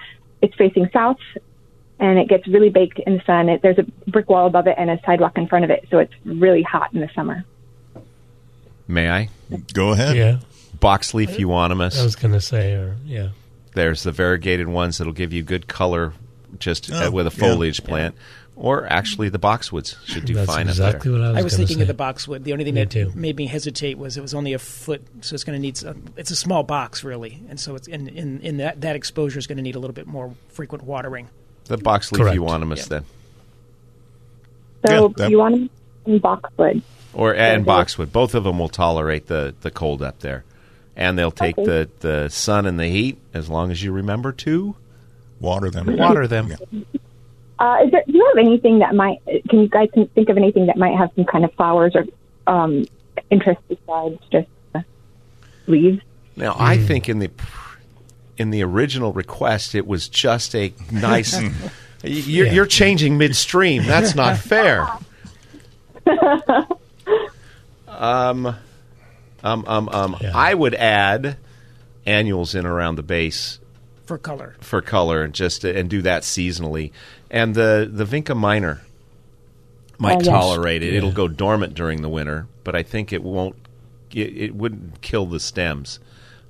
it's 0.40 0.54
facing 0.54 0.88
south, 0.92 1.18
and 1.98 2.18
it 2.18 2.28
gets 2.28 2.46
really 2.46 2.70
baked 2.70 2.98
in 3.00 3.16
the 3.16 3.22
sun. 3.24 3.48
It, 3.48 3.62
there's 3.62 3.78
a 3.78 4.10
brick 4.10 4.28
wall 4.28 4.46
above 4.46 4.66
it 4.66 4.76
and 4.78 4.90
a 4.90 5.00
sidewalk 5.04 5.36
in 5.36 5.48
front 5.48 5.64
of 5.64 5.70
it, 5.70 5.86
so 5.90 5.98
it's 5.98 6.14
really 6.24 6.62
hot 6.62 6.92
in 6.94 7.00
the 7.00 7.10
summer. 7.14 7.44
May 8.86 9.10
I? 9.10 9.28
Go 9.74 9.92
ahead. 9.92 10.16
Yeah. 10.16 10.38
Boxleaf 10.78 11.38
euonymus. 11.38 12.00
I 12.00 12.04
was 12.04 12.16
going 12.16 12.32
to 12.32 12.40
say, 12.40 12.74
or 12.74 12.96
yeah. 13.04 13.30
There's 13.74 14.02
the 14.02 14.12
variegated 14.12 14.68
ones 14.68 14.98
that'll 14.98 15.12
give 15.12 15.32
you 15.32 15.42
good 15.42 15.68
color 15.68 16.12
just 16.58 16.90
Oh, 16.92 17.06
uh, 17.08 17.10
with 17.10 17.26
a 17.26 17.30
yeah. 17.30 17.38
foliage 17.48 17.82
plant. 17.84 18.14
Or 18.56 18.86
actually, 18.92 19.28
the 19.28 19.38
boxwoods 19.38 19.94
should 20.04 20.24
do 20.24 20.34
That's 20.34 20.50
fine 20.52 20.66
exactly 20.68 20.96
up 20.96 21.02
there. 21.04 21.12
what 21.12 21.20
I 21.22 21.28
was 21.30 21.38
I 21.38 21.42
was 21.42 21.52
gonna 21.54 21.66
thinking 21.68 21.82
of 21.82 21.86
the 21.86 21.94
boxwood. 21.94 22.42
The 22.42 22.52
only 22.52 22.64
thing 22.64 22.74
Me 22.74 22.80
that 22.80 22.90
too. 22.90 23.12
made 23.14 23.36
me 23.36 23.46
hesitate 23.46 23.98
was 23.98 24.16
it 24.16 24.20
was 24.20 24.34
only 24.34 24.52
a 24.52 24.58
foot, 24.58 25.00
so 25.20 25.34
it's 25.34 25.44
going 25.44 25.56
to 25.56 25.60
need. 25.62 25.76
Some, 25.76 26.02
it's 26.16 26.32
a 26.32 26.36
small 26.36 26.64
box, 26.64 27.04
really, 27.04 27.40
and 27.48 27.60
so 27.60 27.76
it's 27.76 27.86
in 27.86 28.08
in, 28.08 28.40
in 28.40 28.56
that 28.56 28.80
that 28.80 28.96
exposure 28.96 29.38
is 29.38 29.46
going 29.46 29.58
to 29.58 29.62
need 29.62 29.76
a 29.76 29.78
little 29.78 29.94
bit 29.94 30.08
more 30.08 30.34
frequent 30.48 30.82
watering. 30.82 31.28
The 31.66 31.78
boxleaf 31.78 32.16
Correct. 32.18 32.34
euonymus, 32.34 32.80
Yeah. 32.80 32.84
then. 32.88 33.04
So 34.86 34.92
Yeah, 35.08 35.08
that- 35.16 35.30
you 35.30 35.38
want 35.38 35.70
them 36.04 36.18
boxwood. 36.18 36.82
Or 37.12 37.34
and 37.34 37.60
Okay. 37.62 37.64
boxwood. 37.64 38.12
Both 38.12 38.34
of 38.34 38.44
them 38.44 38.58
will 38.58 38.68
tolerate 38.68 39.26
the, 39.26 39.54
the 39.60 39.70
cold 39.70 40.02
up 40.02 40.20
there. 40.20 40.44
And 40.96 41.16
they'll 41.18 41.30
take 41.30 41.56
Okay. 41.58 41.64
the, 41.64 41.88
the 42.00 42.28
sun 42.28 42.66
and 42.66 42.78
the 42.78 42.86
heat 42.88 43.18
as 43.32 43.48
long 43.48 43.70
as 43.70 43.82
you 43.82 43.92
remember 43.92 44.32
to 44.32 44.74
Water 45.40 45.70
them. 45.70 45.96
water 45.96 46.26
them. 46.26 46.52
Uh, 47.58 47.76
is 47.84 47.90
there, 47.90 48.02
do 48.06 48.12
you 48.12 48.32
have 48.34 48.44
anything 48.46 48.78
that 48.80 48.94
might? 48.94 49.18
Can 49.48 49.60
you 49.60 49.68
guys 49.68 49.88
think 50.14 50.28
of 50.28 50.36
anything 50.36 50.66
that 50.66 50.76
might 50.76 50.96
have 50.96 51.10
some 51.16 51.24
kind 51.24 51.44
of 51.44 51.52
flowers 51.54 51.94
or 51.94 52.04
um, 52.52 52.86
interest 53.30 53.60
besides 53.68 54.18
just 54.30 54.48
uh, 54.74 54.80
leaves? 55.66 56.00
Now, 56.36 56.54
I 56.58 56.78
think 56.78 57.08
in 57.08 57.18
the 57.18 57.30
in 58.36 58.50
the 58.50 58.62
original 58.62 59.12
request, 59.12 59.74
it 59.74 59.86
was 59.86 60.08
just 60.08 60.54
a 60.54 60.72
nice. 60.92 61.40
you're, 62.04 62.46
Yeah. 62.46 62.52
you're 62.52 62.66
changing 62.66 63.18
midstream. 63.18 63.84
That's 63.84 64.14
not 64.14 64.38
fair. 64.38 64.86
um, 67.88 68.46
um, 69.42 69.64
um, 69.66 69.88
um. 69.88 70.16
Yeah. 70.20 70.32
I 70.34 70.54
would 70.54 70.74
add 70.74 71.36
annuals 72.06 72.54
in 72.54 72.66
around 72.66 72.96
the 72.96 73.02
base 73.02 73.58
For 74.08 74.16
color, 74.16 74.56
for 74.60 74.80
color 74.80 75.22
and 75.22 75.34
just 75.34 75.64
and 75.64 75.90
do 75.90 76.00
that 76.00 76.22
seasonally. 76.22 76.92
And 77.30 77.54
the 77.54 77.86
the 77.92 78.04
Vinca 78.06 78.34
minor 78.34 78.80
might 79.98 80.14
Oh, 80.14 80.20
yes. 80.20 80.28
tolerate 80.28 80.82
it. 80.82 80.94
It'll 80.94 81.12
go 81.12 81.28
dormant 81.28 81.74
during 81.74 82.00
the 82.00 82.08
winter, 82.08 82.46
but 82.64 82.74
I 82.74 82.82
think 82.82 83.12
it 83.12 83.22
won't. 83.22 83.54
It, 84.14 84.34
it 84.34 84.54
wouldn't 84.54 85.02
kill 85.02 85.26
the 85.26 85.38
stems, 85.38 86.00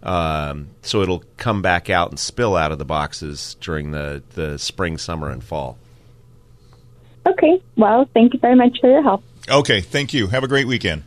um, 0.04 0.68
so 0.82 1.02
it'll 1.02 1.24
come 1.36 1.61
back 1.61 1.90
out 1.90 2.11
and 2.11 2.20
spill 2.20 2.54
out 2.54 2.70
of 2.70 2.78
the 2.78 2.84
boxes 2.84 3.56
during 3.61 3.90
the 3.90 4.22
the 4.36 4.56
spring, 4.56 4.96
summer, 4.96 5.28
and 5.28 5.42
fall. 5.42 5.78
Okay. 7.26 7.61
Well, 7.76 8.09
thank 8.14 8.34
you 8.34 8.38
very 8.38 8.54
much 8.54 8.78
for 8.80 8.88
your 8.88 9.02
help. 9.02 9.24
Okay, 9.50 9.80
thank 9.80 10.14
you. 10.14 10.28
Have 10.28 10.44
a 10.44 10.48
great 10.48 10.68
weekend. 10.68 11.02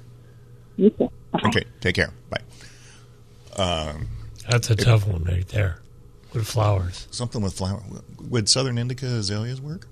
You 0.75 0.89
too. 0.89 1.09
Okay, 1.45 1.63
take 1.79 1.95
care. 1.95 2.11
Bye. 2.29 2.41
Um, 3.55 4.09
That's 4.49 4.69
a 4.69 4.75
tough 4.75 5.07
one 5.07 5.23
right 5.23 5.47
there 5.47 5.77
with 6.33 6.47
flowers. 6.47 7.07
something 7.11 7.41
with 7.41 7.53
flower. 7.53 7.81
Would 8.29 8.47
Southern 8.49 8.77
Indica 8.77 9.05
azaleas 9.05 9.61
work? 9.61 9.87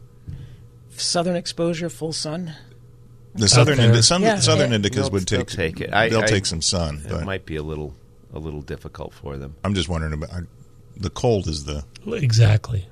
southern 0.96 1.36
exposure, 1.38 1.90
full 1.90 2.12
sun. 2.12 2.54
The 3.36 3.48
Southern 3.48 3.78
there. 3.78 3.88
Indi- 3.90 4.02
some, 4.02 4.22
Yeah. 4.22 4.40
Southern 4.40 4.72
Yeah. 4.72 4.80
Indicas 4.80 4.96
They'll- 4.96 5.10
would 5.12 5.28
they'll 5.28 5.46
take 5.46 5.76
take 5.76 5.82
it. 5.82 5.94
I- 5.94 6.10
they'll 6.10 6.20
I- 6.24 6.28
take 6.28 6.46
some 6.46 6.62
sun, 6.62 7.04
It 7.06 7.10
but 7.10 7.24
might 7.26 7.46
be 7.46 7.56
a 7.56 7.64
little 7.64 7.94
a 8.34 8.40
little 8.40 8.62
difficult 8.62 9.14
for 9.14 9.38
them. 9.38 9.56
I'm 9.64 9.74
just 9.74 9.88
wondering 9.88 10.14
about 10.14 10.32
I- 10.34 10.42
the 10.98 11.10
cold 11.10 11.48
is 11.48 11.64
the 11.64 11.86
Exactly. 12.06 12.88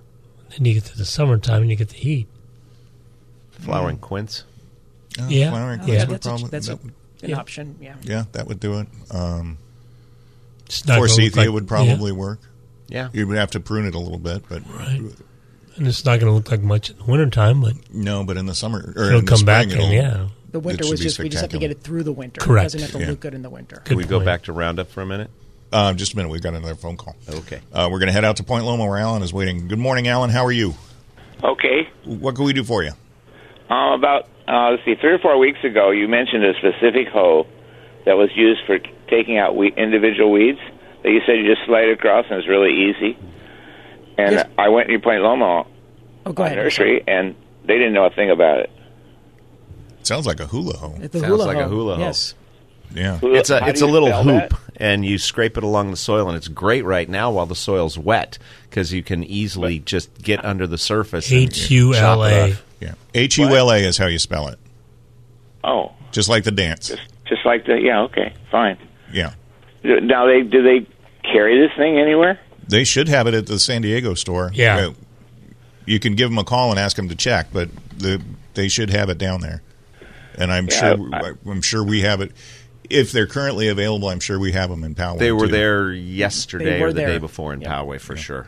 Then 0.52 0.64
you 0.66 0.76
get 0.76 0.86
to 0.86 0.98
the 0.98 1.06
summertime 1.06 1.62
and 1.64 1.70
you 1.70 1.76
get 1.76 1.90
the 1.90 1.96
heat. 1.96 2.28
Flowering 3.52 3.98
quince. 3.98 4.44
uh, 5.20 5.26
Yeah. 5.30 5.50
flowering 5.50 5.80
Yeah. 5.80 6.06
quince 6.06 6.08
would 6.08 6.22
that's 6.22 6.44
a, 6.44 6.48
that's 6.48 6.68
that 6.68 6.84
would- 6.84 6.94
an 7.24 7.30
Yeah. 7.32 7.38
option. 7.40 7.76
Yeah. 7.82 7.96
yeah, 8.04 8.26
that 8.34 8.48
would 8.48 8.60
do 8.60 8.80
it. 8.80 8.88
Um, 9.12 9.58
It's 10.68 10.86
not 10.86 10.98
forsythia 11.00 11.44
like- 11.44 11.52
would 11.52 11.68
probably 11.68 12.12
work. 12.12 12.40
Yeah. 12.88 13.10
You 13.14 13.28
would 13.28 13.38
have 13.38 13.52
to 13.52 13.60
prune 13.60 13.86
it 13.86 13.96
a 13.96 14.00
little 14.00 14.20
bit, 14.20 14.44
but 14.50 14.62
Right. 14.68 15.02
And 15.76 15.86
it's 15.88 16.04
not 16.06 16.20
going 16.20 16.32
to 16.32 16.36
look 16.36 16.50
like 16.50 16.62
much 16.62 16.90
in 16.90 16.98
the 16.98 17.04
wintertime, 17.04 17.62
but 17.62 17.74
no. 17.94 18.24
But 18.24 18.38
in 18.38 18.48
the 18.48 18.56
summer 18.56 18.94
or 18.96 19.06
it'll 19.06 19.20
in 19.20 19.26
the 19.26 19.30
come 19.30 19.38
spring, 19.38 19.46
back 19.46 19.68
it'll, 19.68 19.86
and 19.86 19.94
yeah. 19.94 20.28
The 20.52 20.60
winter 20.60 20.84
should 20.86 20.92
was 20.92 21.00
just 21.02 21.20
we 21.20 21.30
just 21.30 21.42
have 21.42 21.52
to 21.52 21.60
get 21.60 21.70
it 21.70 21.82
through 21.82 22.02
the 22.04 22.12
winter. 22.12 22.42
Correct. 22.42 22.74
It 22.74 22.78
doesn't 22.80 22.92
have 22.92 23.00
to 23.00 23.06
Yeah. 23.06 23.12
look 23.12 23.20
good 23.20 23.34
in 23.36 23.44
the 23.44 23.50
winter. 23.50 23.76
Good 23.76 23.86
Can 23.86 23.98
we 23.98 24.06
go 24.06 24.20
back 24.20 24.44
to 24.44 24.54
Roundup 24.54 24.90
for 24.90 25.02
a 25.02 25.06
minute? 25.06 25.30
Uh, 25.72 25.94
just 25.94 26.14
a 26.14 26.16
minute. 26.16 26.30
We've 26.30 26.42
got 26.42 26.54
another 26.56 26.74
phone 26.76 26.98
call. 26.98 27.16
Okay. 27.30 27.60
Uh, 27.74 27.90
we're 27.92 28.00
going 28.00 28.08
to 28.08 28.14
head 28.14 28.24
out 28.26 28.38
to 28.38 28.44
Point 28.44 28.66
Loma 28.66 28.86
where 28.86 28.98
Alan 28.98 29.22
is 29.22 29.34
waiting. 29.34 29.68
Good 29.68 29.78
morning, 29.80 30.08
Alan. 30.08 30.30
How 30.32 30.46
are 30.46 30.52
you? 30.52 30.74
Okay. 31.44 31.90
What 32.06 32.36
can 32.36 32.46
we 32.46 32.54
do 32.54 32.64
for 32.64 32.82
you? 32.84 32.92
Um, 33.70 33.92
about 34.00 34.30
uh, 34.48 34.72
let's 34.72 34.86
see, 34.86 34.96
three 34.96 35.12
or 35.12 35.20
four 35.20 35.38
weeks 35.38 35.60
ago, 35.64 35.92
you 35.92 36.08
mentioned 36.08 36.44
a 36.46 36.54
specific 36.54 37.10
hoe 37.10 37.46
that 38.06 38.14
was 38.16 38.30
used 38.36 38.62
for 38.66 38.80
taking 39.10 39.38
out 39.38 39.56
we- 39.58 39.74
individual 39.76 40.32
weeds. 40.32 40.60
That 41.04 41.10
you 41.12 41.22
said 41.26 41.34
you 41.38 41.46
just 41.54 41.66
slide 41.66 41.90
across 41.90 42.26
and 42.30 42.40
it's 42.40 42.48
really 42.48 42.90
easy. 42.90 43.18
And 44.18 44.32
Yes. 44.34 44.48
I 44.58 44.70
went 44.70 44.90
to 44.90 45.00
Point 45.00 45.22
Loma 45.22 45.66
Oh, 46.26 46.34
go 46.34 46.44
ahead. 46.44 46.58
nursery, 46.58 47.04
and 47.08 47.36
they 47.66 47.76
didn't 47.78 47.94
know 47.94 48.06
a 48.06 48.10
thing 48.10 48.32
about 48.32 48.60
it. 48.60 48.70
Sounds 50.04 50.26
like 50.26 50.40
a 50.40 50.48
hula 50.48 50.76
hoe. 50.78 50.96
The 50.98 51.20
Sounds 51.20 51.26
hula 51.26 51.44
like 51.44 51.58
a 51.58 51.68
hula 51.68 51.96
hoe. 51.96 52.02
Yes. 52.02 52.34
Yeah. 52.96 53.20
It's 53.22 53.50
a 53.50 53.68
it's 53.68 53.82
a 53.82 53.86
little 53.86 54.12
hoop, 54.24 54.50
that? 54.50 54.60
and 54.78 55.06
you 55.06 55.18
scrape 55.18 55.58
it 55.58 55.64
along 55.64 55.92
the 55.92 55.98
soil, 55.98 56.28
and 56.30 56.38
it's 56.38 56.48
great 56.48 56.86
right 56.86 57.08
now 57.08 57.32
while 57.32 57.46
the 57.46 57.56
soil's 57.56 57.98
wet 57.98 58.38
because 58.70 58.94
you 58.94 59.04
can 59.04 59.24
easily 59.26 59.80
just 59.80 60.22
get 60.22 60.44
under 60.46 60.66
the 60.66 60.78
surface. 60.78 61.30
H 61.32 61.70
U 61.70 61.94
L 61.94 62.24
A. 62.24 62.30
H 62.30 62.32
U 62.32 62.44
L 62.44 62.50
chop 62.50 62.52
it 62.52 62.64
Yeah. 62.80 62.94
H 63.14 63.38
U 63.38 63.56
L 63.56 63.72
A 63.72 63.78
is 63.78 63.98
how 63.98 64.08
you 64.08 64.18
spell 64.20 64.48
it. 64.48 64.58
Oh, 65.66 65.92
Just 66.14 66.30
like 66.30 66.46
the 66.46 66.52
dance. 66.52 66.88
just 66.88 67.02
just 67.28 67.46
like 67.46 67.66
the 67.66 67.76
yeah. 67.80 68.04
Okay, 68.04 68.34
fine. 68.50 68.78
Yeah. 69.12 69.34
Now 70.02 70.26
they 70.28 70.42
do 70.44 70.62
they 70.64 70.88
carry 71.24 71.60
this 71.60 71.76
thing 71.78 71.98
anywhere? 72.00 72.40
They 72.68 72.84
should 72.84 73.08
have 73.08 73.28
it 73.28 73.34
at 73.34 73.48
the 73.48 73.60
San 73.60 73.82
Diego 73.82 74.14
store. 74.14 74.52
Yeah. 74.54 74.92
You 75.86 76.00
can 76.00 76.16
give 76.16 76.30
them 76.30 76.38
a 76.38 76.44
call 76.44 76.70
and 76.72 76.80
ask 76.80 76.98
them 76.98 77.08
to 77.10 77.16
check, 77.16 77.48
but 77.54 77.70
the, 77.98 78.22
they 78.56 78.68
should 78.68 78.90
have 78.90 79.10
it 79.10 79.18
down 79.18 79.40
there. 79.40 79.62
And 80.38 80.52
I'm 80.52 80.68
Yeah, 80.68 80.96
sure 80.96 81.10
I- 81.14 81.50
I'm 81.50 81.62
sure 81.62 81.82
we 81.84 82.02
have 82.02 82.20
it. 82.20 82.34
If 82.90 83.12
they're 83.14 83.28
currently 83.28 83.70
available, 83.70 84.10
I'm 84.10 84.20
sure 84.20 84.38
we 84.38 84.52
have 84.52 84.70
them 84.70 84.84
in 84.84 84.96
Poway. 84.96 85.18
They 85.20 85.32
were 85.32 85.46
too. 85.48 85.52
there 85.54 85.92
yesterday 85.94 86.80
were 86.82 86.88
or 86.88 86.94
the 86.94 86.98
there. 87.02 87.08
day 87.08 87.18
before 87.20 87.54
in 87.54 87.62
Yep. 87.62 87.70
Poway 87.70 88.00
for 88.02 88.16
sure. 88.18 88.48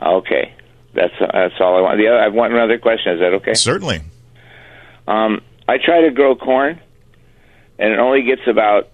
Okay, 0.00 0.54
that's 0.94 1.12
that's 1.20 1.54
all 1.60 1.76
I 1.76 1.80
want. 1.80 1.98
The 1.98 2.08
other, 2.08 2.20
I 2.20 2.24
have 2.24 2.32
one 2.34 2.54
other 2.56 2.78
question. 2.78 3.12
Is 3.14 3.20
that 3.20 3.34
okay? 3.34 3.54
Certainly. 3.54 4.00
Um, 5.06 5.40
I 5.68 5.78
try 5.78 6.02
to 6.02 6.10
grow 6.10 6.34
corn, 6.36 6.80
and 7.78 7.92
it 7.92 7.98
only 7.98 8.22
gets 8.22 8.42
about 8.46 8.88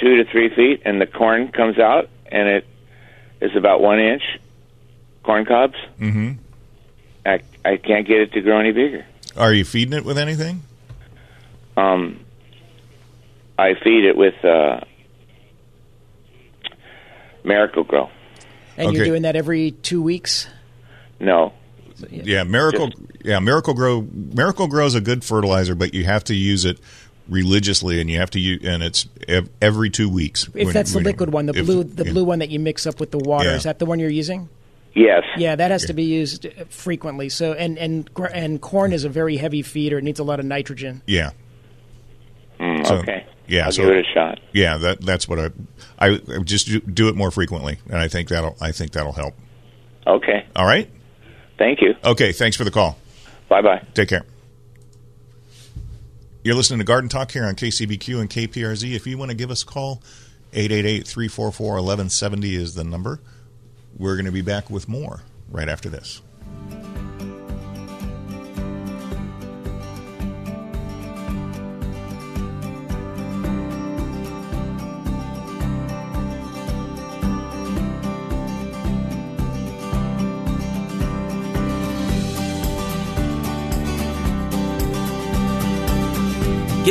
two 0.00 0.16
to 0.22 0.30
three 0.30 0.48
feet, 0.54 0.82
and 0.84 1.00
the 1.00 1.06
corn 1.06 1.52
comes 1.52 1.78
out, 1.78 2.08
and 2.26 2.48
it 2.48 2.66
is 3.40 3.54
about 3.56 3.80
one 3.80 3.98
inch 3.98 4.22
corn 5.22 5.44
cobs. 5.44 5.76
hmm 5.98 6.32
I 7.26 7.40
I 7.64 7.76
can't 7.78 8.06
get 8.06 8.20
it 8.20 8.32
to 8.32 8.40
grow 8.40 8.58
any 8.60 8.72
bigger. 8.72 9.06
Are 9.36 9.52
you 9.52 9.64
feeding 9.64 9.94
it 9.94 10.04
with 10.04 10.18
anything? 10.18 10.62
Um, 11.76 12.20
I 13.58 13.74
feed 13.82 14.04
it 14.04 14.16
with 14.16 14.44
uh, 14.44 14.80
Miracle-Gro. 17.42 18.10
And 18.76 18.92
you're 18.94 19.04
doing 19.04 19.22
that 19.22 19.36
every 19.36 19.70
two 19.72 20.02
weeks. 20.02 20.48
No, 21.20 21.52
Yeah, 22.10 22.44
Miracle. 22.44 22.90
Yeah, 23.24 23.38
Miracle-Gro. 23.38 24.08
Miracle 24.12 24.66
Grow 24.66 24.86
is 24.86 24.94
a 24.94 25.00
good 25.00 25.24
fertilizer, 25.24 25.74
but 25.74 25.94
you 25.94 26.04
have 26.04 26.24
to 26.24 26.34
use 26.34 26.64
it 26.64 26.78
religiously, 27.28 28.00
and 28.00 28.10
you 28.10 28.18
have 28.18 28.30
to 28.30 28.40
use, 28.40 28.62
and 28.64 28.82
it's 28.82 29.06
ev- 29.28 29.48
every 29.62 29.90
two 29.90 30.08
weeks. 30.08 30.44
If 30.54 30.66
when- 30.66 30.74
that's 30.74 30.92
the 30.92 31.00
liquid 31.00 31.32
one, 31.32 31.46
the 31.46 31.58
if- 31.58 31.64
blue, 31.66 31.84
the 31.84 32.04
yeah. 32.04 32.12
blue 32.12 32.24
one 32.24 32.38
that 32.40 32.50
you 32.50 32.58
mix 32.60 32.86
up 32.86 33.00
with 33.00 33.10
the 33.10 33.18
water, 33.18 33.48
Yeah. 33.50 33.56
is 33.56 33.62
that 33.64 33.78
the 33.78 33.86
one 33.86 33.98
you're 33.98 34.10
using? 34.10 34.48
yes, 34.94 35.22
Yeah, 35.36 35.56
that 35.56 35.70
has 35.72 35.86
to 35.86 35.92
be 35.92 36.04
used 36.04 36.46
uh, 36.46 36.50
frequently. 36.68 37.28
So, 37.28 37.52
and 37.52 37.76
and 37.78 38.08
and 38.32 38.60
corn 38.60 38.92
is 38.92 39.04
a 39.04 39.08
very 39.08 39.36
heavy 39.36 39.62
feeder; 39.62 39.98
it 39.98 40.04
needs 40.04 40.20
a 40.20 40.24
lot 40.24 40.38
of 40.38 40.46
nitrogen. 40.46 41.02
Yeah, 41.06 41.30
Mm, 42.60 42.86
So, 42.86 42.96
okay. 42.98 43.24
yeah, 43.48 43.66
I'll 43.66 43.72
so- 43.72 43.82
give 43.86 43.96
it 43.96 44.06
a 44.06 44.14
shot. 44.14 44.38
yeah. 44.52 44.76
That 44.76 45.00
that's 45.00 45.26
what 45.28 45.38
I. 45.40 45.50
I 45.98 46.08
I 46.28 46.38
just 46.44 46.66
do- 46.68 46.80
do 46.80 47.08
it 47.08 47.16
more 47.16 47.30
frequently, 47.30 47.78
and 47.88 47.98
I 47.98 48.06
think 48.08 48.28
that'll. 48.28 48.56
I 48.60 48.70
think 48.72 48.92
that'll 48.92 49.12
help. 49.12 49.34
Okay, 50.06 50.44
All 50.54 50.66
right. 50.66 50.88
thank 51.58 51.80
you. 51.80 51.94
Okay. 52.04 52.32
Thanks 52.32 52.56
for 52.56 52.64
the 52.64 52.70
call. 52.70 52.98
Bye 53.48 53.62
bye. 53.62 53.80
Take 53.94 54.08
care. 54.10 54.22
You're 56.44 56.54
listening 56.54 56.80
to 56.80 56.84
Garden 56.84 57.08
Talk 57.08 57.30
here 57.32 57.46
on 57.46 57.54
KCBQ 57.54 58.20
and 58.20 58.28
KPRZ. 58.28 58.94
If 58.94 59.06
you 59.06 59.16
want 59.16 59.30
to 59.30 59.34
give 59.34 59.50
us 59.50 59.62
a 59.62 59.66
call, 59.66 60.02
888 60.52 61.06
344 61.06 61.66
1170 61.76 62.54
is 62.54 62.74
the 62.74 62.84
number. 62.84 63.18
We're 63.96 64.16
going 64.16 64.26
to 64.26 64.30
be 64.30 64.42
back 64.42 64.68
with 64.68 64.86
more 64.86 65.22
right 65.50 65.70
after 65.70 65.88
this. 65.88 66.20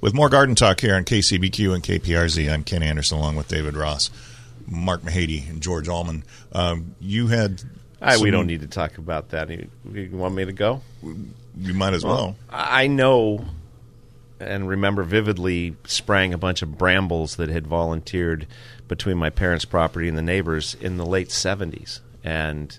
with 0.00 0.14
more 0.14 0.28
garden 0.28 0.54
talk 0.54 0.80
here 0.80 0.94
on 0.94 1.04
KCBQ 1.04 1.74
and 1.74 1.82
KPRZ. 1.82 2.52
I'm 2.52 2.64
Ken 2.64 2.82
Andersen 2.82 3.18
along 3.18 3.36
with 3.36 3.48
David 3.48 3.76
Ross, 3.76 4.10
Mark 4.66 5.02
Mahady, 5.02 5.48
and 5.48 5.60
George 5.60 5.88
Allman. 5.88 6.24
Um, 6.52 6.94
you 7.00 7.28
had. 7.28 7.62
I, 8.00 8.18
we 8.18 8.30
don't 8.30 8.46
need 8.46 8.60
to 8.60 8.68
talk 8.68 8.98
about 8.98 9.30
that. 9.30 9.50
You, 9.50 9.68
you 9.92 10.10
want 10.12 10.34
me 10.34 10.44
to 10.44 10.52
go? 10.52 10.82
You 11.02 11.74
might 11.74 11.94
as 11.94 12.04
well. 12.04 12.36
I 12.48 12.86
know 12.86 13.44
and 14.40 14.68
remember 14.68 15.02
vividly 15.02 15.76
spraying 15.84 16.32
a 16.32 16.38
bunch 16.38 16.62
of 16.62 16.78
brambles 16.78 17.36
that 17.36 17.48
had 17.48 17.66
volunteered 17.66 18.46
between 18.86 19.16
my 19.16 19.30
parents' 19.30 19.64
property 19.64 20.08
and 20.08 20.16
the 20.16 20.22
neighbors 20.22 20.74
in 20.80 20.96
the 20.96 21.06
late 21.06 21.28
70s. 21.28 22.00
And 22.22 22.78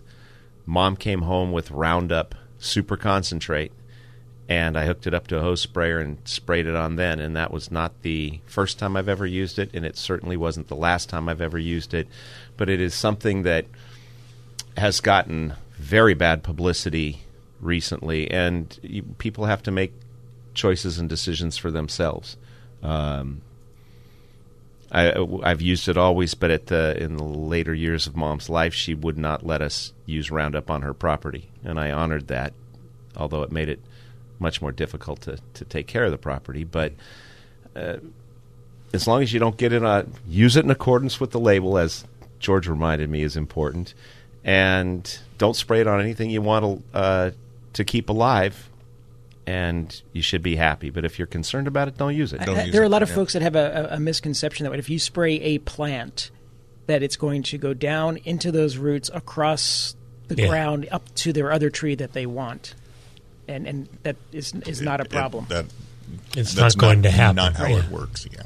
mom 0.65 0.95
came 0.95 1.23
home 1.23 1.51
with 1.51 1.71
Roundup 1.71 2.35
super 2.57 2.97
concentrate, 2.97 3.71
and 4.49 4.75
I 4.75 4.87
hooked 4.87 5.05
it 5.05 5.13
up 5.13 5.27
to 5.27 5.37
a 5.37 5.41
hose 5.41 5.61
sprayer 5.61 5.99
and 5.99 6.17
sprayed 6.25 6.65
it 6.65 6.75
on 6.75 6.95
then. 6.95 7.19
And 7.19 7.35
that 7.35 7.51
was 7.51 7.71
not 7.71 8.01
the 8.01 8.39
first 8.47 8.79
time 8.79 8.97
I've 8.97 9.07
ever 9.07 9.27
used 9.27 9.59
it, 9.59 9.69
and 9.75 9.85
it 9.85 9.95
certainly 9.95 10.35
wasn't 10.35 10.67
the 10.67 10.75
last 10.75 11.07
time 11.07 11.29
I've 11.29 11.39
ever 11.39 11.59
used 11.59 11.93
it. 11.93 12.07
But 12.57 12.67
it 12.67 12.81
is 12.81 12.95
something 12.95 13.43
that 13.43 13.65
has 14.75 15.01
gotten 15.01 15.53
very 15.77 16.15
bad 16.15 16.41
publicity 16.41 17.21
recently, 17.61 18.29
and 18.31 18.77
you, 18.81 19.03
people 19.03 19.45
have 19.45 19.61
to 19.63 19.71
make 19.71 19.93
choices 20.55 20.97
and 20.97 21.07
decisions 21.07 21.55
for 21.55 21.69
themselves. 21.69 22.35
Um, 22.81 23.41
I, 24.91 25.13
I've 25.43 25.61
used 25.61 25.87
it 25.87 25.97
always, 25.97 26.33
but 26.33 26.49
at 26.49 26.67
the 26.67 26.97
in 26.99 27.17
the 27.17 27.23
later 27.23 27.75
years 27.75 28.07
of 28.07 28.15
Mom's 28.15 28.49
life, 28.49 28.73
she 28.73 28.95
would 28.95 29.17
not 29.19 29.45
let 29.45 29.61
us 29.61 29.93
use 30.07 30.31
Roundup 30.31 30.71
on 30.71 30.81
her 30.81 30.95
property, 30.95 31.51
and 31.63 31.79
I 31.79 31.91
honored 31.91 32.29
that, 32.29 32.53
although 33.15 33.43
it 33.43 33.51
made 33.51 33.69
it 33.69 33.79
much 34.39 34.61
more 34.61 34.71
difficult 34.71 35.21
to, 35.21 35.37
to 35.53 35.65
take 35.65 35.87
care 35.87 36.03
of 36.05 36.11
the 36.11 36.17
property. 36.17 36.63
But 36.63 36.93
uh, 37.75 37.97
as 38.93 39.07
long 39.07 39.21
as 39.21 39.33
you 39.33 39.39
don't 39.39 39.57
get 39.57 39.73
it 39.73 39.83
on, 39.83 40.13
use 40.27 40.55
it 40.55 40.65
in 40.65 40.71
accordance 40.71 41.19
with 41.19 41.31
the 41.31 41.39
label, 41.39 41.77
as 41.77 42.05
George 42.39 42.67
reminded 42.67 43.09
me 43.09 43.21
is 43.21 43.35
important, 43.35 43.93
and 44.43 45.19
don't 45.37 45.55
spray 45.55 45.81
it 45.81 45.87
on 45.87 45.99
anything 46.01 46.29
you 46.29 46.41
want 46.41 46.83
to, 46.91 46.97
uh, 46.97 47.31
to 47.73 47.83
keep 47.83 48.09
alive, 48.09 48.69
and 49.45 50.01
you 50.13 50.21
should 50.21 50.41
be 50.41 50.55
happy. 50.55 50.89
But 50.89 51.05
if 51.05 51.19
you're 51.19 51.27
concerned 51.27 51.67
about 51.67 51.87
it, 51.87 51.97
don't 51.97 52.15
use 52.15 52.33
it. 52.33 52.47
Uh, 52.47 52.65
there 52.71 52.81
are 52.81 52.85
a 52.85 52.89
lot 52.89 53.03
of 53.03 53.09
folks 53.09 53.33
that 53.33 53.41
have 53.41 53.55
a, 53.55 53.89
a, 53.91 53.95
a 53.95 53.99
misconception 53.99 54.65
that 54.65 54.77
if 54.79 54.89
you 54.89 54.99
spray 54.99 55.33
a 55.41 55.57
plant, 55.59 56.31
that 56.87 57.03
it's 57.03 57.15
going 57.17 57.43
to 57.43 57.57
go 57.57 57.73
down 57.73 58.17
into 58.25 58.51
those 58.51 58.77
roots 58.77 59.09
across 59.13 59.95
the 60.27 60.35
Yeah. 60.35 60.47
ground 60.47 60.87
up 60.91 61.03
to 61.15 61.33
their 61.33 61.51
other 61.51 61.69
tree 61.69 61.95
that 61.95 62.13
they 62.13 62.25
want, 62.27 62.75
and 63.49 63.67
and 63.67 63.89
that 64.03 64.15
is 64.31 64.53
is 64.65 64.81
not 64.81 65.01
a 65.01 65.05
problem. 65.05 65.45
that 65.49 65.65
It's 66.37 66.53
that's 66.53 66.75
not 66.75 66.81
going 66.81 67.03
to 67.03 67.11
happen. 67.11 67.35
Not 67.37 67.55
how 67.55 67.65
Yeah. 67.67 67.79
it 67.79 67.89
works. 67.89 68.27
Yeah. 68.31 68.43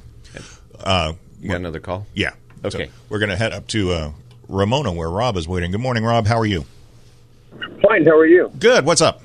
Uh, 0.83 1.13
You 1.41 1.49
got 1.49 1.57
another 1.57 1.79
call? 1.79 2.07
Yeah. 2.13 2.31
Okay. 2.65 2.85
So 2.85 2.91
we're 3.09 3.19
going 3.19 3.29
to 3.29 3.35
head 3.35 3.51
up 3.53 3.67
to 3.67 3.91
uh, 3.91 4.11
Ramona, 4.47 4.91
where 4.93 5.09
Rob 5.09 5.37
is 5.37 5.47
waiting. 5.47 5.71
Good 5.71 5.81
morning, 5.81 6.03
Rob. 6.05 6.25
How 6.27 6.37
are 6.39 6.45
you? 6.45 6.65
Fine. 7.87 8.05
How 8.05 8.17
are 8.17 8.25
you? 8.25 8.51
Good. 8.59 8.85
What's 8.85 9.01
up? 9.01 9.21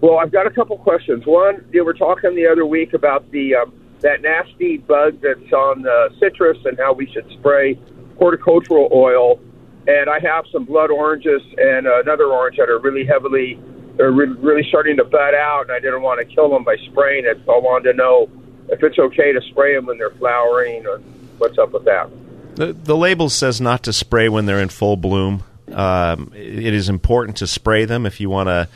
Well, 0.00 0.18
I've 0.18 0.30
got 0.32 0.46
a 0.46 0.50
couple 0.50 0.76
questions. 0.78 1.26
One, 1.26 1.64
you 1.72 1.84
were 1.84 1.94
talking 1.94 2.34
the 2.34 2.46
other 2.46 2.64
week 2.66 2.92
about 2.94 3.30
the 3.30 3.54
um, 3.56 3.72
that 4.00 4.22
nasty 4.22 4.78
bug 4.78 5.20
that's 5.20 5.52
on 5.52 5.86
uh, 5.86 6.08
citrus 6.20 6.56
and 6.64 6.78
how 6.78 6.92
we 6.92 7.06
should 7.12 7.28
spray 7.32 7.78
horticultural 8.18 8.88
oil. 8.92 9.40
And 9.88 10.08
I 10.10 10.18
have 10.20 10.44
some 10.52 10.64
blood 10.64 10.90
oranges 10.90 11.40
and 11.56 11.86
another 11.86 12.26
orange 12.26 12.58
that 12.58 12.68
are 12.68 12.78
really 12.78 13.04
heavily, 13.06 13.58
they're 13.98 14.12
really 14.12 14.66
starting 14.68 14.96
to 14.96 15.04
bud 15.04 15.34
out, 15.34 15.62
and 15.62 15.72
I 15.72 15.80
didn't 15.80 16.02
want 16.02 16.20
to 16.20 16.34
kill 16.34 16.48
them 16.48 16.62
by 16.62 16.76
spraying 16.76 17.26
it. 17.26 17.38
So 17.44 17.52
I 17.52 17.58
wanted 17.58 17.92
to 17.92 17.96
know 17.96 18.30
if 18.68 18.82
it's 18.82 18.98
okay 18.98 19.32
to 19.32 19.40
spray 19.42 19.74
them 19.74 19.86
when 19.86 19.98
they're 19.98 20.10
flowering, 20.10 20.86
or 20.86 20.98
what's 21.38 21.58
up 21.58 21.72
with 21.72 21.84
that. 21.84 22.08
The, 22.54 22.72
the 22.72 22.96
label 22.96 23.28
says 23.28 23.60
not 23.60 23.82
to 23.82 23.92
spray 23.92 24.28
when 24.28 24.46
they're 24.46 24.60
in 24.60 24.68
full 24.68 24.96
bloom. 24.96 25.42
Um, 25.72 26.32
it 26.34 26.72
is 26.72 26.88
important 26.88 27.36
to 27.38 27.46
spray 27.46 27.84
them 27.84 28.06
if 28.06 28.20
you 28.20 28.30
want 28.30 28.48
to 28.48 28.68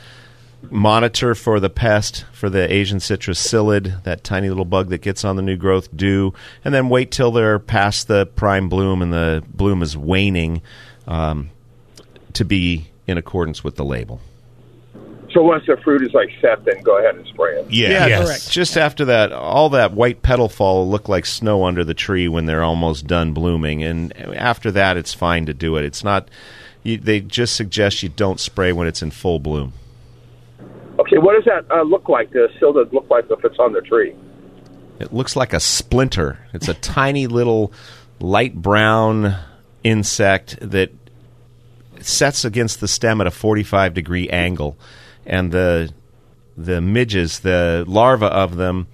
monitor 0.69 1.35
for 1.35 1.59
the 1.59 1.69
pest, 1.69 2.25
for 2.31 2.49
the 2.49 2.71
Asian 2.71 2.99
citrus 2.99 3.45
psyllid, 3.45 4.03
that 4.03 4.23
tiny 4.23 4.49
little 4.49 4.65
bug 4.65 4.89
that 4.89 5.01
gets 5.01 5.25
on 5.25 5.35
the 5.35 5.41
new 5.41 5.57
growth 5.57 5.95
Do 5.95 6.33
and 6.63 6.73
then 6.73 6.89
wait 6.89 7.11
till 7.11 7.31
they're 7.31 7.59
past 7.59 8.07
the 8.07 8.25
prime 8.25 8.69
bloom 8.69 9.01
and 9.01 9.11
the 9.11 9.43
bloom 9.47 9.81
is 9.81 9.97
waning 9.97 10.61
um, 11.07 11.49
to 12.33 12.45
be 12.45 12.89
in 13.07 13.17
accordance 13.17 13.63
with 13.63 13.75
the 13.75 13.85
label. 13.85 14.21
So 15.33 15.41
once 15.41 15.65
the 15.65 15.77
fruit 15.77 16.03
is 16.03 16.13
like 16.13 16.29
set, 16.41 16.63
then 16.65 16.81
go 16.83 16.99
ahead 16.99 17.15
and 17.15 17.25
spray 17.27 17.55
it. 17.59 17.65
just- 18.19 18.51
Just 18.51 18.77
after 18.77 19.05
that, 19.05 19.31
all 19.31 19.69
that 19.69 19.93
white 19.93 20.21
petal 20.21 20.47
fall 20.47 20.79
will 20.85 20.89
look 20.91 21.09
like 21.09 21.25
snow 21.25 21.65
under 21.65 21.83
the 21.83 21.93
tree 21.95 22.27
when 22.27 22.45
they're 22.45 22.63
almost 22.63 23.07
done 23.07 23.33
blooming, 23.33 23.83
and 23.83 24.15
after 24.35 24.69
that, 24.71 24.95
it's 24.95 25.13
fine 25.13 25.45
to 25.47 25.53
do 25.53 25.75
it. 25.77 25.83
It's 25.85 26.03
not. 26.03 26.29
You, 26.83 26.97
they 26.97 27.19
just 27.21 27.55
suggest 27.55 28.03
you 28.03 28.09
don't 28.09 28.39
spray 28.39 28.73
when 28.73 28.87
it's 28.87 29.01
in 29.01 29.09
full 29.11 29.39
bloom. 29.39 29.73
Okay, 30.99 31.17
what 31.17 31.33
does 31.35 31.45
that 31.45 31.65
uh, 31.75 31.81
look 31.81 32.07
like? 32.09 32.29
The 32.31 32.49
psyllid 32.61 32.91
look 32.93 33.09
like 33.09 33.25
if 33.31 33.43
it's 33.43 33.57
on 33.57 33.73
the 33.73 33.81
tree? 33.81 34.13
It 34.99 35.11
looks 35.11 35.35
like 35.35 35.53
a 35.53 35.59
splinter. 35.59 36.37
It's 36.53 36.67
a 36.67 36.73
tiny 36.75 37.25
little 37.25 37.73
light 38.19 38.53
brown 38.53 39.35
insect 39.83 40.57
that 40.61 40.91
sets 42.01 42.45
against 42.45 42.79
the 42.79 42.87
stem 42.87 43.21
at 43.21 43.27
a 43.27 43.31
45 43.31 43.93
degree 43.93 44.29
angle. 44.29 44.77
And 45.25 45.51
the 45.51 45.93
the 46.55 46.81
midges, 46.81 47.39
the 47.39 47.83
larvae 47.87 48.25
of 48.25 48.57
them, 48.57 48.87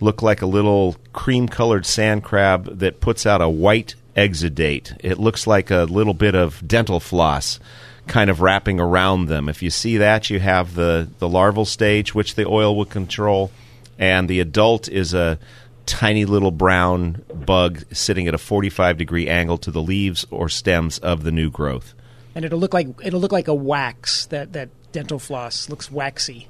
look 0.00 0.22
like 0.22 0.42
a 0.42 0.46
little 0.46 0.96
cream 1.12 1.48
colored 1.48 1.84
sand 1.84 2.22
crab 2.22 2.78
that 2.78 3.00
puts 3.00 3.26
out 3.26 3.40
a 3.40 3.48
white 3.48 3.94
exudate. 4.16 4.96
It 5.00 5.18
looks 5.18 5.46
like 5.46 5.70
a 5.70 5.84
little 5.84 6.14
bit 6.14 6.34
of 6.34 6.66
dental 6.66 7.00
floss 7.00 7.58
kind 8.06 8.30
of 8.30 8.40
wrapping 8.40 8.80
around 8.80 9.26
them. 9.26 9.48
If 9.48 9.62
you 9.62 9.70
see 9.70 9.96
that, 9.98 10.28
you 10.30 10.40
have 10.40 10.74
the, 10.74 11.08
the 11.18 11.28
larval 11.28 11.64
stage, 11.64 12.14
which 12.14 12.34
the 12.34 12.46
oil 12.46 12.76
will 12.76 12.84
control, 12.84 13.50
and 13.98 14.28
the 14.28 14.40
adult 14.40 14.88
is 14.88 15.14
a 15.14 15.38
tiny 15.86 16.24
little 16.24 16.50
brown 16.50 17.22
bug 17.34 17.84
sitting 17.92 18.28
at 18.28 18.34
a 18.34 18.38
45 18.38 18.98
degree 18.98 19.28
angle 19.28 19.58
to 19.58 19.70
the 19.70 19.82
leaves 19.82 20.24
or 20.30 20.48
stems 20.48 20.98
of 20.98 21.24
the 21.24 21.32
new 21.32 21.50
growth. 21.50 21.94
and 22.34 22.44
it'll 22.44 22.58
look 22.58 22.72
like 22.72 22.86
it'll 23.02 23.20
look 23.20 23.32
like 23.32 23.48
a 23.48 23.54
wax 23.54 24.26
that 24.26 24.52
that 24.52 24.68
dental 24.92 25.18
floss 25.18 25.68
looks 25.68 25.90
waxy. 25.90 26.48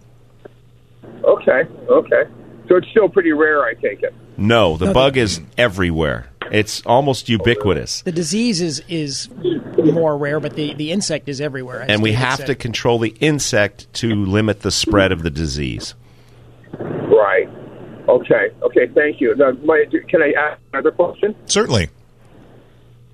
Okay, 1.24 1.62
okay. 1.88 2.22
So 2.68 2.76
it's 2.76 2.88
still 2.90 3.08
pretty 3.08 3.32
rare, 3.32 3.64
I 3.64 3.74
take 3.74 4.02
it. 4.02 4.14
No, 4.36 4.76
the 4.76 4.86
No, 4.86 4.92
bug 4.92 5.14
the- 5.14 5.20
is 5.20 5.40
everywhere. 5.58 6.28
It's 6.50 6.82
almost 6.84 7.28
ubiquitous. 7.30 8.02
The 8.02 8.12
disease 8.12 8.60
is 8.60 8.82
is 8.88 9.28
more 9.78 10.18
rare, 10.18 10.38
but 10.38 10.54
the, 10.54 10.74
the 10.74 10.90
insect 10.92 11.28
is 11.28 11.40
everywhere. 11.40 11.84
And 11.88 12.02
we 12.02 12.10
David 12.10 12.24
have 12.24 12.38
said. 12.38 12.46
to 12.48 12.54
control 12.54 12.98
the 12.98 13.14
insect 13.20 13.90
to 13.94 14.14
limit 14.14 14.60
the 14.60 14.70
spread 14.70 15.12
of 15.12 15.22
the 15.22 15.30
disease. 15.30 15.94
Right. 16.78 17.48
Okay. 18.08 18.50
Okay. 18.62 18.86
Thank 18.94 19.20
you. 19.20 19.34
Now, 19.36 19.52
my, 19.64 19.84
can 20.08 20.20
I 20.22 20.32
ask 20.36 20.60
another 20.74 20.90
question? 20.90 21.34
Certainly. 21.46 21.88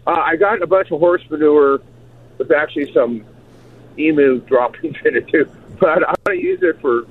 Uh, 0.07 0.11
I 0.13 0.35
got 0.37 0.61
a 0.63 0.67
bunch 0.67 0.91
of 0.91 0.99
horse 0.99 1.23
manure 1.31 1.81
with 2.39 2.51
actually 2.51 2.93
some 2.93 3.25
emu 3.99 4.41
droppings 4.41 4.97
in 5.05 5.17
it 5.17 5.29
too, 5.29 5.51
but 5.81 6.03
I 6.27 6.33
use 6.33 6.63
it 6.63 6.81
for 6.81 7.07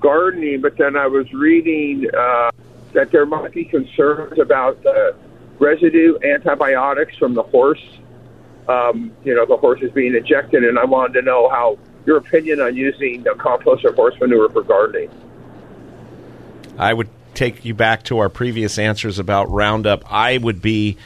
gardening. 0.00 0.60
But 0.60 0.76
then 0.76 0.96
I 0.96 1.06
was 1.06 1.32
reading 1.32 2.06
uh, 2.14 2.50
that 2.92 3.10
there 3.10 3.26
might 3.26 3.52
be 3.52 3.64
concerns 3.64 4.38
about 4.38 4.82
the 4.82 5.14
residue 5.58 6.18
antibiotics 6.22 7.16
from 7.16 7.34
the 7.34 7.42
horse. 7.42 7.84
Um, 8.68 9.12
you 9.24 9.34
know, 9.34 9.46
the 9.46 9.56
horse 9.56 9.80
is 9.80 9.92
being 9.92 10.14
injected, 10.14 10.64
and 10.64 10.78
I 10.78 10.84
wanted 10.84 11.14
to 11.14 11.22
know 11.22 11.48
how 11.48 11.78
your 12.04 12.16
opinion 12.18 12.60
on 12.60 12.76
using 12.76 13.22
the 13.22 13.34
compost 13.34 13.84
or 13.84 13.92
horse 13.92 14.14
manure 14.20 14.48
for 14.48 14.62
gardening. 14.62 15.10
I 16.78 16.92
would 16.92 17.08
take 17.34 17.64
you 17.64 17.74
back 17.74 18.02
to 18.04 18.18
our 18.18 18.28
previous 18.28 18.78
answers 18.78 19.18
about 19.18 19.50
Roundup. 19.50 20.10
I 20.10 20.38
would 20.38 20.62
be 20.62 20.96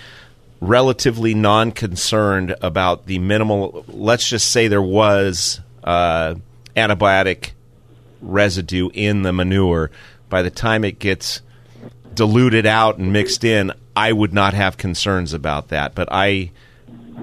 relatively 0.60 1.34
non 1.34 1.72
concerned 1.72 2.54
about 2.60 3.06
the 3.06 3.18
minimal, 3.18 3.84
let's 3.88 4.28
just 4.28 4.50
say 4.50 4.68
there 4.68 4.82
was 4.82 5.60
uh, 5.84 6.34
antibiotic 6.76 7.52
residue 8.20 8.90
in 8.92 9.22
the 9.22 9.32
manure. 9.32 9.90
By 10.28 10.42
the 10.42 10.50
time 10.50 10.84
it 10.84 10.98
gets 10.98 11.40
diluted 12.14 12.66
out 12.66 12.98
and 12.98 13.12
mixed 13.12 13.44
in, 13.44 13.72
I 13.96 14.12
would 14.12 14.32
not 14.32 14.54
have 14.54 14.76
concerns 14.76 15.32
about 15.32 15.68
that. 15.68 15.94
But 15.94 16.08
I, 16.10 16.52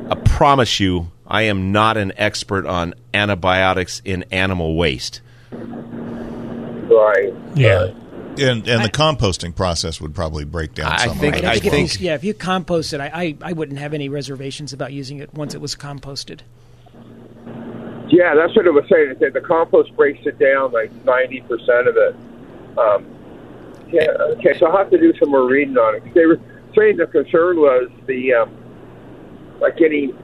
I 0.09 0.15
promise 0.15 0.79
you, 0.79 1.11
I 1.25 1.43
am 1.43 1.71
not 1.71 1.97
an 1.97 2.13
expert 2.17 2.65
on 2.65 2.93
antibiotics 3.13 4.01
in 4.03 4.23
animal 4.31 4.75
waste. 4.75 5.21
Right. 5.51 7.33
Yeah. 7.55 7.91
And 8.39 8.67
and 8.67 8.83
the 8.83 8.89
composting 8.89 9.55
process 9.55 9.99
would 10.01 10.13
probably 10.15 10.45
break 10.45 10.73
down. 10.73 10.91
I 10.91 11.07
some 11.07 11.17
think- 11.17 11.37
of 11.37 11.45
I 11.45 11.53
it 11.55 11.63
think, 11.63 11.93
if 11.95 12.01
you, 12.01 12.07
yeah, 12.07 12.15
if 12.15 12.23
you 12.23 12.33
compost 12.33 12.93
it, 12.93 12.99
I, 13.01 13.11
I, 13.13 13.37
I 13.49 13.53
wouldn't 13.53 13.79
have 13.79 13.93
any 13.93 14.09
reservations 14.09 14.73
about 14.73 14.93
using 14.93 15.19
it 15.19 15.33
once 15.33 15.53
it 15.53 15.61
was 15.61 15.75
composted. 15.75 16.41
Yeah, 18.09 18.35
that's 18.35 18.55
what 18.55 18.65
it 18.65 18.73
was 18.73 18.85
saying. 18.89 19.09
It 19.11 19.19
said 19.19 19.33
the 19.33 19.41
compost 19.41 19.95
breaks 19.95 20.25
it 20.25 20.39
down 20.39 20.71
like 20.71 20.91
ninety 21.03 21.41
percent 21.41 21.87
of 21.87 21.97
it. 21.97 22.15
Um, 22.77 23.05
yeah. 23.91 24.07
Okay, 24.37 24.57
so 24.57 24.67
I'll 24.67 24.77
have 24.77 24.89
to 24.91 24.97
do 24.97 25.13
some 25.19 25.29
more 25.31 25.47
reading 25.47 25.77
on 25.77 25.95
it. 25.95 26.13
They 26.13 26.25
were 26.25 26.39
saying 26.75 26.97
the 26.97 27.07
concern 27.07 27.57
was 27.57 27.89
the 28.05 28.33
um, 28.33 28.55
like 29.59 29.77
getting 29.77 30.17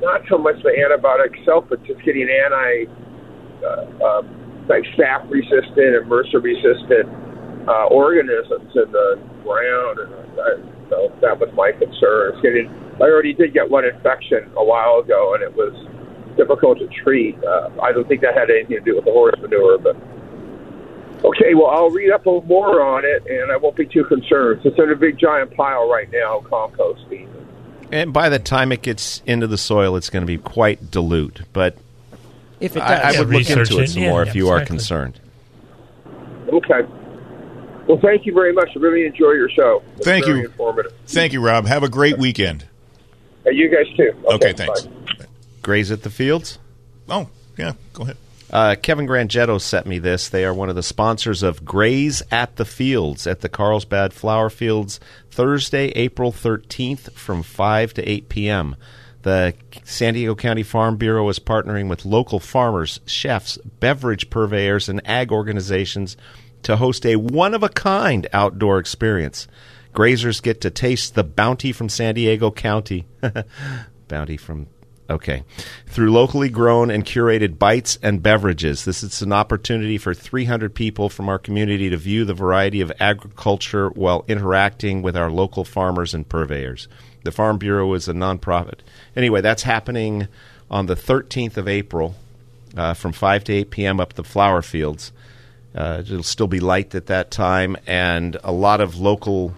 not 0.00 0.22
so 0.28 0.36
much 0.36 0.56
the 0.62 0.70
antibiotic 0.70 1.38
itself, 1.38 1.64
but 1.68 1.82
just 1.84 2.02
getting 2.04 2.28
anti 2.28 2.84
uh, 3.64 4.04
um, 4.04 4.64
like 4.68 4.82
staph 4.96 5.28
resistant 5.30 5.78
and 5.78 6.06
MRSA 6.10 6.42
resistant 6.42 7.08
uh, 7.68 7.86
organisms 7.86 8.70
in 8.74 8.92
the 8.92 9.20
ground, 9.42 9.98
and 10.00 10.14
I, 10.40 10.88
so 10.90 11.12
that 11.20 11.38
was 11.40 11.50
my 11.54 11.72
concern. 11.72 12.40
Getting. 12.42 12.68
I 13.00 13.04
already 13.04 13.32
did 13.34 13.52
get 13.54 13.68
one 13.70 13.84
infection 13.84 14.50
a 14.56 14.64
while 14.64 14.98
ago, 14.98 15.34
and 15.34 15.42
it 15.42 15.54
was 15.54 15.74
difficult 16.36 16.78
to 16.78 16.86
treat. 16.88 17.36
Uh, 17.42 17.70
I 17.82 17.92
don't 17.92 18.06
think 18.06 18.20
that 18.22 18.34
had 18.36 18.50
anything 18.50 18.76
to 18.78 18.80
do 18.84 18.96
with 18.96 19.04
the 19.04 19.12
horse 19.12 19.34
manure, 19.40 19.78
but 19.78 19.96
okay. 21.24 21.54
Well, 21.54 21.68
I'll 21.68 21.90
read 21.90 22.10
up 22.10 22.26
a 22.26 22.30
little 22.30 22.46
more 22.48 22.82
on 22.82 23.04
it, 23.04 23.26
and 23.26 23.50
I 23.50 23.56
won't 23.56 23.76
be 23.76 23.86
too 23.86 24.04
concerned. 24.04 24.60
It's 24.64 24.78
in 24.78 24.90
a 24.90 24.96
big 24.96 25.18
giant 25.18 25.54
pile 25.56 25.88
right 25.88 26.10
now, 26.12 26.40
composting. 26.48 27.28
And 27.92 28.12
by 28.12 28.28
the 28.28 28.38
time 28.38 28.72
it 28.72 28.82
gets 28.82 29.22
into 29.26 29.46
the 29.46 29.58
soil, 29.58 29.96
it's 29.96 30.10
going 30.10 30.22
to 30.22 30.26
be 30.26 30.38
quite 30.38 30.90
dilute. 30.90 31.42
But 31.52 31.76
If 32.60 32.76
it 32.76 32.80
I, 32.80 33.08
I 33.08 33.12
does. 33.12 33.18
would 33.26 33.28
Yeah, 33.28 33.38
look 33.38 33.50
into 33.50 33.78
it 33.78 33.84
it. 33.84 33.90
some 33.90 34.02
Yeah, 34.02 34.10
more 34.10 34.22
if 34.22 34.34
you 34.34 34.48
are 34.48 34.64
concerned. 34.64 35.20
Okay. 36.48 36.80
Well, 37.86 37.98
thank 38.00 38.24
you 38.24 38.32
very 38.32 38.52
much. 38.52 38.70
I 38.74 38.78
really 38.78 39.04
enjoy 39.04 39.32
your 39.32 39.50
show. 39.50 39.82
It's 39.96 40.06
Thank 40.06 40.24
very 40.24 40.40
you. 40.40 40.44
Informative. 40.46 40.92
Thank 41.06 41.32
you, 41.32 41.40
Rob. 41.40 41.66
Have 41.66 41.82
a 41.82 41.88
great 41.88 42.18
weekend. 42.18 42.66
Uh, 43.46 43.50
you 43.50 43.68
guys 43.68 43.94
too. 43.96 44.12
Okay, 44.26 44.54
thanks. 44.54 44.82
bye. 44.82 45.26
Graze 45.62 45.90
at 45.90 46.02
the 46.02 46.10
fields. 46.10 46.58
Oh, 47.08 47.28
yeah. 47.58 47.74
Go 47.92 48.04
ahead. 48.04 48.16
Uh, 48.50 48.76
Kevin 48.80 49.06
Grangetto 49.06 49.60
sent 49.60 49.86
me 49.86 49.98
this. 49.98 50.28
They 50.28 50.44
are 50.44 50.54
one 50.54 50.68
of 50.68 50.76
the 50.76 50.82
sponsors 50.82 51.42
of 51.42 51.64
Graze 51.64 52.22
at 52.30 52.56
the 52.56 52.64
Fields 52.64 53.26
at 53.26 53.40
the 53.40 53.48
Carlsbad 53.48 54.12
Flower 54.12 54.48
Fields 54.48 55.00
Thursday, 55.30 55.88
April 55.88 56.30
13th 56.30 57.12
from 57.12 57.42
5 57.42 57.94
to 57.94 58.08
8 58.08 58.28
p.m. 58.28 58.76
The 59.22 59.54
San 59.84 60.14
Diego 60.14 60.34
County 60.34 60.62
Farm 60.62 60.96
Bureau 60.96 61.28
is 61.30 61.38
partnering 61.38 61.88
with 61.88 62.04
local 62.04 62.38
farmers, 62.38 63.00
chefs, 63.06 63.56
beverage 63.80 64.30
purveyors, 64.30 64.88
and 64.88 65.00
ag 65.06 65.32
organizations 65.32 66.16
to 66.64 66.76
host 66.76 67.06
a 67.06 67.16
one 67.16 67.54
of 67.54 67.62
a 67.62 67.68
kind 67.68 68.26
outdoor 68.32 68.78
experience. 68.78 69.48
Grazers 69.92 70.42
get 70.42 70.60
to 70.62 70.70
taste 70.70 71.14
the 71.14 71.24
bounty 71.24 71.72
from 71.72 71.88
San 71.88 72.14
Diego 72.14 72.50
County. 72.50 73.06
bounty 74.08 74.36
from 74.36 74.66
Okay. 75.08 75.44
Through 75.86 76.12
locally 76.12 76.48
grown 76.48 76.90
and 76.90 77.04
curated 77.04 77.58
bites 77.58 77.98
and 78.02 78.22
beverages, 78.22 78.84
this 78.84 79.02
is 79.02 79.20
an 79.20 79.32
opportunity 79.32 79.98
for 79.98 80.14
300 80.14 80.74
people 80.74 81.10
from 81.10 81.28
our 81.28 81.38
community 81.38 81.90
to 81.90 81.96
view 81.96 82.24
the 82.24 82.32
variety 82.32 82.80
of 82.80 82.92
agriculture 82.98 83.90
while 83.90 84.24
interacting 84.28 85.02
with 85.02 85.16
our 85.16 85.30
local 85.30 85.64
farmers 85.64 86.14
and 86.14 86.28
purveyors. 86.28 86.88
The 87.22 87.32
Farm 87.32 87.58
Bureau 87.58 87.92
is 87.92 88.08
a 88.08 88.14
nonprofit. 88.14 88.80
Anyway, 89.14 89.42
that's 89.42 89.64
happening 89.64 90.28
on 90.70 90.86
the 90.86 90.96
13th 90.96 91.58
of 91.58 91.68
April 91.68 92.14
uh, 92.76 92.94
from 92.94 93.12
5 93.12 93.44
to 93.44 93.52
8 93.52 93.70
p.m. 93.70 94.00
up 94.00 94.14
the 94.14 94.24
flower 94.24 94.62
fields. 94.62 95.12
Uh, 95.74 96.02
it'll 96.04 96.22
still 96.22 96.46
be 96.46 96.60
light 96.60 96.94
at 96.94 97.06
that 97.06 97.30
time, 97.30 97.76
and 97.86 98.36
a 98.44 98.52
lot 98.52 98.80
of 98.80 98.98
local, 99.00 99.54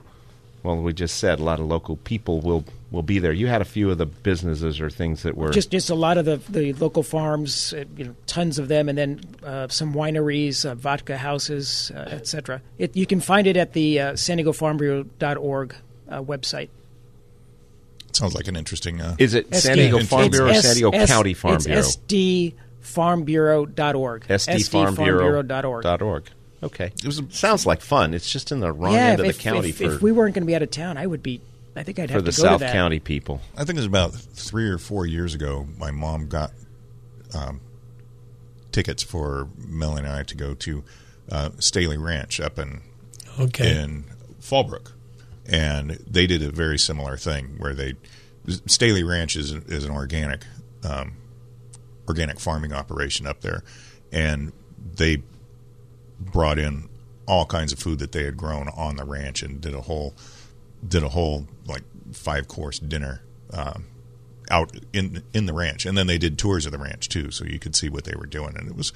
well, 0.62 0.76
we 0.76 0.92
just 0.92 1.18
said 1.18 1.38
a 1.38 1.42
lot 1.42 1.60
of 1.60 1.66
local 1.66 1.96
people 1.96 2.40
will 2.40 2.64
will 2.90 3.02
be 3.02 3.18
there. 3.18 3.32
You 3.32 3.48
had 3.48 3.60
a 3.60 3.64
few 3.66 3.90
of 3.90 3.98
the 3.98 4.06
businesses 4.06 4.80
or 4.80 4.88
things 4.88 5.24
that 5.24 5.36
were 5.36 5.50
just 5.50 5.70
just 5.70 5.90
a 5.90 5.94
lot 5.94 6.16
of 6.16 6.24
the 6.24 6.36
the 6.48 6.72
local 6.74 7.02
farms, 7.02 7.74
uh, 7.74 7.84
you 7.96 8.04
know, 8.06 8.14
tons 8.26 8.58
of 8.58 8.68
them, 8.68 8.88
and 8.88 8.96
then 8.96 9.20
uh, 9.44 9.68
some 9.68 9.92
wineries, 9.92 10.64
uh, 10.64 10.74
vodka 10.74 11.18
houses, 11.18 11.92
uh, 11.94 11.98
etc. 12.10 12.62
You 12.78 13.06
can 13.06 13.20
find 13.20 13.46
it 13.46 13.56
at 13.56 13.74
the 13.74 14.00
uh, 14.00 14.16
San 14.16 14.38
Diego 14.38 14.52
Farm 14.52 14.78
Bureau.org 14.78 15.74
uh, 16.08 16.22
website. 16.22 16.68
Sounds 18.12 18.34
like 18.34 18.48
an 18.48 18.56
interesting. 18.56 19.00
Uh, 19.00 19.14
Is 19.18 19.34
it 19.34 19.54
San 19.54 19.76
Diego 19.76 19.98
Farm 20.00 20.30
Bureau 20.30 20.50
or 20.50 20.54
San 20.54 20.74
Diego 20.74 20.90
S- 20.90 21.10
County 21.10 21.34
Farm 21.34 21.56
it's 21.56 21.66
Bureau? 21.66 21.82
SDFarmbureau.org. 22.86 24.26
SDFarmbureau.org. 24.26 25.46
SDFarmbureau.org. 25.46 26.02
org. 26.02 26.30
Okay. 26.62 26.86
It 26.86 27.04
was, 27.04 27.20
sounds 27.30 27.66
like 27.66 27.80
fun. 27.80 28.14
It's 28.14 28.30
just 28.30 28.50
in 28.52 28.60
the 28.60 28.72
wrong 28.72 28.94
yeah, 28.94 29.08
end 29.08 29.20
of 29.20 29.26
if, 29.26 29.36
the 29.36 29.42
county 29.42 29.70
if, 29.70 29.78
for, 29.78 29.94
if 29.94 30.02
we 30.02 30.12
weren't 30.12 30.34
going 30.34 30.42
to 30.42 30.46
be 30.46 30.54
out 30.54 30.62
of 30.62 30.70
town, 30.70 30.96
I 30.96 31.06
would 31.06 31.22
be. 31.22 31.40
I 31.74 31.82
think 31.82 31.98
I'd 31.98 32.08
for 32.08 32.14
have 32.14 32.24
the 32.24 32.32
to 32.32 32.40
go 32.40 32.42
South 32.42 32.60
to 32.60 32.64
that. 32.64 32.72
County 32.72 33.00
people. 33.00 33.42
I 33.54 33.64
think 33.64 33.76
it 33.76 33.80
was 33.80 33.86
about 33.86 34.14
three 34.14 34.68
or 34.68 34.78
four 34.78 35.04
years 35.04 35.34
ago. 35.34 35.66
My 35.76 35.90
mom 35.90 36.26
got 36.26 36.52
um, 37.34 37.60
tickets 38.72 39.02
for 39.02 39.48
Melanie 39.58 40.06
and 40.06 40.16
I 40.16 40.22
to 40.22 40.34
go 40.34 40.54
to 40.54 40.84
uh, 41.30 41.50
Staley 41.58 41.98
Ranch 41.98 42.40
up 42.40 42.58
in 42.58 42.80
Okay. 43.38 43.78
in 43.78 44.04
Fallbrook, 44.40 44.92
and 45.44 45.90
they 46.06 46.26
did 46.26 46.42
a 46.42 46.50
very 46.50 46.78
similar 46.78 47.18
thing 47.18 47.56
where 47.58 47.74
they 47.74 47.96
Staley 48.66 49.02
Ranch 49.02 49.36
is 49.36 49.52
is 49.52 49.84
an 49.84 49.90
organic 49.90 50.44
um, 50.84 51.12
organic 52.08 52.40
farming 52.40 52.72
operation 52.72 53.26
up 53.26 53.40
there, 53.40 53.62
and 54.12 54.52
they 54.96 55.22
brought 56.18 56.58
in 56.58 56.88
all 57.26 57.44
kinds 57.44 57.72
of 57.72 57.78
food 57.78 57.98
that 57.98 58.12
they 58.12 58.24
had 58.24 58.36
grown 58.36 58.68
on 58.68 58.96
the 58.96 59.04
ranch 59.04 59.42
and 59.42 59.60
did 59.60 59.74
a 59.74 59.82
whole 59.82 60.14
did 60.86 61.02
a 61.02 61.08
whole 61.08 61.46
like 61.66 61.82
five 62.12 62.46
course 62.48 62.78
dinner 62.78 63.22
um, 63.52 63.86
out 64.50 64.72
in 64.92 65.22
in 65.34 65.46
the 65.46 65.52
ranch, 65.52 65.86
and 65.86 65.96
then 65.96 66.06
they 66.06 66.18
did 66.18 66.38
tours 66.38 66.66
of 66.66 66.72
the 66.72 66.78
ranch 66.78 67.08
too, 67.08 67.30
so 67.30 67.44
you 67.44 67.58
could 67.58 67.74
see 67.74 67.88
what 67.88 68.04
they 68.04 68.14
were 68.14 68.26
doing, 68.26 68.56
and 68.56 68.68
it 68.68 68.76
was 68.76 68.92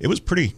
it 0.00 0.06
was 0.06 0.20
pretty 0.20 0.54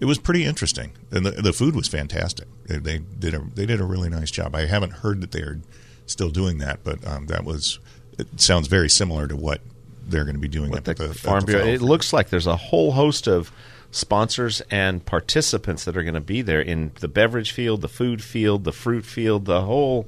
it 0.00 0.04
was 0.04 0.18
pretty 0.18 0.44
interesting, 0.44 0.92
and 1.10 1.26
the, 1.26 1.30
the 1.30 1.52
food 1.52 1.74
was 1.74 1.88
fantastic. 1.88 2.46
They, 2.66 2.78
they 2.78 2.98
did 2.98 3.34
a 3.34 3.40
they 3.54 3.66
did 3.66 3.80
a 3.80 3.84
really 3.84 4.08
nice 4.08 4.30
job. 4.30 4.54
I 4.54 4.66
haven't 4.66 4.94
heard 4.94 5.20
that 5.20 5.32
they 5.32 5.40
are 5.40 5.60
still 6.06 6.30
doing 6.30 6.58
that, 6.58 6.80
but 6.84 7.06
um, 7.06 7.26
that 7.26 7.44
was 7.44 7.78
it 8.18 8.40
sounds 8.40 8.66
very 8.66 8.88
similar 8.88 9.28
to 9.28 9.36
what 9.36 9.60
they're 10.08 10.24
going 10.24 10.34
to 10.34 10.40
be 10.40 10.48
doing 10.48 10.70
With 10.70 10.88
at 10.88 10.96
the, 10.96 11.08
the, 11.08 11.14
Farm 11.14 11.38
at 11.38 11.40
the 11.40 11.46
Bureau. 11.46 11.62
Flower 11.62 11.74
It 11.74 11.82
looks 11.82 12.12
like 12.12 12.30
there's 12.30 12.46
a 12.46 12.56
whole 12.56 12.92
host 12.92 13.26
of 13.26 13.52
sponsors 13.90 14.60
and 14.70 15.04
participants 15.04 15.84
that 15.84 15.96
are 15.96 16.02
going 16.02 16.14
to 16.14 16.20
be 16.20 16.42
there 16.42 16.60
in 16.60 16.92
the 17.00 17.08
beverage 17.08 17.52
field, 17.52 17.80
the 17.80 17.88
food 17.88 18.22
field, 18.22 18.64
the 18.64 18.72
fruit 18.72 19.04
field, 19.04 19.44
the 19.44 19.62
whole 19.62 20.06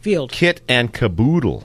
field 0.00 0.32
kit 0.32 0.60
and 0.68 0.92
caboodle. 0.92 1.64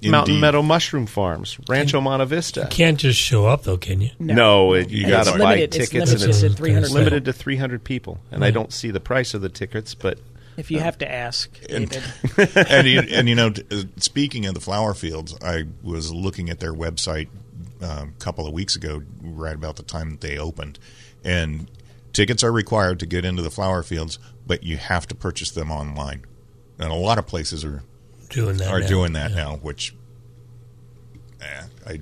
Mountain 0.00 0.38
Meadow 0.38 0.62
Mushroom 0.62 1.06
Farms, 1.06 1.58
Rancho 1.68 2.00
Monte 2.00 2.26
Vista. 2.26 2.60
You 2.60 2.66
can't 2.68 3.00
just 3.00 3.18
show 3.18 3.46
up 3.46 3.64
though, 3.64 3.76
can 3.76 4.00
you? 4.00 4.10
No, 4.20 4.72
it, 4.74 4.90
you 4.90 5.08
got 5.08 5.24
to 5.24 5.32
buy 5.32 5.56
limited- 5.56 5.74
it's 5.74 5.90
tickets, 5.90 6.10
limited 6.12 6.30
and 6.30 6.40
to 6.40 6.46
it's 6.46 6.54
300 6.56 6.90
limited 6.92 7.24
to 7.24 7.32
300 7.32 7.82
people. 7.82 8.20
And 8.30 8.44
I 8.44 8.52
don't 8.52 8.72
see 8.72 8.92
the 8.92 9.00
price 9.00 9.34
of 9.34 9.40
the 9.40 9.48
tickets, 9.48 9.94
but 9.96 10.18
If 10.58 10.70
you 10.70 10.80
have 10.80 10.98
to 10.98 11.10
ask, 11.10 11.56
And, 11.70 11.88
David. 11.88 12.56
and, 12.68 12.86
you, 12.86 13.00
and 13.00 13.28
you 13.28 13.34
know, 13.36 13.46
uh, 13.70 13.82
speaking 13.96 14.44
of 14.46 14.54
the 14.54 14.60
flower 14.60 14.92
fields, 14.92 15.34
I 15.40 15.64
was 15.82 16.12
looking 16.12 16.50
at 16.50 16.58
their 16.60 16.74
website 16.74 17.28
um, 17.80 18.12
a 18.16 18.18
couple 18.18 18.46
of 18.46 18.52
weeks 18.52 18.74
ago, 18.76 19.02
right 19.22 19.54
about 19.54 19.76
the 19.76 19.84
time 19.84 20.10
that 20.10 20.20
they 20.20 20.36
opened, 20.36 20.78
and 21.24 21.70
tickets 22.12 22.42
are 22.42 22.50
required 22.52 22.98
to 23.00 23.06
get 23.06 23.24
into 23.24 23.40
the 23.40 23.50
flower 23.50 23.82
fields, 23.84 24.18
but 24.46 24.64
you 24.64 24.76
have 24.76 25.06
to 25.08 25.14
purchase 25.14 25.52
them 25.52 25.70
online. 25.70 26.24
And 26.78 26.90
a 26.90 26.94
lot 26.96 27.18
of 27.18 27.26
places 27.26 27.64
are 27.64 27.82
Doing 28.30 28.56
that 28.58 28.68
are 28.68 28.80
now, 28.80 28.86
doing 28.88 29.12
that 29.14 29.30
now, 29.32 29.56
which 29.56 29.94
eh, 31.40 31.62
I 31.86 32.00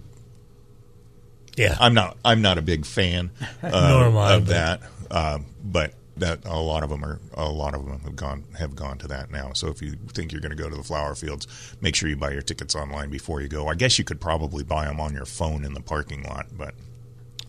Yeah. 1.56 1.76
I'm 1.78 1.94
not 1.94 2.16
I'm 2.24 2.42
not 2.42 2.58
a 2.58 2.62
big 2.62 2.84
fan 2.86 3.30
uh, 3.62 3.68
Nor 3.90 4.04
am 4.06 4.16
I, 4.16 4.34
of 4.34 4.46
but- 4.46 4.50
that, 4.50 4.80
um, 5.10 5.46
but 5.62 5.92
that 6.16 6.44
a 6.44 6.58
lot 6.58 6.82
of 6.82 6.90
them 6.90 7.04
are 7.04 7.20
a 7.34 7.48
lot 7.50 7.74
of 7.74 7.84
them 7.84 8.00
have 8.00 8.16
gone 8.16 8.44
have 8.58 8.74
gone 8.74 8.98
to 8.98 9.08
that 9.08 9.30
now. 9.30 9.52
So 9.52 9.68
if 9.68 9.82
you 9.82 9.92
think 10.12 10.32
you're 10.32 10.40
going 10.40 10.56
to 10.56 10.62
go 10.62 10.70
to 10.70 10.76
the 10.76 10.82
flower 10.82 11.14
fields, 11.14 11.46
make 11.80 11.94
sure 11.94 12.08
you 12.08 12.16
buy 12.16 12.30
your 12.30 12.42
tickets 12.42 12.74
online 12.74 13.10
before 13.10 13.40
you 13.40 13.48
go. 13.48 13.68
I 13.68 13.74
guess 13.74 13.98
you 13.98 14.04
could 14.04 14.20
probably 14.20 14.64
buy 14.64 14.86
them 14.86 15.00
on 15.00 15.12
your 15.12 15.26
phone 15.26 15.64
in 15.64 15.74
the 15.74 15.82
parking 15.82 16.22
lot, 16.22 16.46
but 16.56 16.74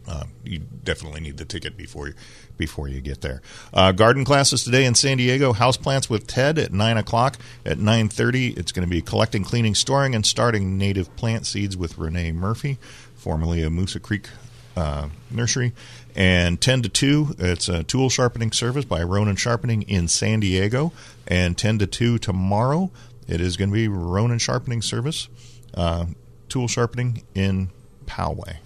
uh, 0.07 0.23
you 0.43 0.59
definitely 0.59 1.19
need 1.19 1.37
the 1.37 1.45
ticket 1.45 1.75
before 1.75 2.07
you, 2.07 2.13
before 2.57 2.87
you 2.87 3.01
get 3.01 3.19
there. 3.21 3.41
Uh, 3.73 3.91
garden 3.91 4.23
classes 4.23 4.63
today 4.63 4.85
in 4.85 4.95
San 4.95 5.17
Diego. 5.17 5.51
Houseplants 5.51 6.09
with 6.09 6.27
Ted 6.27 6.57
at 6.57 6.71
nine 6.71 6.97
o'clock. 6.97 7.37
At 7.65 7.77
nine 7.77 8.07
thirty, 8.07 8.49
it's 8.49 8.71
going 8.71 8.87
to 8.87 8.89
be 8.89 9.01
collecting, 9.01 9.43
cleaning, 9.43 9.75
storing, 9.75 10.15
and 10.15 10.25
starting 10.25 10.77
native 10.77 11.13
plant 11.17 11.45
seeds 11.45 11.75
with 11.75 11.97
Renee 11.97 12.31
Murphy, 12.31 12.77
formerly 13.15 13.61
of 13.63 13.73
Moosa 13.73 14.01
Creek 14.01 14.29
uh, 14.77 15.09
Nursery. 15.29 15.73
And 16.17 16.59
10 16.59 16.81
to 16.81 16.89
2, 16.89 17.35
it's 17.37 17.69
a 17.69 17.83
tool 17.83 18.09
sharpening 18.09 18.51
service 18.51 18.85
by 18.85 19.03
Ronan 19.03 19.35
Sharpening 19.35 19.83
in 19.83 20.07
San 20.07 20.39
Diego. 20.39 20.91
And 21.27 21.55
10 21.55 21.77
to 21.79 21.87
2 21.87 22.17
tomorrow, 22.17 22.89
it 23.27 23.39
is 23.39 23.55
going 23.55 23.69
to 23.69 23.73
be 23.73 23.87
Ronan 23.87 24.39
Sharpening 24.39 24.81
Service, 24.81 25.29
uh, 25.75 26.05
tool 26.49 26.67
sharpening 26.67 27.23
in 27.35 27.69
Poway. 28.07 28.57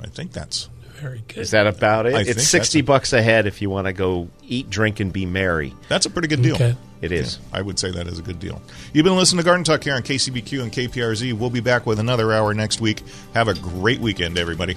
I 0.00 0.06
think 0.06 0.32
that's 0.32 0.68
very 1.00 1.24
good. 1.26 1.38
Is 1.38 1.50
that 1.50 1.66
about 1.66 2.06
it? 2.06 2.14
I 2.14 2.20
it's 2.20 2.46
sixty 2.46 2.80
a- 2.80 2.84
bucks 2.84 3.12
a 3.12 3.22
head 3.22 3.46
if 3.46 3.60
you 3.62 3.70
want 3.70 3.86
to 3.86 3.92
go 3.92 4.28
eat, 4.46 4.68
drink, 4.70 5.00
and 5.00 5.12
be 5.12 5.26
merry. 5.26 5.74
That's 5.88 6.06
a 6.06 6.10
pretty 6.10 6.28
good 6.28 6.42
deal. 6.42 6.54
Okay. 6.54 6.76
It 7.02 7.12
is. 7.12 7.38
I 7.52 7.60
would 7.62 7.78
say 7.78 7.90
that 7.90 8.06
is 8.06 8.18
a 8.18 8.22
good 8.22 8.38
deal. 8.38 8.60
You've 8.92 9.04
been 9.04 9.16
listening 9.16 9.38
to 9.38 9.44
Garden 9.44 9.64
Talk 9.64 9.84
here 9.84 9.94
on 9.94 10.02
KCBQ 10.02 10.62
and 10.62 10.72
KPRZ. 10.72 11.32
We'll 11.34 11.50
be 11.50 11.60
back 11.60 11.84
with 11.86 11.98
another 11.98 12.32
hour 12.32 12.54
next 12.54 12.80
week. 12.80 13.02
Have 13.34 13.48
a 13.48 13.54
great 13.54 14.00
weekend, 14.00 14.38
everybody. 14.38 14.76